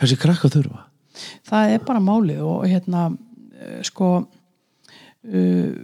þessi 0.00 0.20
krakka 0.22 0.52
þurfa. 0.54 0.84
Það 1.50 1.74
er 1.74 1.82
bara 1.84 2.00
málið 2.00 2.44
og 2.46 2.62
hérna 2.64 3.08
uh, 3.10 3.80
sko 3.84 4.12
uh, 4.22 5.74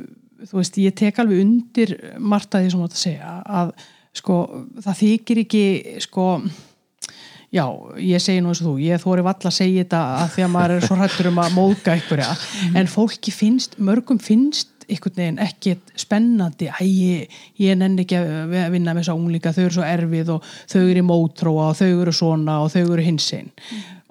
þú 0.44 0.60
veist, 0.60 0.78
ég 0.82 0.94
tek 0.98 1.18
alveg 1.22 1.40
undir 1.44 1.94
margt 2.18 2.54
að 2.54 2.66
því 2.66 2.70
sem 2.74 2.80
þú 2.80 2.88
átt 2.88 2.96
að 2.98 3.04
segja 3.06 3.34
að 3.60 3.74
sko, 4.16 4.36
það 4.84 5.00
þykir 5.02 5.40
ekki 5.42 5.64
sko, 6.06 6.26
já, 7.54 7.64
ég 8.02 8.22
segi 8.24 8.40
nú 8.44 8.52
eins 8.52 8.60
og 8.62 8.68
þú 8.70 8.76
ég 8.84 9.02
þóri 9.02 9.24
valla 9.26 9.50
að 9.50 9.56
segja 9.58 9.84
þetta 9.84 10.00
að 10.22 10.30
því 10.36 10.44
að 10.46 10.54
maður 10.54 10.74
er 10.76 10.86
svo 10.88 10.96
hrættur 11.00 11.28
um 11.30 11.42
að 11.42 11.54
móðga 11.56 11.94
einhverja 11.96 12.30
en 12.80 12.90
fólki 12.90 13.32
finnst, 13.34 13.76
mörgum 13.78 14.18
finnst 14.22 14.72
einhvern 14.86 15.16
veginn 15.18 15.40
ekkert 15.42 15.92
spennandi 15.98 16.68
að 16.70 16.86
ég, 16.86 17.36
ég 17.58 17.78
nenni 17.80 18.04
ekki 18.04 18.18
að 18.20 18.28
vi- 18.52 18.64
vinna 18.76 18.92
með 18.94 19.02
þessa 19.02 19.16
unglinga, 19.18 19.52
þau 19.56 19.62
eru 19.64 19.74
svo 19.74 19.86
erfið 19.88 20.32
og 20.36 20.48
þau 20.70 20.80
eru 20.84 21.00
í 21.02 21.06
mótróa 21.08 21.68
og 21.72 21.78
þau 21.80 21.88
eru 22.04 22.14
svona 22.14 22.58
og 22.62 22.70
þau 22.74 22.82
eru 22.84 23.02
hinsinn 23.08 23.48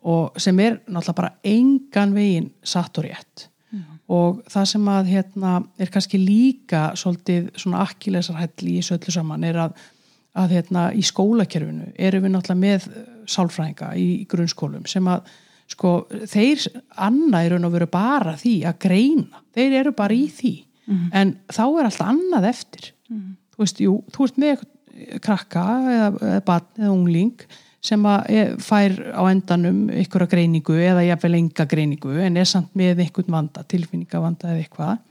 og 0.05 0.36
sem 0.38 0.59
er 0.61 0.76
náttúrulega 0.86 1.17
bara 1.17 1.32
engan 1.49 2.11
veginn 2.13 2.49
satt 2.61 2.99
og 3.01 3.07
rétt 3.07 3.47
og 4.12 4.43
það 4.51 4.68
sem 4.70 4.89
að 4.91 5.10
hérna 5.14 5.56
er 5.82 5.91
kannski 5.93 6.20
líka 6.22 6.88
svolítið 6.99 7.49
svona 7.58 7.86
akkilesarhæll 7.86 8.68
í 8.70 8.78
þessu 8.78 8.99
öllu 8.99 9.16
saman 9.16 9.47
er 9.47 9.58
að, 9.64 9.80
að 10.38 10.53
hérna 10.60 10.86
í 10.93 11.01
skólakerfinu 11.06 11.89
erum 11.97 12.28
við 12.28 12.36
náttúrulega 12.36 12.62
með 12.62 12.88
eh, 12.91 13.10
sálfræðinga 13.36 13.89
í 13.97 14.08
grunnskólum 14.30 14.86
sem 14.89 15.10
að 15.10 15.26
sko 15.72 15.95
þeir 16.30 16.68
annað 17.01 17.47
eru 17.47 17.60
nú 17.62 17.72
veru 17.74 17.88
bara 17.89 18.36
því 18.38 18.56
að 18.70 18.80
greina. 18.86 19.41
Þeir 19.56 19.80
eru 19.80 19.95
bara 19.97 20.14
í 20.14 20.28
því. 20.30 20.53
En 21.18 21.32
þá 21.49 21.64
er 21.66 21.88
alltaf 21.88 22.12
annað 22.12 22.49
eftir. 22.51 22.91
Þú 23.56 23.64
veist, 23.64 23.80
jú, 23.82 23.95
þú 24.14 24.28
ert 24.28 24.38
með 24.43 24.66
krakka 25.26 25.64
eða, 25.95 26.10
eða 26.22 26.43
barn 26.45 26.68
eða 26.78 26.91
ungling 26.93 27.47
sem 27.86 28.07
að 28.09 28.31
er, 28.33 28.55
fær 28.63 28.95
á 29.13 29.21
endanum 29.29 29.86
einhverja 29.93 30.31
greiningu 30.31 30.77
eða 30.79 31.05
jafnvel 31.05 31.38
enga 31.39 31.67
greiningu 31.69 32.15
en 32.25 32.39
er 32.41 32.49
samt 32.49 32.73
með 32.77 33.03
einhvern 33.05 33.38
vanda, 33.38 33.65
tilfinningavanda 33.69 34.51
eða 34.51 34.63
eitthvað. 34.63 35.03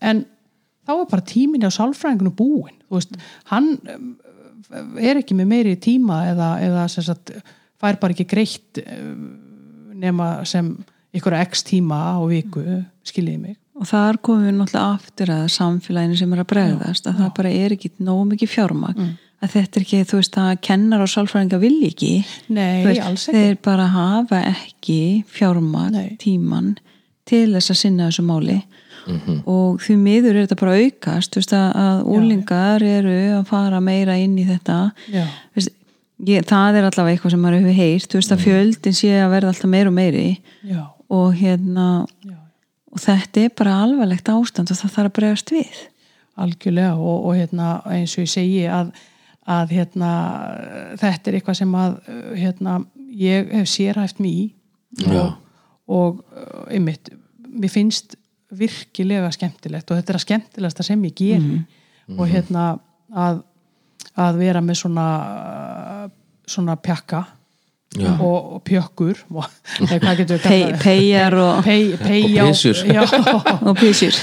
En 0.00 0.24
þá 0.86 0.94
er 0.96 1.10
bara 1.10 1.28
tíminni 1.28 1.68
á 1.68 1.76
sálfræðingunum 1.76 2.36
búin 2.36 2.76
þú 2.86 2.98
veist, 2.98 3.16
hann 3.50 3.72
um, 3.92 4.10
er 5.00 5.20
ekki 5.20 5.36
með 5.38 5.50
meiri 5.52 5.76
tíma 5.82 6.22
eða, 6.30 6.50
eða 6.64 6.86
sagt, 6.92 7.34
fær 7.80 8.00
bara 8.02 8.16
ekki 8.16 8.28
greitt 8.30 8.82
um, 8.84 9.28
nema 9.96 10.32
sem 10.48 10.72
einhverja 11.16 11.46
x 11.48 11.64
tíma 11.66 12.00
á 12.16 12.20
viku 12.28 12.62
skiljiði 13.06 13.40
mig. 13.40 13.60
Og 13.76 13.88
þar 13.88 14.18
komum 14.24 14.46
við 14.46 14.56
náttúrulega 14.56 14.96
aftur 14.96 15.32
að 15.34 15.46
samfélaginu 15.52 16.16
sem 16.16 16.32
er 16.32 16.42
að 16.42 16.50
bregðast 16.52 17.08
að 17.08 17.18
það 17.20 17.32
bara 17.36 17.52
er 17.52 17.74
ekki 17.76 17.90
nógu 18.00 18.30
mikið 18.32 18.52
fjármagn 18.54 19.10
að 19.44 19.52
þetta 19.52 19.78
er 19.78 19.84
ekki, 19.84 20.00
þú 20.08 20.20
veist, 20.20 20.38
að 20.40 20.50
kennar 20.64 21.04
og 21.04 21.12
sálfræðinga 21.12 21.60
vilji 21.62 21.90
ekki. 21.92 22.12
Nei, 22.56 22.84
veist, 22.86 23.02
alls 23.04 23.28
ekki. 23.28 23.42
þeir 23.42 23.60
bara 23.66 23.86
hafa 23.92 24.42
ekki 24.52 25.00
fjármagn, 25.32 26.16
tíman 26.22 26.74
til 27.26 27.48
þess 27.54 27.74
að 27.74 27.80
sinna 27.82 28.10
þessu 28.10 28.26
máli. 28.26 28.60
Og 29.46 29.78
því 29.84 29.94
miður 30.00 30.32
er 30.34 30.46
þetta 30.46 30.58
bara 30.58 30.78
aukast 30.82 31.34
þú 31.34 31.42
veist, 31.42 31.52
að, 31.54 31.66
að 31.78 32.00
úlingar 32.16 32.82
eru 32.82 33.18
að 33.36 33.44
fara 33.52 33.82
meira 33.84 34.16
inn 34.18 34.34
í 34.40 34.46
þetta. 34.48 34.78
Veist, 35.54 35.70
ég, 36.26 36.46
það 36.48 36.80
er 36.80 36.88
allavega 36.88 37.14
eitthvað 37.14 37.36
sem 37.36 37.44
maður 37.44 37.60
hefur 37.60 37.78
heyrt 37.78 38.08
þú 38.10 38.22
veist 38.22 38.34
að 38.34 38.42
fjöldin 38.46 38.98
sé 38.98 39.12
að 39.20 39.30
verða 39.36 39.52
alltaf 39.52 39.70
meira 39.70 39.92
og 39.92 39.96
meiri. 39.98 40.26
Já, 40.66 40.82
og 41.12 41.38
hérna 41.38 41.86
já, 42.26 42.38
og 42.96 43.02
þetta 43.04 43.44
er 43.44 43.52
bara 43.58 43.76
alvarlegt 43.84 44.30
ástand 44.32 44.72
og 44.72 44.78
það 44.80 44.94
þarf 44.94 45.10
að 45.10 45.16
bregast 45.18 45.52
við. 45.52 45.82
Algjörlega 46.40 46.96
og, 46.96 47.28
og 47.28 47.36
hérna, 47.36 47.68
eins 47.92 48.16
og 48.16 48.24
ég 48.24 48.32
segi 48.32 48.64
að, 48.72 48.90
að 49.46 49.74
hérna, 49.76 50.10
þetta 50.98 51.30
er 51.30 51.38
eitthvað 51.38 51.58
sem 51.60 51.74
að 51.78 51.96
hérna, 52.34 52.76
ég 53.16 53.52
hef 53.54 53.70
sérhæft 53.70 54.20
mig 54.22 54.36
í 54.36 54.46
Já. 55.04 55.10
og, 55.22 55.34
og 55.86 56.22
uh, 56.34 56.64
einmitt, 56.72 57.12
mér 57.46 57.72
finnst 57.72 58.16
virkilega 58.56 59.30
skemmtilegt 59.34 59.90
og 59.90 59.98
þetta 59.98 60.12
er 60.12 60.18
að 60.18 60.24
skemmtilegasta 60.24 60.86
sem 60.86 61.02
ég 61.08 61.14
geri 61.18 61.56
og 62.14 62.28
hérna 62.30 62.66
að, 63.10 63.40
að 64.14 64.38
vera 64.38 64.62
með 64.62 64.78
svona 64.84 65.06
svona 66.46 66.76
pjakka. 66.78 67.24
Og, 68.04 68.52
og 68.56 68.62
pjökkur. 68.66 69.22
Og, 69.32 69.46
eða 69.86 69.98
hvað 70.02 70.20
getur 70.20 70.36
við 70.36 70.44
Pey, 70.46 70.62
kallað 70.62 70.82
peyjar 70.82 71.36
og, 71.40 71.68
písjur 73.80 74.18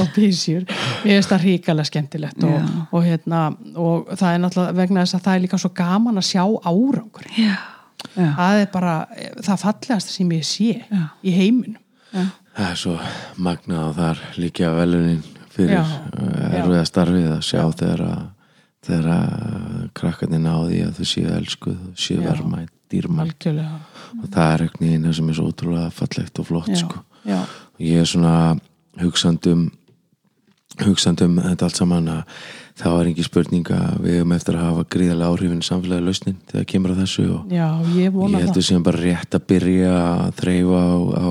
og 0.00 0.12
písjur 0.16 0.64
mér 1.04 1.18
finnst 1.18 1.32
það 1.32 1.44
ríkalega 1.46 1.88
skemmtilegt 1.90 2.46
og, 2.48 2.72
og, 2.90 2.98
hérna, 3.06 3.44
og 3.76 4.12
það 4.16 4.28
er 4.30 4.42
náttúrulega 4.44 4.78
vegna 4.80 5.04
þess 5.04 5.18
að 5.18 5.24
það 5.26 5.38
er 5.38 5.44
líka 5.46 5.62
svo 5.62 5.72
gaman 5.82 6.22
að 6.22 6.28
sjá 6.30 6.44
árangur. 6.44 7.28
Já, 7.36 7.54
það 8.16 8.62
er 8.62 8.70
bara 8.72 8.96
það 9.42 9.62
fallegast 9.66 10.14
sem 10.14 10.36
ég 10.36 10.46
sé 10.46 10.70
Já. 10.80 11.04
í 11.22 11.36
heiminum. 11.36 11.80
Það 12.12 12.68
er 12.68 12.80
svo 12.80 12.98
magnað 13.40 13.86
og 13.86 13.96
þar 13.96 14.26
líka 14.36 14.72
velunin 14.76 15.22
fyrir 15.52 15.80
uh, 15.80 16.52
erfiða 16.52 16.84
starfið 16.88 17.28
að 17.32 17.42
sjá 17.46 17.62
þegar 17.70 18.06
að 18.10 18.22
þegar 18.82 19.08
að 19.14 19.82
krakkarnir 19.98 20.42
náði 20.42 20.80
að 20.86 20.96
þau 20.98 21.08
séu 21.12 21.34
elskuð, 21.36 21.82
séu 21.94 22.22
Já. 22.22 22.32
Vermætt, 22.92 23.36
dýrmætt 23.36 23.46
algjörlega. 23.46 23.78
Og 24.20 24.32
það 24.32 24.54
er 24.54 24.64
einhvern 24.66 24.86
veginn 24.86 25.14
sem 25.18 25.28
er 25.28 25.38
svo 25.38 25.50
ótrúlega 25.50 25.92
fallegt 25.92 26.42
og 26.42 26.48
flott 26.48 26.72
já, 26.72 26.80
sko. 26.82 27.04
já, 27.24 27.38
og 27.42 27.80
ég 27.80 28.02
er 28.02 28.10
svona 28.10 28.34
hugsandum 29.00 29.70
hugsandum 30.80 31.38
þetta 31.42 31.68
allt 31.68 31.78
saman 31.78 32.08
að 32.08 32.20
það 32.80 32.94
var 32.96 33.08
ekki 33.10 33.24
spurning 33.26 33.70
að 33.74 33.96
við 34.02 34.14
hefum 34.16 34.34
eftir 34.36 34.56
að 34.56 34.64
hafa 34.66 34.84
gríðarlega 34.94 35.34
áhrifin 35.34 35.64
samfélagi 35.66 36.06
lausnin 36.06 36.38
þegar 36.48 36.68
kemur 36.72 36.94
að 36.94 37.02
þessu 37.02 37.24
og 37.34 37.52
já, 37.52 37.66
ég 37.92 38.06
ég 38.06 38.16
held 38.16 38.48
það. 38.48 38.56
að 38.56 38.66
séum 38.68 38.86
bara 38.86 39.02
rétt 39.02 39.36
að 39.36 39.46
byrja 39.52 39.92
að 39.98 40.32
þreyfa 40.40 40.80
á, 40.80 40.96
á, 41.12 41.28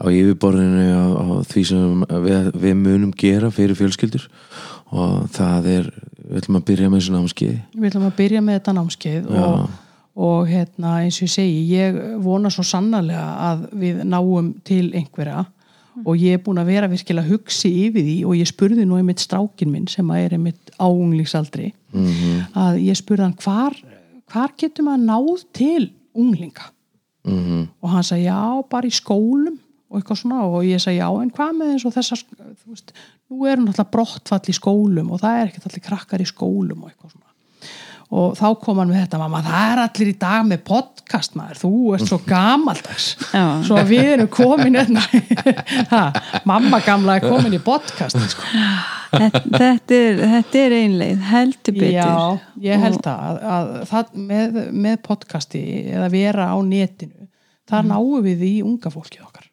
á 0.00 0.06
yfirborðinu 0.08 0.86
á, 0.96 1.04
á 1.12 1.26
því 1.52 1.64
sem 1.68 2.06
við, 2.24 2.50
við 2.64 2.78
munum 2.80 3.12
gera 3.12 3.52
fyrir 3.52 3.78
fjölskyldur. 3.78 4.26
Og 4.92 5.28
það 5.32 5.68
er 5.72 5.92
við 6.32 6.40
ætlum 6.40 6.58
að 6.58 6.66
byrja 6.68 6.90
með 6.90 7.00
þessu 7.00 7.14
námskeið. 7.16 7.54
Við 7.76 7.88
ætlum 7.90 8.08
að 8.08 8.18
byrja 8.18 8.42
með 8.44 8.58
þetta 8.58 8.76
námskeið 8.78 9.30
og, 9.32 9.62
og 10.16 10.46
hérna 10.50 10.98
eins 11.02 11.18
og 11.22 11.28
ég 11.28 11.32
segi 11.32 11.60
ég 11.72 11.98
vona 12.22 12.50
svo 12.52 12.64
sannarlega 12.66 13.26
að 13.48 13.62
við 13.80 14.02
náum 14.04 14.52
til 14.64 14.90
einhverja. 14.92 15.46
Og 16.06 16.16
ég 16.16 16.38
er 16.38 16.42
búin 16.44 16.56
að 16.60 16.70
vera 16.72 16.88
virkilega 16.88 17.28
hugsi 17.28 17.68
yfir 17.86 18.00
því 18.06 18.14
og 18.24 18.36
ég 18.38 18.48
spurði 18.48 18.84
nú 18.88 18.96
einmitt 18.96 19.20
strákin 19.20 19.68
minn 19.72 19.86
sem 19.92 20.08
að 20.08 20.22
er 20.24 20.36
einmitt 20.38 20.70
áunglingsaldri 20.80 21.72
Mhm. 21.92 22.46
að 22.56 22.78
ég 22.80 22.96
spurði 22.96 23.26
hann 23.26 23.36
hvar, 23.36 23.74
hvar 24.32 24.52
getur 24.56 24.84
maður 24.86 25.04
náð 25.04 25.44
til 25.52 25.90
unglinga? 26.16 26.70
Mm 27.26 27.68
og 27.82 27.90
hann 27.90 28.02
sagði 28.02 28.24
já 28.24 28.62
bara 28.70 28.88
í 28.88 28.90
skólum 28.90 29.58
og 29.90 30.00
eitthvað 30.00 30.18
svona. 30.22 30.40
Og 30.48 30.64
ég 30.64 30.80
sagði 30.80 30.98
já 31.02 31.22
en 31.22 31.30
hvað 31.30 31.52
með 31.58 31.72
eins 31.74 31.84
og 31.84 31.92
þessar 31.94 32.24
þú 32.64 32.70
veist, 32.72 32.92
nú 33.30 33.46
eru 33.46 33.62
náttúrulega 33.66 33.90
brottfall 33.92 34.48
í 34.48 34.56
skólum 34.56 35.10
og 35.12 35.20
það 35.20 35.36
er 35.42 35.46
ekkert 35.52 35.66
allir 35.68 35.84
krakkar 35.86 36.20
í 36.24 36.26
skólum 36.32 36.82
og 36.82 36.88
eitthvað 36.90 37.12
svona 37.12 37.31
og 38.12 38.34
þá 38.36 38.46
kom 38.60 38.80
hann 38.82 38.90
með 38.92 39.06
þetta 39.06 39.20
mamma 39.22 39.40
það 39.46 39.70
er 39.70 39.80
allir 39.86 40.10
í 40.10 40.14
dag 40.20 40.42
með 40.44 40.64
podcast 40.68 41.36
maður 41.38 41.60
þú 41.62 41.70
ert 41.96 42.10
svo 42.10 42.18
gamaldags 42.26 43.06
Já. 43.30 43.44
svo 43.64 43.78
að 43.80 43.92
við 43.94 44.10
erum 44.10 44.28
komin 44.32 44.76
hérna 44.76 45.04
ha, 45.92 46.02
mamma 46.48 46.82
gamla 46.84 47.16
er 47.16 47.24
komin 47.24 47.56
í 47.56 47.62
podcast 47.64 48.20
sko. 48.34 48.44
þetta, 49.14 49.42
þetta 49.48 50.00
er, 50.00 50.20
er 50.64 50.76
einleið 50.82 51.24
heldur 51.30 51.78
betur 51.78 51.96
já, 51.96 52.12
ég 52.68 52.84
held 52.84 53.08
að, 53.14 53.40
að, 53.56 53.72
það 53.94 54.12
með, 54.28 54.60
með 54.84 55.00
podcasti 55.08 55.64
eða 55.94 56.12
vera 56.12 56.50
á 56.52 56.56
netinu 56.60 57.30
þar 57.72 57.88
náum 57.88 58.20
við 58.26 58.44
í 58.50 58.54
unga 58.66 58.92
fólkið 58.92 59.24
okkar 59.24 59.48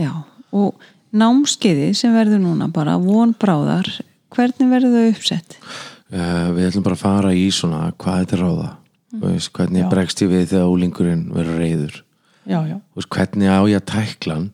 já, 0.00 0.12
og 0.56 0.88
námskeiði 1.12 1.92
sem 1.96 2.16
verður 2.16 2.40
núna 2.46 2.72
bara 2.72 2.96
von 3.00 3.36
bráðar 3.36 3.90
hvernig 4.32 4.70
verður 4.72 4.96
þau 4.96 5.10
uppsett? 5.12 5.58
Uh, 6.12 6.48
við 6.54 6.68
ætlum 6.68 6.86
bara 6.86 6.98
að 6.98 7.04
fara 7.04 7.34
í 7.36 7.48
svona 7.54 7.82
hvað 7.96 8.22
þetta 8.22 8.36
er 8.38 8.44
ráða 8.44 8.68
mm. 8.68 9.24
veist, 9.24 9.52
hvernig 9.56 9.84
Já. 9.84 9.88
bregst 9.92 10.24
ég 10.24 10.32
við 10.32 10.48
þegar 10.54 10.72
úlingurinn 10.76 11.26
verður 11.34 11.60
reyður 11.62 11.98
já, 12.44 12.58
já, 12.68 12.78
veist, 12.96 13.12
hvernig 13.16 13.52
á 13.52 13.60
ég 13.70 13.80
að 13.80 13.88
tækla 13.92 14.38
hann 14.38 14.48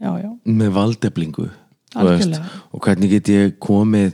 já, 0.00 0.10
já, 0.24 0.30
með 0.44 0.74
valdeflingu 0.78 1.48
og 2.00 2.84
hvernig 2.84 3.16
get 3.16 3.32
ég 3.32 3.56
komið 3.62 4.12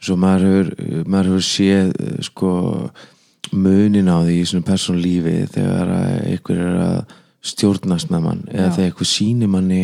svo 0.00 0.16
maður 0.16 0.46
hefur, 0.46 1.08
maður 1.10 1.32
hefur 1.32 1.44
séð 1.44 1.90
eh, 2.00 2.20
sko 2.24 2.52
munin 3.50 4.08
á 4.08 4.22
því 4.22 4.36
í 4.38 4.46
svona 4.48 4.68
persónlífi 4.68 5.34
þegar 5.56 5.90
einhver 6.30 6.62
er 6.62 6.78
að 6.84 7.16
stjórnast 7.40 8.12
með 8.12 8.24
mann 8.24 8.42
eða 8.50 8.68
Já. 8.68 8.74
þegar 8.76 8.90
einhver 8.90 9.08
sýnir 9.08 9.50
manni 9.50 9.82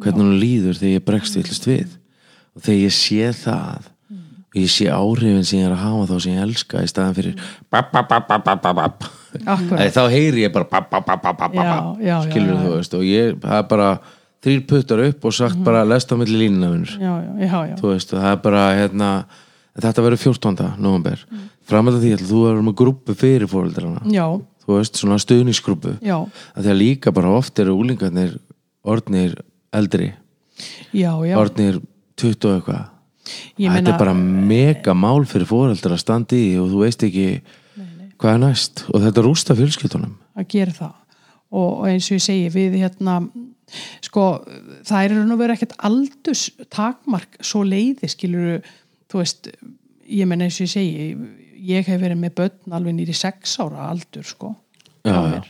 hvernig 0.00 0.24
hann 0.24 0.40
líður 0.40 0.78
þegar 0.78 0.94
ég 0.94 1.06
bregst 1.06 1.38
villist 1.38 1.68
við. 1.68 1.96
Og 2.56 2.64
þegar 2.64 2.80
ég 2.80 2.96
sé 2.96 3.32
það 3.40 3.88
ég 4.58 4.70
sé 4.70 4.88
áhrifin 4.90 5.44
sem 5.46 5.60
ég 5.60 5.68
er 5.68 5.74
að 5.76 5.84
hafa 5.84 6.06
þá 6.10 6.16
sem 6.24 6.34
ég 6.34 6.46
elska 6.46 6.80
í 6.82 6.88
staðan 6.90 7.16
fyrir 7.18 7.42
bap, 7.70 7.92
bap, 7.92 8.08
bap, 8.10 9.04
þá 9.94 10.02
heyri 10.10 10.46
ég 10.46 10.54
bara 10.54 10.66
skilur 12.26 12.58
þú 12.58 12.72
veist 12.74 12.96
og 12.98 13.04
ég, 13.06 13.36
það 13.44 13.60
er 13.60 13.68
bara 13.70 13.90
þrýr 14.42 14.66
puttar 14.66 15.04
upp 15.04 15.28
og 15.28 15.36
sagt 15.36 15.62
bara 15.64 15.84
lest 15.86 16.10
á 16.10 16.16
milli 16.18 16.42
línuna 16.42 16.72
vinnur 16.72 16.96
já, 16.96 17.12
já, 17.22 17.30
já, 17.44 17.58
já. 17.70 17.74
þú 17.78 17.92
veist, 17.92 18.14
það 18.16 18.28
er 18.32 18.42
bara 18.48 18.66
hérna, 18.74 19.10
þetta 19.86 20.06
verður 20.06 20.22
14. 20.24 20.68
november 20.82 21.24
mm. 21.28 21.48
framöld 21.70 22.02
því 22.02 22.14
að 22.16 22.26
þú 22.32 22.44
verður 22.48 22.66
með 22.66 22.78
grúpu 22.82 23.18
fyrir 23.20 23.50
fóreldrana, 23.50 24.02
já, 24.10 24.26
þú 24.64 24.78
veist, 24.80 24.98
svona 24.98 25.20
stuðningsgrúpu 25.22 25.94
já, 26.02 26.16
að 26.56 26.64
því 26.64 26.74
að 26.74 26.80
líka 26.80 27.14
bara 27.14 27.36
oft 27.38 27.62
eru 27.62 27.76
úlingarnir 27.78 28.34
orðnir 28.82 29.38
eldri, 29.76 30.14
já, 30.90 31.12
já. 31.22 31.36
orðnir 31.38 31.82
20 32.18 32.48
og 32.48 32.56
eitthvað 32.58 32.88
þetta 33.56 33.74
meina- 33.74 33.94
er 33.94 33.98
bara 33.98 34.14
mega 34.14 34.94
mál 34.94 35.24
fyrir 35.28 35.48
fóreldra 35.48 35.96
að 35.96 36.02
standa 36.04 36.36
í 36.36 36.56
og 36.60 36.70
þú 36.72 36.82
veist 36.84 37.04
ekki 37.06 37.28
hvað 38.20 38.34
er 38.34 38.42
næst. 38.42 38.84
Og 38.92 39.00
þetta 39.00 39.24
rústa 39.24 39.56
fjölskyldunum. 39.56 40.16
Að 40.36 40.48
gera 40.48 40.72
það. 40.76 40.96
Og, 41.50 41.70
og 41.80 41.86
eins 41.88 42.10
og 42.10 42.18
ég 42.18 42.22
segi 42.22 42.50
við 42.54 42.76
hérna 42.82 43.14
sko 44.04 44.24
það 44.86 45.04
er 45.04 45.14
nú 45.28 45.36
verið 45.38 45.58
ekkert 45.58 45.76
aldurs 45.86 46.48
takmark 46.72 47.38
svo 47.44 47.62
leiði 47.66 48.10
skilur 48.10 48.60
þú 49.10 49.22
veist, 49.22 49.50
ég 50.10 50.28
menn 50.30 50.44
eins 50.46 50.58
og 50.60 50.66
ég 50.66 50.72
segi 50.74 51.06
ég 51.70 51.86
hef 51.90 52.00
verið 52.00 52.20
með 52.22 52.36
börn 52.40 52.76
alveg 52.78 52.96
nýri 52.96 53.16
sex 53.16 53.58
ára 53.62 53.90
aldur 53.90 54.26
sko 54.26 54.54
já, 55.04 55.12
já, 55.14 55.40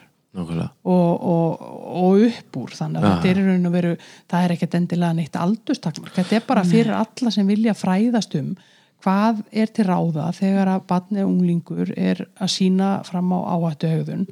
og, 0.87 1.15
og, 1.27 1.63
og 2.01 2.25
upp 2.29 2.59
úr 2.61 2.75
þannig 2.79 3.03
að 3.03 3.15
þetta 3.15 3.31
er 3.31 3.41
í 3.41 3.47
raun 3.49 3.71
og 3.71 3.73
veru 3.75 3.95
það 4.31 4.45
er 4.45 4.55
ekkert 4.55 4.77
endilega 4.79 5.17
neitt 5.19 5.39
aldurstakmark. 5.41 6.15
Þetta 6.15 6.37
er 6.39 6.45
bara 6.47 6.67
fyrir 6.67 6.95
alla 6.95 7.33
sem 7.35 7.49
vilja 7.51 7.75
fræðast 7.75 8.37
um 8.39 8.53
hvað 9.01 9.41
er 9.63 9.71
til 9.73 9.87
ráða 9.89 10.29
þegar 10.37 10.75
að 10.75 10.85
barni 10.91 11.25
unglingur 11.25 11.93
er 11.97 12.27
að 12.39 12.53
sína 12.53 12.91
fram 13.09 13.33
á 13.33 13.39
áhættu 13.57 13.89
hegðun 13.91 14.27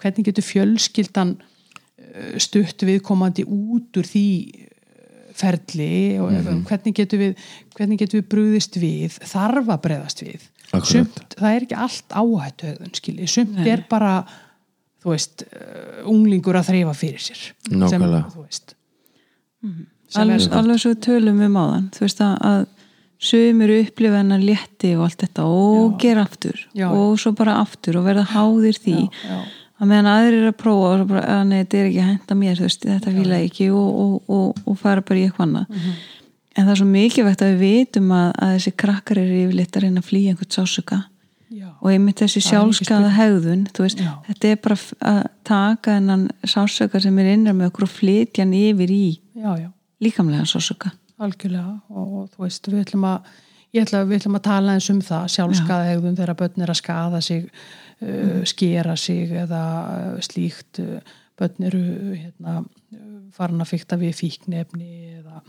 hvernig 0.00 0.30
getur 0.30 0.46
fjölskyldan 0.46 1.34
eh, 1.36 2.38
stutt 2.40 2.86
viðkomandi 2.88 3.44
út 3.44 4.00
úr 4.00 4.08
því 4.08 4.26
eh, 4.48 5.28
ferli 5.36 5.92
og 6.22 6.32
hvernig 6.68 6.96
getur 6.96 7.22
við 7.22 7.46
hvernig 7.76 8.00
getur 8.00 8.22
við 8.22 8.30
brúðist 8.32 8.80
við 8.80 9.20
þarf 9.20 9.68
að 9.68 9.82
breyðast 9.84 10.24
við? 10.24 10.50
Sumt, 10.82 11.36
það 11.38 11.52
er 11.52 11.64
ekki 11.64 11.76
allt 11.78 12.14
áhættu 12.18 12.72
skilji, 12.98 13.28
sumt 13.30 13.60
er 13.62 13.84
bara 13.86 14.16
þú 15.06 15.12
veist, 15.14 15.44
uh, 15.46 16.00
unglingur 16.10 16.58
að 16.58 16.72
þreyfa 16.72 16.94
fyrir 16.98 17.22
sér 17.22 17.42
Nákvæmlega. 17.70 18.22
sem, 18.26 18.32
þú 18.34 18.42
veist. 18.46 18.74
Sem 20.08 20.22
alveg, 20.22 20.40
er- 20.46 20.56
alveg 20.60 20.80
svo 20.82 20.90
við 20.94 21.04
tölum 21.06 21.40
um 21.46 21.56
þú 21.94 22.02
veist 22.06 22.20
að, 22.26 22.34
að 22.50 22.66
sumir 23.26 23.72
upplifa 23.80 24.18
hennar 24.20 24.42
létti 24.44 24.90
og 24.98 25.06
allt 25.06 25.22
þetta 25.24 25.44
og 25.48 25.94
gera 26.02 26.24
aftur 26.26 26.58
Já. 26.76 26.88
og 26.92 27.14
svo 27.18 27.32
bara 27.38 27.54
aftur 27.62 27.96
og 28.00 28.04
verða 28.06 28.26
háðir 28.34 28.76
því. 28.82 28.96
Já, 29.06 29.30
já. 29.30 29.38
að 29.80 29.88
meðan 29.90 30.10
aðrir 30.12 30.36
eru 30.42 30.50
að 30.52 30.58
prófa 30.60 30.90
og 31.00 31.08
bara, 31.10 31.22
að 31.36 31.46
nei, 31.48 31.56
þetta 31.62 31.78
er 31.80 31.86
ekki 31.88 32.02
að 32.02 32.10
henda 32.12 32.36
mér 32.42 32.60
veist, 32.66 32.84
þetta 32.86 33.10
ég 33.40 33.48
ekki 33.50 33.70
og, 33.72 33.88
og, 34.04 34.30
og, 34.36 34.60
og 34.66 34.78
fara 34.80 35.02
bara 35.06 35.18
í 35.20 35.24
eitthvað 35.26 35.46
annað. 35.48 35.66
Mhm. 35.72 35.96
en 36.56 36.64
það 36.64 36.72
er 36.72 36.78
svo 36.80 36.86
mikilvægt 36.88 37.42
að 37.44 37.50
við 37.52 37.64
vitum 37.66 38.12
að, 38.16 38.28
að 38.40 38.52
þessi 38.56 38.72
krakkar 38.84 39.18
eru 39.20 39.40
yfirleitt 39.42 39.76
að 39.76 39.82
reyna 39.84 40.00
að 40.00 40.06
flýja 40.08 40.30
einhvern 40.32 40.54
sásuka 40.56 41.00
Já. 41.56 41.70
og 41.80 41.88
einmitt 41.88 42.20
þessi 42.20 42.42
sjálfskaða 42.44 43.14
hegðun 43.16 43.64
veist, 43.78 44.02
þetta 44.26 44.52
er 44.52 44.60
bara 44.60 44.76
að 45.12 45.22
taka 45.48 45.96
hennan 45.96 46.28
sásuka 46.44 47.00
sem 47.00 47.18
er 47.22 47.32
innra 47.32 47.56
með 47.56 47.70
okkur 47.70 47.86
og 47.86 47.94
flytja 47.94 48.44
hann 48.44 48.52
yfir 48.58 48.92
í 48.92 49.04
já, 49.32 49.50
já, 49.62 49.70
líkamlega 50.04 50.44
sásuka 50.50 50.92
algjörlega. 51.22 51.76
Og, 51.92 52.14
og 52.20 52.30
þú 52.34 52.46
veist, 52.46 52.70
við 52.70 52.84
ætlum 52.84 53.06
að 53.08 53.34
ætla 53.76 54.02
við 54.06 54.20
ætlum 54.20 54.38
að 54.38 54.46
tala 54.46 54.76
eins 54.76 54.88
um 54.92 55.02
það 55.04 55.26
sjálfskaða 55.34 55.90
hegðun 55.90 56.16
þegar 56.16 56.38
börn 56.40 56.64
er 56.64 56.72
að 56.72 56.80
skaða 56.80 57.20
sig 57.24 57.42
uh, 57.46 58.40
skera 58.48 58.96
sig 59.00 59.34
eða 59.44 59.62
uh, 59.84 60.18
slíkt. 60.24 60.80
Börn 61.36 61.68
eru 61.68 61.82
hérna, 62.16 62.62
farin 63.36 63.60
að 63.60 63.74
fykta 63.74 63.98
við 64.00 64.14
fíknefni 64.16 65.18
eða 65.18 65.42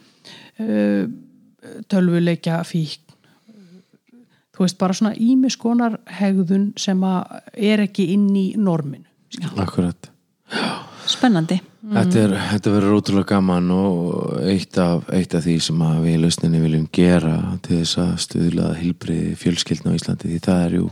uh, 0.60 1.06
tölvuleikja 1.88 2.60
fíkn 2.68 3.07
þú 4.58 4.66
veist, 4.66 4.80
bara 4.82 4.98
svona 4.98 5.14
ímiskonar 5.14 6.00
hegðun 6.18 6.72
sem 6.80 7.04
að 7.06 7.38
er 7.54 7.86
ekki 7.86 8.10
inn 8.16 8.30
í 8.36 8.48
norminu 8.58 9.06
akkurat. 9.62 10.10
Spennandi. 11.08 11.60
Þetta, 11.88 12.20
er, 12.20 12.34
þetta 12.52 12.72
verður 12.74 12.98
ótrúlega 12.98 13.36
gaman 13.38 13.70
og 13.72 14.42
eitt 14.44 14.76
af, 14.82 15.06
eitt 15.16 15.36
af 15.38 15.46
því 15.46 15.56
sem 15.64 15.84
að 15.86 16.02
við 16.04 16.18
í 16.18 16.22
lausninni 16.24 16.60
viljum 16.64 16.88
gera 16.92 17.36
til 17.64 17.80
þess 17.80 18.00
að 18.04 18.12
stuðla 18.26 18.72
hilbriði 18.76 19.38
fjölskyldna 19.40 19.94
á 19.94 19.98
Íslandi 19.98 20.34
því 20.34 20.42
það 20.44 20.66
er 20.66 20.76
jú 20.80 20.90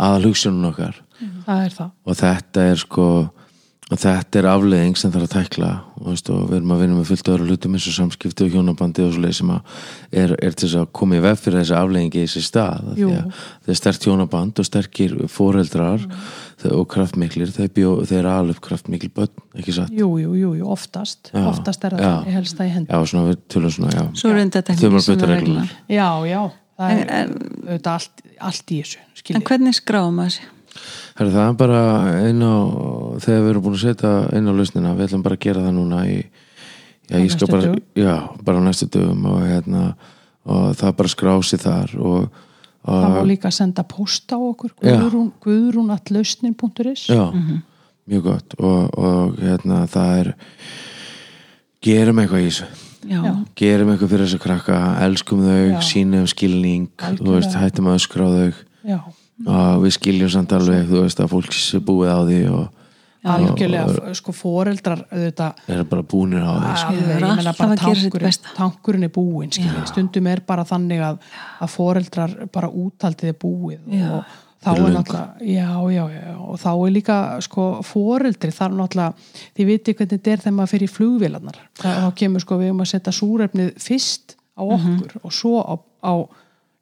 aðal 0.00 0.30
hugsunum 0.30 0.70
okkar. 0.70 1.02
Það 1.44 1.64
er 1.66 1.76
það. 1.76 1.90
Og 2.06 2.18
þetta 2.22 2.64
er 2.70 2.80
sko 2.80 3.06
þetta 3.98 4.38
er 4.38 4.46
afleðing 4.46 4.98
sem 4.98 5.10
þarf 5.10 5.26
að 5.26 5.32
tækla 5.32 5.68
og, 5.96 6.04
veist, 6.06 6.28
og 6.30 6.44
við 6.46 6.56
erum 6.60 6.74
að 6.74 6.82
vinna 6.84 6.98
með 7.00 7.08
fullt 7.08 7.30
öðru 7.32 7.46
hlutum 7.48 7.72
eins 7.74 7.86
og 7.90 7.94
samskipti 7.96 8.44
og 8.46 8.52
hjónabandi 8.54 9.02
og 9.02 9.14
svoleið 9.16 9.34
sem 9.40 9.50
að 9.50 9.80
er, 10.22 10.34
er 10.38 10.54
til 10.54 10.68
þess 10.68 10.78
að 10.78 10.92
koma 11.00 11.18
í 11.18 11.22
veg 11.24 11.40
fyrir 11.40 11.58
þessi 11.58 11.74
afleðingi 11.80 12.20
í 12.20 12.28
þessi 12.28 12.42
stað 12.46 12.92
af 12.92 12.94
því 12.94 13.02
Jú. 13.02 13.08
að 13.16 13.40
það 13.40 13.72
er 13.74 13.80
stert 13.80 14.06
hjónaband 14.06 14.62
og 14.62 14.68
sterkir 14.68 15.16
foreldrar 15.34 16.04
mm. 16.06 16.22
og 16.76 16.86
kraftmiklir 16.94 17.50
þeir, 17.56 17.72
bjó, 17.80 17.90
þeir 18.12 18.30
alveg 18.30 18.54
upp 18.60 18.62
kraftmikil 18.68 19.10
börn 19.18 19.44
ekki 19.58 19.74
satt 19.80 19.90
jú, 19.90 20.12
jú, 20.22 20.36
jú, 20.38 20.52
jú, 20.60 20.70
oftast 20.70 21.32
Já. 21.34 21.42
oftast 21.50 21.88
er 21.90 21.98
það 21.98 22.30
helst 22.36 22.60
það 22.60 22.70
í 22.70 22.74
hendi 22.76 22.94
Já, 22.94 23.10
svona 23.10 23.32
við 23.32 23.42
tölum 23.50 23.74
svona, 23.74 23.90
já 23.96 24.06
svo 24.14 24.30
er 24.30 24.40
Þumar 24.40 24.62
tekník 24.70 25.10
betur 25.10 25.34
reglurnar. 25.34 25.74
Já, 25.90 26.08
já, 26.30 26.40
það 26.78 26.94
er 26.94 27.12
En- 27.18 27.36
auðvitað 27.66 27.92
allt, 27.96 28.24
allt 28.38 28.70
í 28.70 28.80
þessu 28.84 29.02
en 29.02 29.20
skiljið. 29.24 29.46
hvernig 29.50 29.78
skráum 29.80 30.18
maður 30.20 30.38
sig? 30.38 30.48
Herra, 31.20 31.32
það 31.34 31.48
er 31.50 31.56
bara 31.60 31.80
einn 32.24 32.40
á 32.40 32.56
þegar 33.20 33.42
við 33.44 33.50
erum 33.50 33.64
búin 33.66 33.74
að 33.76 33.82
setja 33.82 34.12
einn 34.32 34.46
á 34.48 34.52
lausnina 34.56 34.92
við 34.96 35.10
ætlum 35.10 35.24
bara 35.26 35.36
að 35.36 35.42
gera 35.44 35.64
það 35.66 35.74
núna 35.76 36.04
í, 36.08 36.14
já, 37.10 37.16
ég 37.18 37.34
skal 37.34 37.48
bara, 37.52 37.72
já, 38.00 38.14
bara 38.46 38.62
á 38.62 38.62
næstu 38.64 38.88
dögum 38.88 39.26
og, 39.28 39.42
hérna, 39.44 39.82
og 40.48 40.70
það 40.80 40.94
bara 41.02 41.12
skrási 41.12 41.60
þar 41.60 41.98
og, 42.00 42.46
Það 42.80 43.02
má 43.12 43.18
og 43.20 43.26
líka 43.28 43.50
senda 43.52 43.82
post 43.84 44.32
á 44.32 44.40
okkur 44.40 44.70
Já. 44.80 44.94
guðrún, 44.96 45.26
guðrúnallausnin.is 45.44 47.02
já, 47.12 47.26
mjög 48.08 48.22
gott 48.24 48.56
og, 48.56 48.96
og 48.96 49.36
hérna 49.36 49.82
það 49.92 50.12
er 50.22 50.30
gerum 51.84 52.22
eitthvað 52.22 52.46
í 52.46 52.48
þessu. 52.48 52.70
Já, 53.10 53.20
gerum 53.60 53.92
eitthvað 53.92 54.14
fyrir 54.14 54.24
þessu 54.24 54.40
krakka 54.40 54.78
elskum 55.04 55.44
þau, 55.44 55.60
Já. 55.74 55.78
sínum 55.84 56.24
skilning 56.32 56.88
veist, 57.20 57.52
hættum 57.60 57.92
að 57.92 58.00
öskra 58.00 58.24
á 58.24 58.30
þau. 58.32 58.64
Já, 58.88 58.98
og 59.46 59.82
við 59.84 59.94
skiljum 59.96 60.30
samt 60.32 60.52
alveg 60.52 60.88
þú 60.90 61.02
veist 61.06 61.20
að 61.24 61.30
fólk 61.32 61.52
sé 61.56 61.80
búið 61.80 62.10
á 62.12 62.20
því 62.28 62.40
og 62.50 62.68
algjörlega 63.30 64.12
sko 64.16 64.32
foreldrar 64.32 65.02
auðvitað 65.12 65.72
er 65.74 65.82
bara 65.88 66.02
búnir 66.08 66.40
á 66.44 66.52
því 66.56 66.76
sko. 66.80 66.92
ég 66.96 67.08
meina 67.10 67.32
alltaf 67.36 67.58
bara 67.58 67.76
tankurinn, 67.76 68.38
tankurinn 68.56 69.04
er 69.04 69.12
búinn 69.12 69.52
skilji. 69.52 69.82
stundum 69.90 70.26
er 70.32 70.40
bara 70.46 70.64
þannig 70.64 71.02
að, 71.04 71.18
að 71.60 71.68
foreldrar 71.74 72.36
bara 72.52 72.70
úthaldið 72.72 73.28
er 73.34 73.36
búið 73.42 73.80
Já. 73.92 74.06
og 74.16 74.24
þá 74.60 74.68
er 74.72 74.94
náttúrulega 74.96 75.52
já, 75.52 75.68
já, 75.92 76.04
já, 76.16 76.32
og 76.48 76.58
þá 76.60 76.70
er 76.72 76.90
líka 76.96 77.18
sko 77.44 77.66
foreldri 77.84 78.50
þar 78.56 78.74
náttúrulega 78.76 79.14
þið 79.56 79.70
viti 79.74 79.94
hvernig 79.96 80.12
þetta 80.16 80.32
er 80.34 80.42
þegar 80.44 80.56
maður 80.58 80.72
fyrir 80.74 80.88
í 80.88 80.94
flugvélarnar 80.96 81.60
þá 81.80 82.10
kemur 82.20 82.44
sko 82.44 82.58
við 82.60 82.72
um 82.74 82.80
að 82.84 82.90
setja 82.94 83.12
súrefnið 83.20 83.72
fyrst 83.80 84.36
á 84.56 84.62
Mhm. 84.64 84.96
okkur 84.96 85.20
og 85.24 85.32
svo 85.32 85.60
á, 85.64 85.74
á 86.04 86.12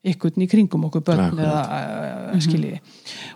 ykkurn 0.07 0.45
í 0.45 0.49
kringum 0.51 0.87
okkur 0.89 1.03
börn 1.09 1.41
eða 1.43 1.63
uh, 1.67 2.39
skiljiði 2.43 2.79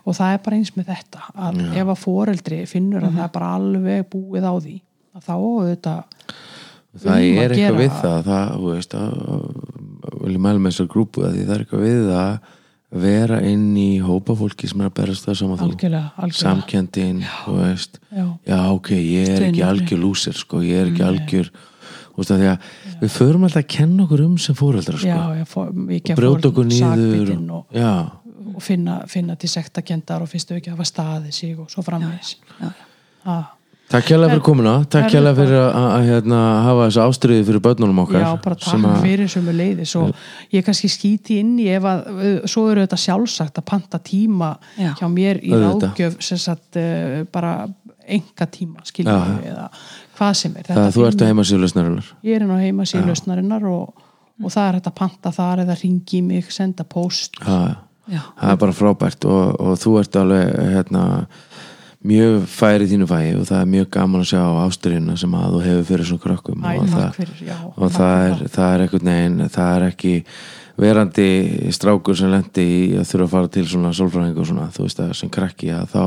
og 0.06 0.16
það 0.16 0.34
er 0.36 0.42
bara 0.44 0.58
eins 0.60 0.72
með 0.76 0.92
þetta 0.92 1.26
að 1.34 1.60
ef 1.72 1.92
að 1.94 2.00
foreldri 2.04 2.62
finnur 2.70 3.06
að 3.06 3.16
það 3.18 3.26
er 3.26 3.32
bara 3.34 3.52
alveg 3.58 4.08
búið 4.12 4.46
á 4.46 4.54
því 4.54 4.76
að 5.12 5.26
þá 5.26 5.34
auðvitað 5.34 6.02
það 7.02 7.12
um 7.12 7.42
er 7.42 7.54
eitthvað 7.56 7.78
við 7.80 7.94
það 7.98 8.18
það, 8.28 8.50
þú 8.54 8.72
veist, 8.72 8.96
að, 8.98 9.12
vil 10.22 10.34
ég 10.34 10.42
mæla 10.46 10.62
með 10.62 10.74
þessar 10.74 10.90
grúpu 10.92 11.24
að 11.26 11.36
því 11.36 11.46
það 11.46 11.54
er 11.54 11.64
eitthvað 11.64 11.86
við 11.88 12.12
að 12.22 12.34
vera 13.02 13.38
inn 13.48 13.70
í 13.80 13.90
hópa 14.04 14.36
fólki 14.36 14.68
sem 14.68 14.82
er 14.84 14.90
að 14.90 14.96
berast 14.98 15.24
það 15.24 15.38
saman 15.40 15.56
þú. 15.56 15.68
Veist. 17.56 17.96
Já. 18.12 18.26
já 18.44 18.58
ok, 18.68 18.90
ég 18.92 19.22
er 19.22 19.30
ekki 19.30 19.62
Stuðningur. 19.62 19.68
algjör 19.70 20.02
lúsir 20.02 20.36
sko, 20.36 20.60
ég 20.60 20.82
er 20.82 20.90
ekki 20.90 21.06
algjör 21.06 21.48
að 22.18 22.58
við 23.00 23.10
förum 23.16 23.44
alltaf 23.46 23.62
að 23.64 23.70
kenna 23.76 24.04
okkur 24.04 24.24
um 24.26 24.36
sem 24.38 24.54
fóreldrar 24.58 24.98
sko, 24.98 25.08
já, 25.08 25.38
já, 25.38 25.44
fó, 25.48 25.64
ekki 25.96 26.12
að 26.12 26.20
brjóta 26.20 26.50
okkur 26.52 26.68
niður 26.68 26.92
sakbitin 26.92 27.50
og, 27.50 27.64
og, 27.72 28.54
og 28.56 28.62
finna, 28.62 29.00
finna 29.08 29.36
til 29.40 29.48
sektakendar 29.48 30.22
og 30.22 30.28
fyrstu 30.28 30.58
ekki 30.58 30.70
að 30.70 30.76
hafa 30.78 30.88
staðið 30.92 31.32
sig 31.32 31.58
og 31.58 31.70
svo 31.72 31.82
framvegis. 31.86 32.36
Já, 32.60 32.70
takk 33.92 34.08
hérlega 34.08 34.32
fyrir 34.32 34.44
komuna. 34.44 34.74
Takk 34.88 35.10
þetta- 35.12 35.34
fyrir 35.36 35.58
að, 35.68 36.06
hérna, 36.08 36.38
hafa 36.68 36.86
þessa 36.88 37.08
ástriði 37.08 37.44
fyrir 37.48 37.60
börnunum 37.64 37.98
okkar 38.04 38.20
já, 38.24 38.30
bara 38.44 38.56
sem 38.60 38.82
takk 38.82 38.92
að- 38.92 39.02
fyrir 39.08 39.28
sömu 39.28 39.52
leiðis 39.56 39.96
og 40.00 40.14
ég 40.52 40.64
kannski 40.64 40.88
skýti 40.92 41.38
inn 41.40 41.58
í 41.60 41.68
ef 41.74 41.82
að, 41.82 42.48
svo 42.48 42.70
eru 42.70 42.86
þetta 42.86 43.00
sjálfsagt 43.06 43.58
að 43.60 43.64
panta 43.72 43.98
tíma 43.98 44.56
Já. 44.78 44.94
hjá 45.00 45.06
mér 45.12 45.40
í 45.44 45.52
ráðgjöf 45.52 46.20
sem 46.22 46.38
sagt 46.38 46.76
uh, 46.76 47.24
bara 47.32 47.68
enga 48.08 48.46
tíma 48.50 48.82
skiljum 48.84 49.38
eða 49.46 49.68
hvað 50.18 50.34
sem 50.42 50.56
er. 50.60 50.66
Það 50.68 50.90
þú 50.96 51.04
ert 51.06 51.14
finnur- 51.16 51.22
að 51.22 51.30
heima 51.32 51.44
sér 51.48 51.62
lausnarinnar? 51.62 52.10
Ég 52.24 52.36
er 52.40 52.46
á 52.48 52.56
heima 52.62 52.86
síðan 52.88 53.08
lausnarinnar 53.12 53.64
og, 53.70 54.04
og 54.42 54.50
það 54.52 54.68
er 54.68 54.78
hægt 54.78 54.90
að 54.92 54.98
panta 55.00 55.32
þar 55.32 55.64
eða 55.66 55.78
ringi 55.82 56.22
mig, 56.22 56.50
senda 56.52 56.84
post 56.84 57.36
já, 57.42 57.76
já, 58.10 58.20
það 58.40 58.50
er 58.54 58.62
bara 58.64 58.72
frábært 58.76 59.24
og, 59.30 59.60
og 59.60 59.78
þú 59.82 59.98
ert 60.00 60.16
alveg 60.20 60.48
hérna, 60.76 61.04
mjög 62.02 62.46
færi 62.50 62.88
þínu 62.90 63.06
fæi 63.06 63.28
og 63.38 63.44
það 63.46 63.60
er 63.60 63.68
mjög 63.76 63.90
gaman 63.94 64.24
að 64.24 64.30
sjá 64.32 64.42
ásturina 64.64 65.14
sem 65.20 65.34
að 65.38 65.52
þú 65.54 65.60
hefur 65.68 65.84
fyrir 65.92 66.08
svona 66.08 66.24
krökkum 66.24 66.64
Æ, 66.66 66.72
og, 66.80 66.88
það, 66.90 67.12
fyrir, 67.20 67.42
já, 67.46 67.56
og 67.76 67.92
það, 67.94 68.24
er, 68.26 68.42
það. 68.56 68.72
er 68.74 68.84
ekkert 68.88 69.06
negin 69.06 69.48
það 69.54 69.76
er 69.76 69.84
ekki 69.92 70.14
verandi 70.82 71.28
strákur 71.76 72.16
sem 72.18 72.32
lendi 72.32 72.64
í 72.64 72.80
að 72.98 73.06
þurfa 73.06 73.28
að 73.28 73.34
fara 73.36 73.52
til 73.54 73.66
svona 73.70 73.92
sólfræðing 73.94 74.40
og 74.42 74.48
svona 74.48 74.66
þú 74.74 74.86
veist 74.88 75.02
að 75.04 75.12
sem 75.20 75.30
krakki 75.30 75.70
að 75.76 75.92
þá, 75.92 76.02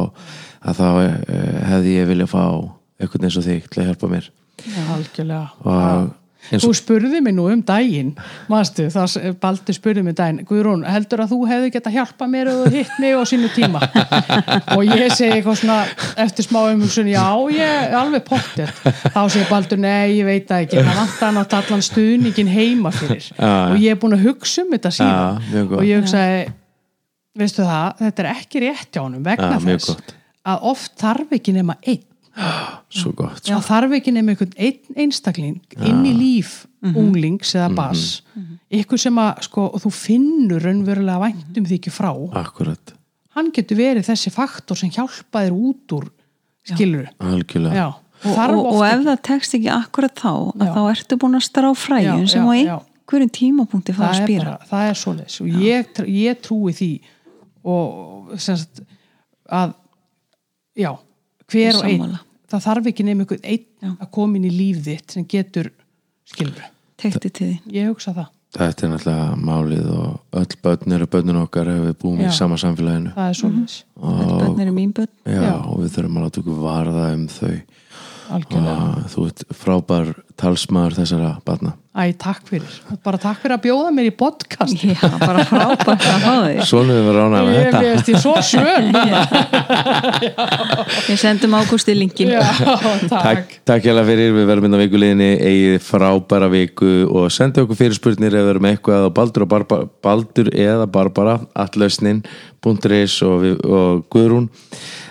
að 0.68 0.82
þá 0.82 0.88
eh, 1.06 1.62
hefði 1.72 1.96
ég 2.02 2.10
vilja 2.12 2.28
fá 2.28 2.44
eitthvað 3.00 3.30
eins 3.30 3.40
og 3.40 3.48
þig 3.48 3.72
til 3.72 3.82
að 3.82 3.90
hjálpa 3.92 4.12
mér. 4.12 4.30
Algjörlega. 4.96 5.50
Og 5.66 6.14
Eins 6.52 6.62
þú 6.62 6.70
og- 6.70 6.78
spurði 6.78 7.22
mig 7.26 7.34
nú 7.34 7.48
um 7.50 7.62
daginn 7.66 8.12
manstu, 8.52 8.86
þá 8.94 9.34
Baldur 9.42 9.74
spurði 9.74 10.04
mig 10.06 10.14
um 10.14 10.18
daginn 10.20 10.46
Guðrún, 10.46 10.84
heldur 10.86 11.24
að 11.24 11.32
þú 11.34 11.40
hefði 11.50 11.72
geta 11.74 11.90
hjálpa 11.90 12.28
mér 12.30 12.52
og 12.52 12.68
hitt 12.72 12.92
mig 13.02 13.16
á 13.18 13.22
sínu 13.26 13.50
tíma? 13.56 13.82
Og 14.78 14.84
ég 14.86 15.10
segi 15.16 15.40
eitthvað 15.40 15.58
svona 15.64 15.80
eftir 16.22 16.46
smá 16.46 16.60
umhugsun, 16.70 17.10
já, 17.10 17.26
ég 17.50 17.66
er 17.66 17.98
alveg 17.98 18.28
pottet, 18.28 18.70
þá 19.10 19.22
segir 19.26 19.50
Baldur 19.50 19.82
nei, 19.82 20.20
ég 20.20 20.26
veit 20.30 20.46
það 20.48 20.68
ekki, 20.68 20.84
það 20.86 21.02
vantar 21.02 21.26
hann 21.32 21.42
að 21.42 21.58
allan 21.64 21.86
stuðningin 21.90 22.54
heima 22.54 22.94
fyrir. 22.94 23.26
Já, 23.32 23.42
já. 23.42 23.72
og 23.72 23.78
ég 23.82 23.96
er 23.96 24.02
búin 24.06 24.18
að 24.20 24.28
hugsa 24.30 24.62
um 24.62 24.76
þetta 24.78 24.94
síðan. 25.00 25.42
Já, 25.50 25.64
gott. 25.66 25.80
og 25.80 25.86
ég 25.90 26.04
hugsaði 26.04 26.46
veistu 27.36 27.66
það, 27.66 27.96
þetta 28.06 28.24
er 28.24 28.32
ekki 28.36 28.62
rétt 28.64 28.92
hjá 28.94 29.02
honum 29.02 29.26
vegna 29.26 29.56
Já, 29.58 29.64
mjög 29.66 29.82
þess 29.82 30.14
að 30.46 30.68
oft 30.70 30.94
þarf 31.02 31.34
ekki 31.40 31.56
nema 31.58 31.76
einn 31.82 32.06
svo 33.00 33.12
gott 33.16 33.44
það 33.48 33.64
þarf 33.70 33.94
ekki 34.00 34.12
nema 34.16 34.34
einhvern 34.34 34.56
einn 34.60 34.98
einstakling 35.06 35.62
inn 35.88 36.02
í 36.06 36.14
líf 36.18 36.66
unglings 36.86 37.54
eða 37.56 37.70
Mhm. 37.70 37.76
bass 37.76 38.22
ykkur 38.76 39.00
sem 39.00 39.16
að 39.22 39.42
sko, 39.48 39.70
þú 39.80 39.92
finnur 39.96 40.62
raunverulega 40.66 41.22
væntum 41.24 41.66
því 41.66 41.78
ekki 41.80 41.92
frá. 41.96 42.12
Akkurat, 42.42 42.94
hann 43.36 43.52
getur 43.56 43.78
verið 43.80 44.06
þessi 44.10 44.32
faktor 44.34 44.76
sem 44.78 44.90
hjálpa 44.92 45.46
þér 45.46 45.56
út 45.56 45.96
úr 45.96 46.10
skilur 46.66 47.08
algjörlega. 47.20 47.74
Já, 47.76 47.88
og, 48.26 48.36
og, 48.36 48.66
og 48.76 48.84
ef 48.90 49.06
það 49.06 49.22
tekst 49.30 49.56
ekki 49.58 49.70
akkurat 49.72 50.16
þá 50.20 50.30
að 50.34 50.66
Já. 50.68 50.74
þá 50.76 50.82
ertu 50.92 51.18
búin 51.22 51.40
að 51.40 51.46
strá 51.48 51.70
fræjun 51.78 52.26
Já, 52.26 52.32
sem 52.36 52.44
já, 52.44 52.50
á 52.52 52.54
já. 52.66 52.78
einhverjum 53.06 53.32
tímapunkti 53.40 53.94
fara 53.96 54.12
það 54.12 54.16
að 54.16 54.22
er, 54.22 54.28
spýra 54.28 54.46
bara, 54.52 54.70
það 54.72 54.90
er 54.90 55.00
svoleiðis. 55.02 55.40
Og 55.42 55.48
ég, 55.62 56.04
ég 56.20 56.42
trúi 56.42 56.74
því. 56.76 56.92
Og 57.66 58.36
sagt 58.42 58.82
að 59.50 59.74
já, 60.78 60.92
hver 61.52 61.80
og 61.80 61.90
einn. 61.90 62.16
það 62.52 62.64
þarf 62.68 62.88
ekki 62.92 63.06
nema 63.08 63.26
einhvern 63.26 63.44
einn 63.44 63.98
að 64.00 64.12
koma 64.12 64.40
inn 64.40 64.48
í 64.50 64.54
líf 64.54 64.84
þitt 64.86 65.18
sem 65.18 65.28
getur 65.30 65.72
skilur, 66.30 66.64
tekti 66.98 67.30
til 67.30 67.52
því 67.52 67.76
ég 67.80 67.92
hugsa 67.92 68.14
það. 68.16 68.32
Þetta 68.56 68.86
er 68.86 68.92
náttúrulega 68.94 69.32
málið 69.36 69.88
og 69.92 70.40
öll 70.40 70.58
börn 70.64 70.94
eru 70.96 71.08
börnun 71.12 71.42
okkar 71.42 71.68
ef 71.74 71.82
við 71.90 71.96
búum 72.00 72.22
Já. 72.24 72.30
í 72.30 72.36
sama 72.38 72.56
samfélaginu. 72.62 73.12
Það 73.18 73.32
er 73.32 73.40
svoleiðis, 73.42 73.74
Öll 74.00 74.30
börn 74.40 74.62
eru 74.64 74.76
mín 74.78 74.94
börn. 74.96 75.12
Já, 75.28 75.42
Já. 75.44 75.56
og 75.60 75.82
við 75.82 75.90
þurfum 75.98 76.20
að 76.22 76.24
láta 76.24 76.40
okkur 76.40 76.62
varða 76.64 77.08
um 77.18 77.26
þau. 77.28 77.58
Algjörlega. 78.36 78.86
Og 78.96 79.10
þú 79.12 79.26
ert 79.30 79.44
frábær 79.60 80.14
talsmaður 80.42 81.00
þessara 81.02 81.36
barna 81.48 81.74
Æ, 81.96 82.12
takk 82.20 82.42
fyrir. 82.44 82.68
Bara 83.08 83.16
takk 83.24 83.38
fyrir 83.40 83.54
að 83.56 83.62
bjóða 83.70 83.92
mér 83.96 84.10
í 84.10 84.12
podcast. 84.20 84.74
já, 84.84 84.98
bara 85.22 85.46
frábært 85.48 85.88
að 86.04 86.26
hafa 86.26 86.34
því 86.50 86.66
Svona 86.68 86.98
við 86.98 87.06
var 87.08 87.16
ránað 87.22 87.46
með 87.48 87.56
Ég 87.56 87.70
þetta 87.70 87.84
veist 87.86 88.10
ég 88.12 88.18
svo 88.20 88.34
svön. 88.44 88.90
við 91.08 91.20
sendum 91.22 91.56
ágústi 91.56 91.96
linkin 91.96 92.34
Já, 92.34 92.42
takk. 93.08 93.56
Takk, 93.64 93.88
hjá 93.88 94.02
fyrir, 94.10 94.34
við 94.36 94.50
verðum 94.50 94.68
inn 94.68 94.76
á 94.76 94.82
vikuleginni 94.84 95.30
eigið 95.40 95.78
frábæra 95.88 96.50
viku 96.52 96.92
og 97.16 97.30
senda 97.32 97.64
okkur 97.64 97.80
fyrirspurnir 97.80 98.36
ef 98.36 98.44
við 98.44 98.52
erum 98.58 98.68
eitthvað 98.74 99.08
á 99.08 99.10
Baldur, 99.16 99.48
og 99.48 99.52
Barba, 99.56 99.80
Baldur 100.04 100.52
eða 100.52 100.90
Barbara 100.92 101.38
allausnin.is 101.64 103.16
og, 103.24 103.38
við- 103.46 103.64
og 103.72 104.04
Guðrún 104.12 104.50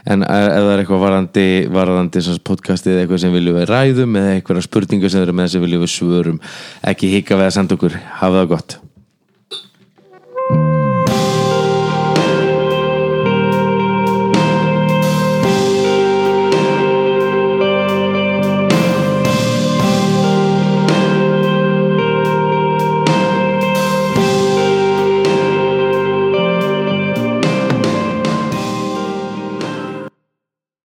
en 0.05 0.20
það 0.20 0.68
er 0.75 0.83
eitthvað 0.83 1.01
varandi, 1.01 1.47
varandi 1.72 2.20
sem 2.20 2.37
sagt 2.37 2.45
podcastið 2.45 2.93
eða 2.99 3.07
eitthvað 3.07 3.22
sem 3.25 3.33
viljum 3.39 3.57
við 3.62 3.70
ræðum 3.72 4.18
eða 4.20 4.35
eitthvað 4.37 4.64
spurningar 4.68 5.14
sem 5.15 5.25
eru 5.25 5.37
með 5.39 5.55
sem 5.55 5.65
viljum 5.65 5.87
við 5.87 5.95
svörum. 5.95 6.43
Ekki 6.83 7.15
hika 7.15 7.39
við 7.39 7.49
að 7.49 7.55
senda 7.59 7.79
okkur, 7.79 8.03
hafa 8.19 8.43
það 8.43 8.51
gott 8.57 8.81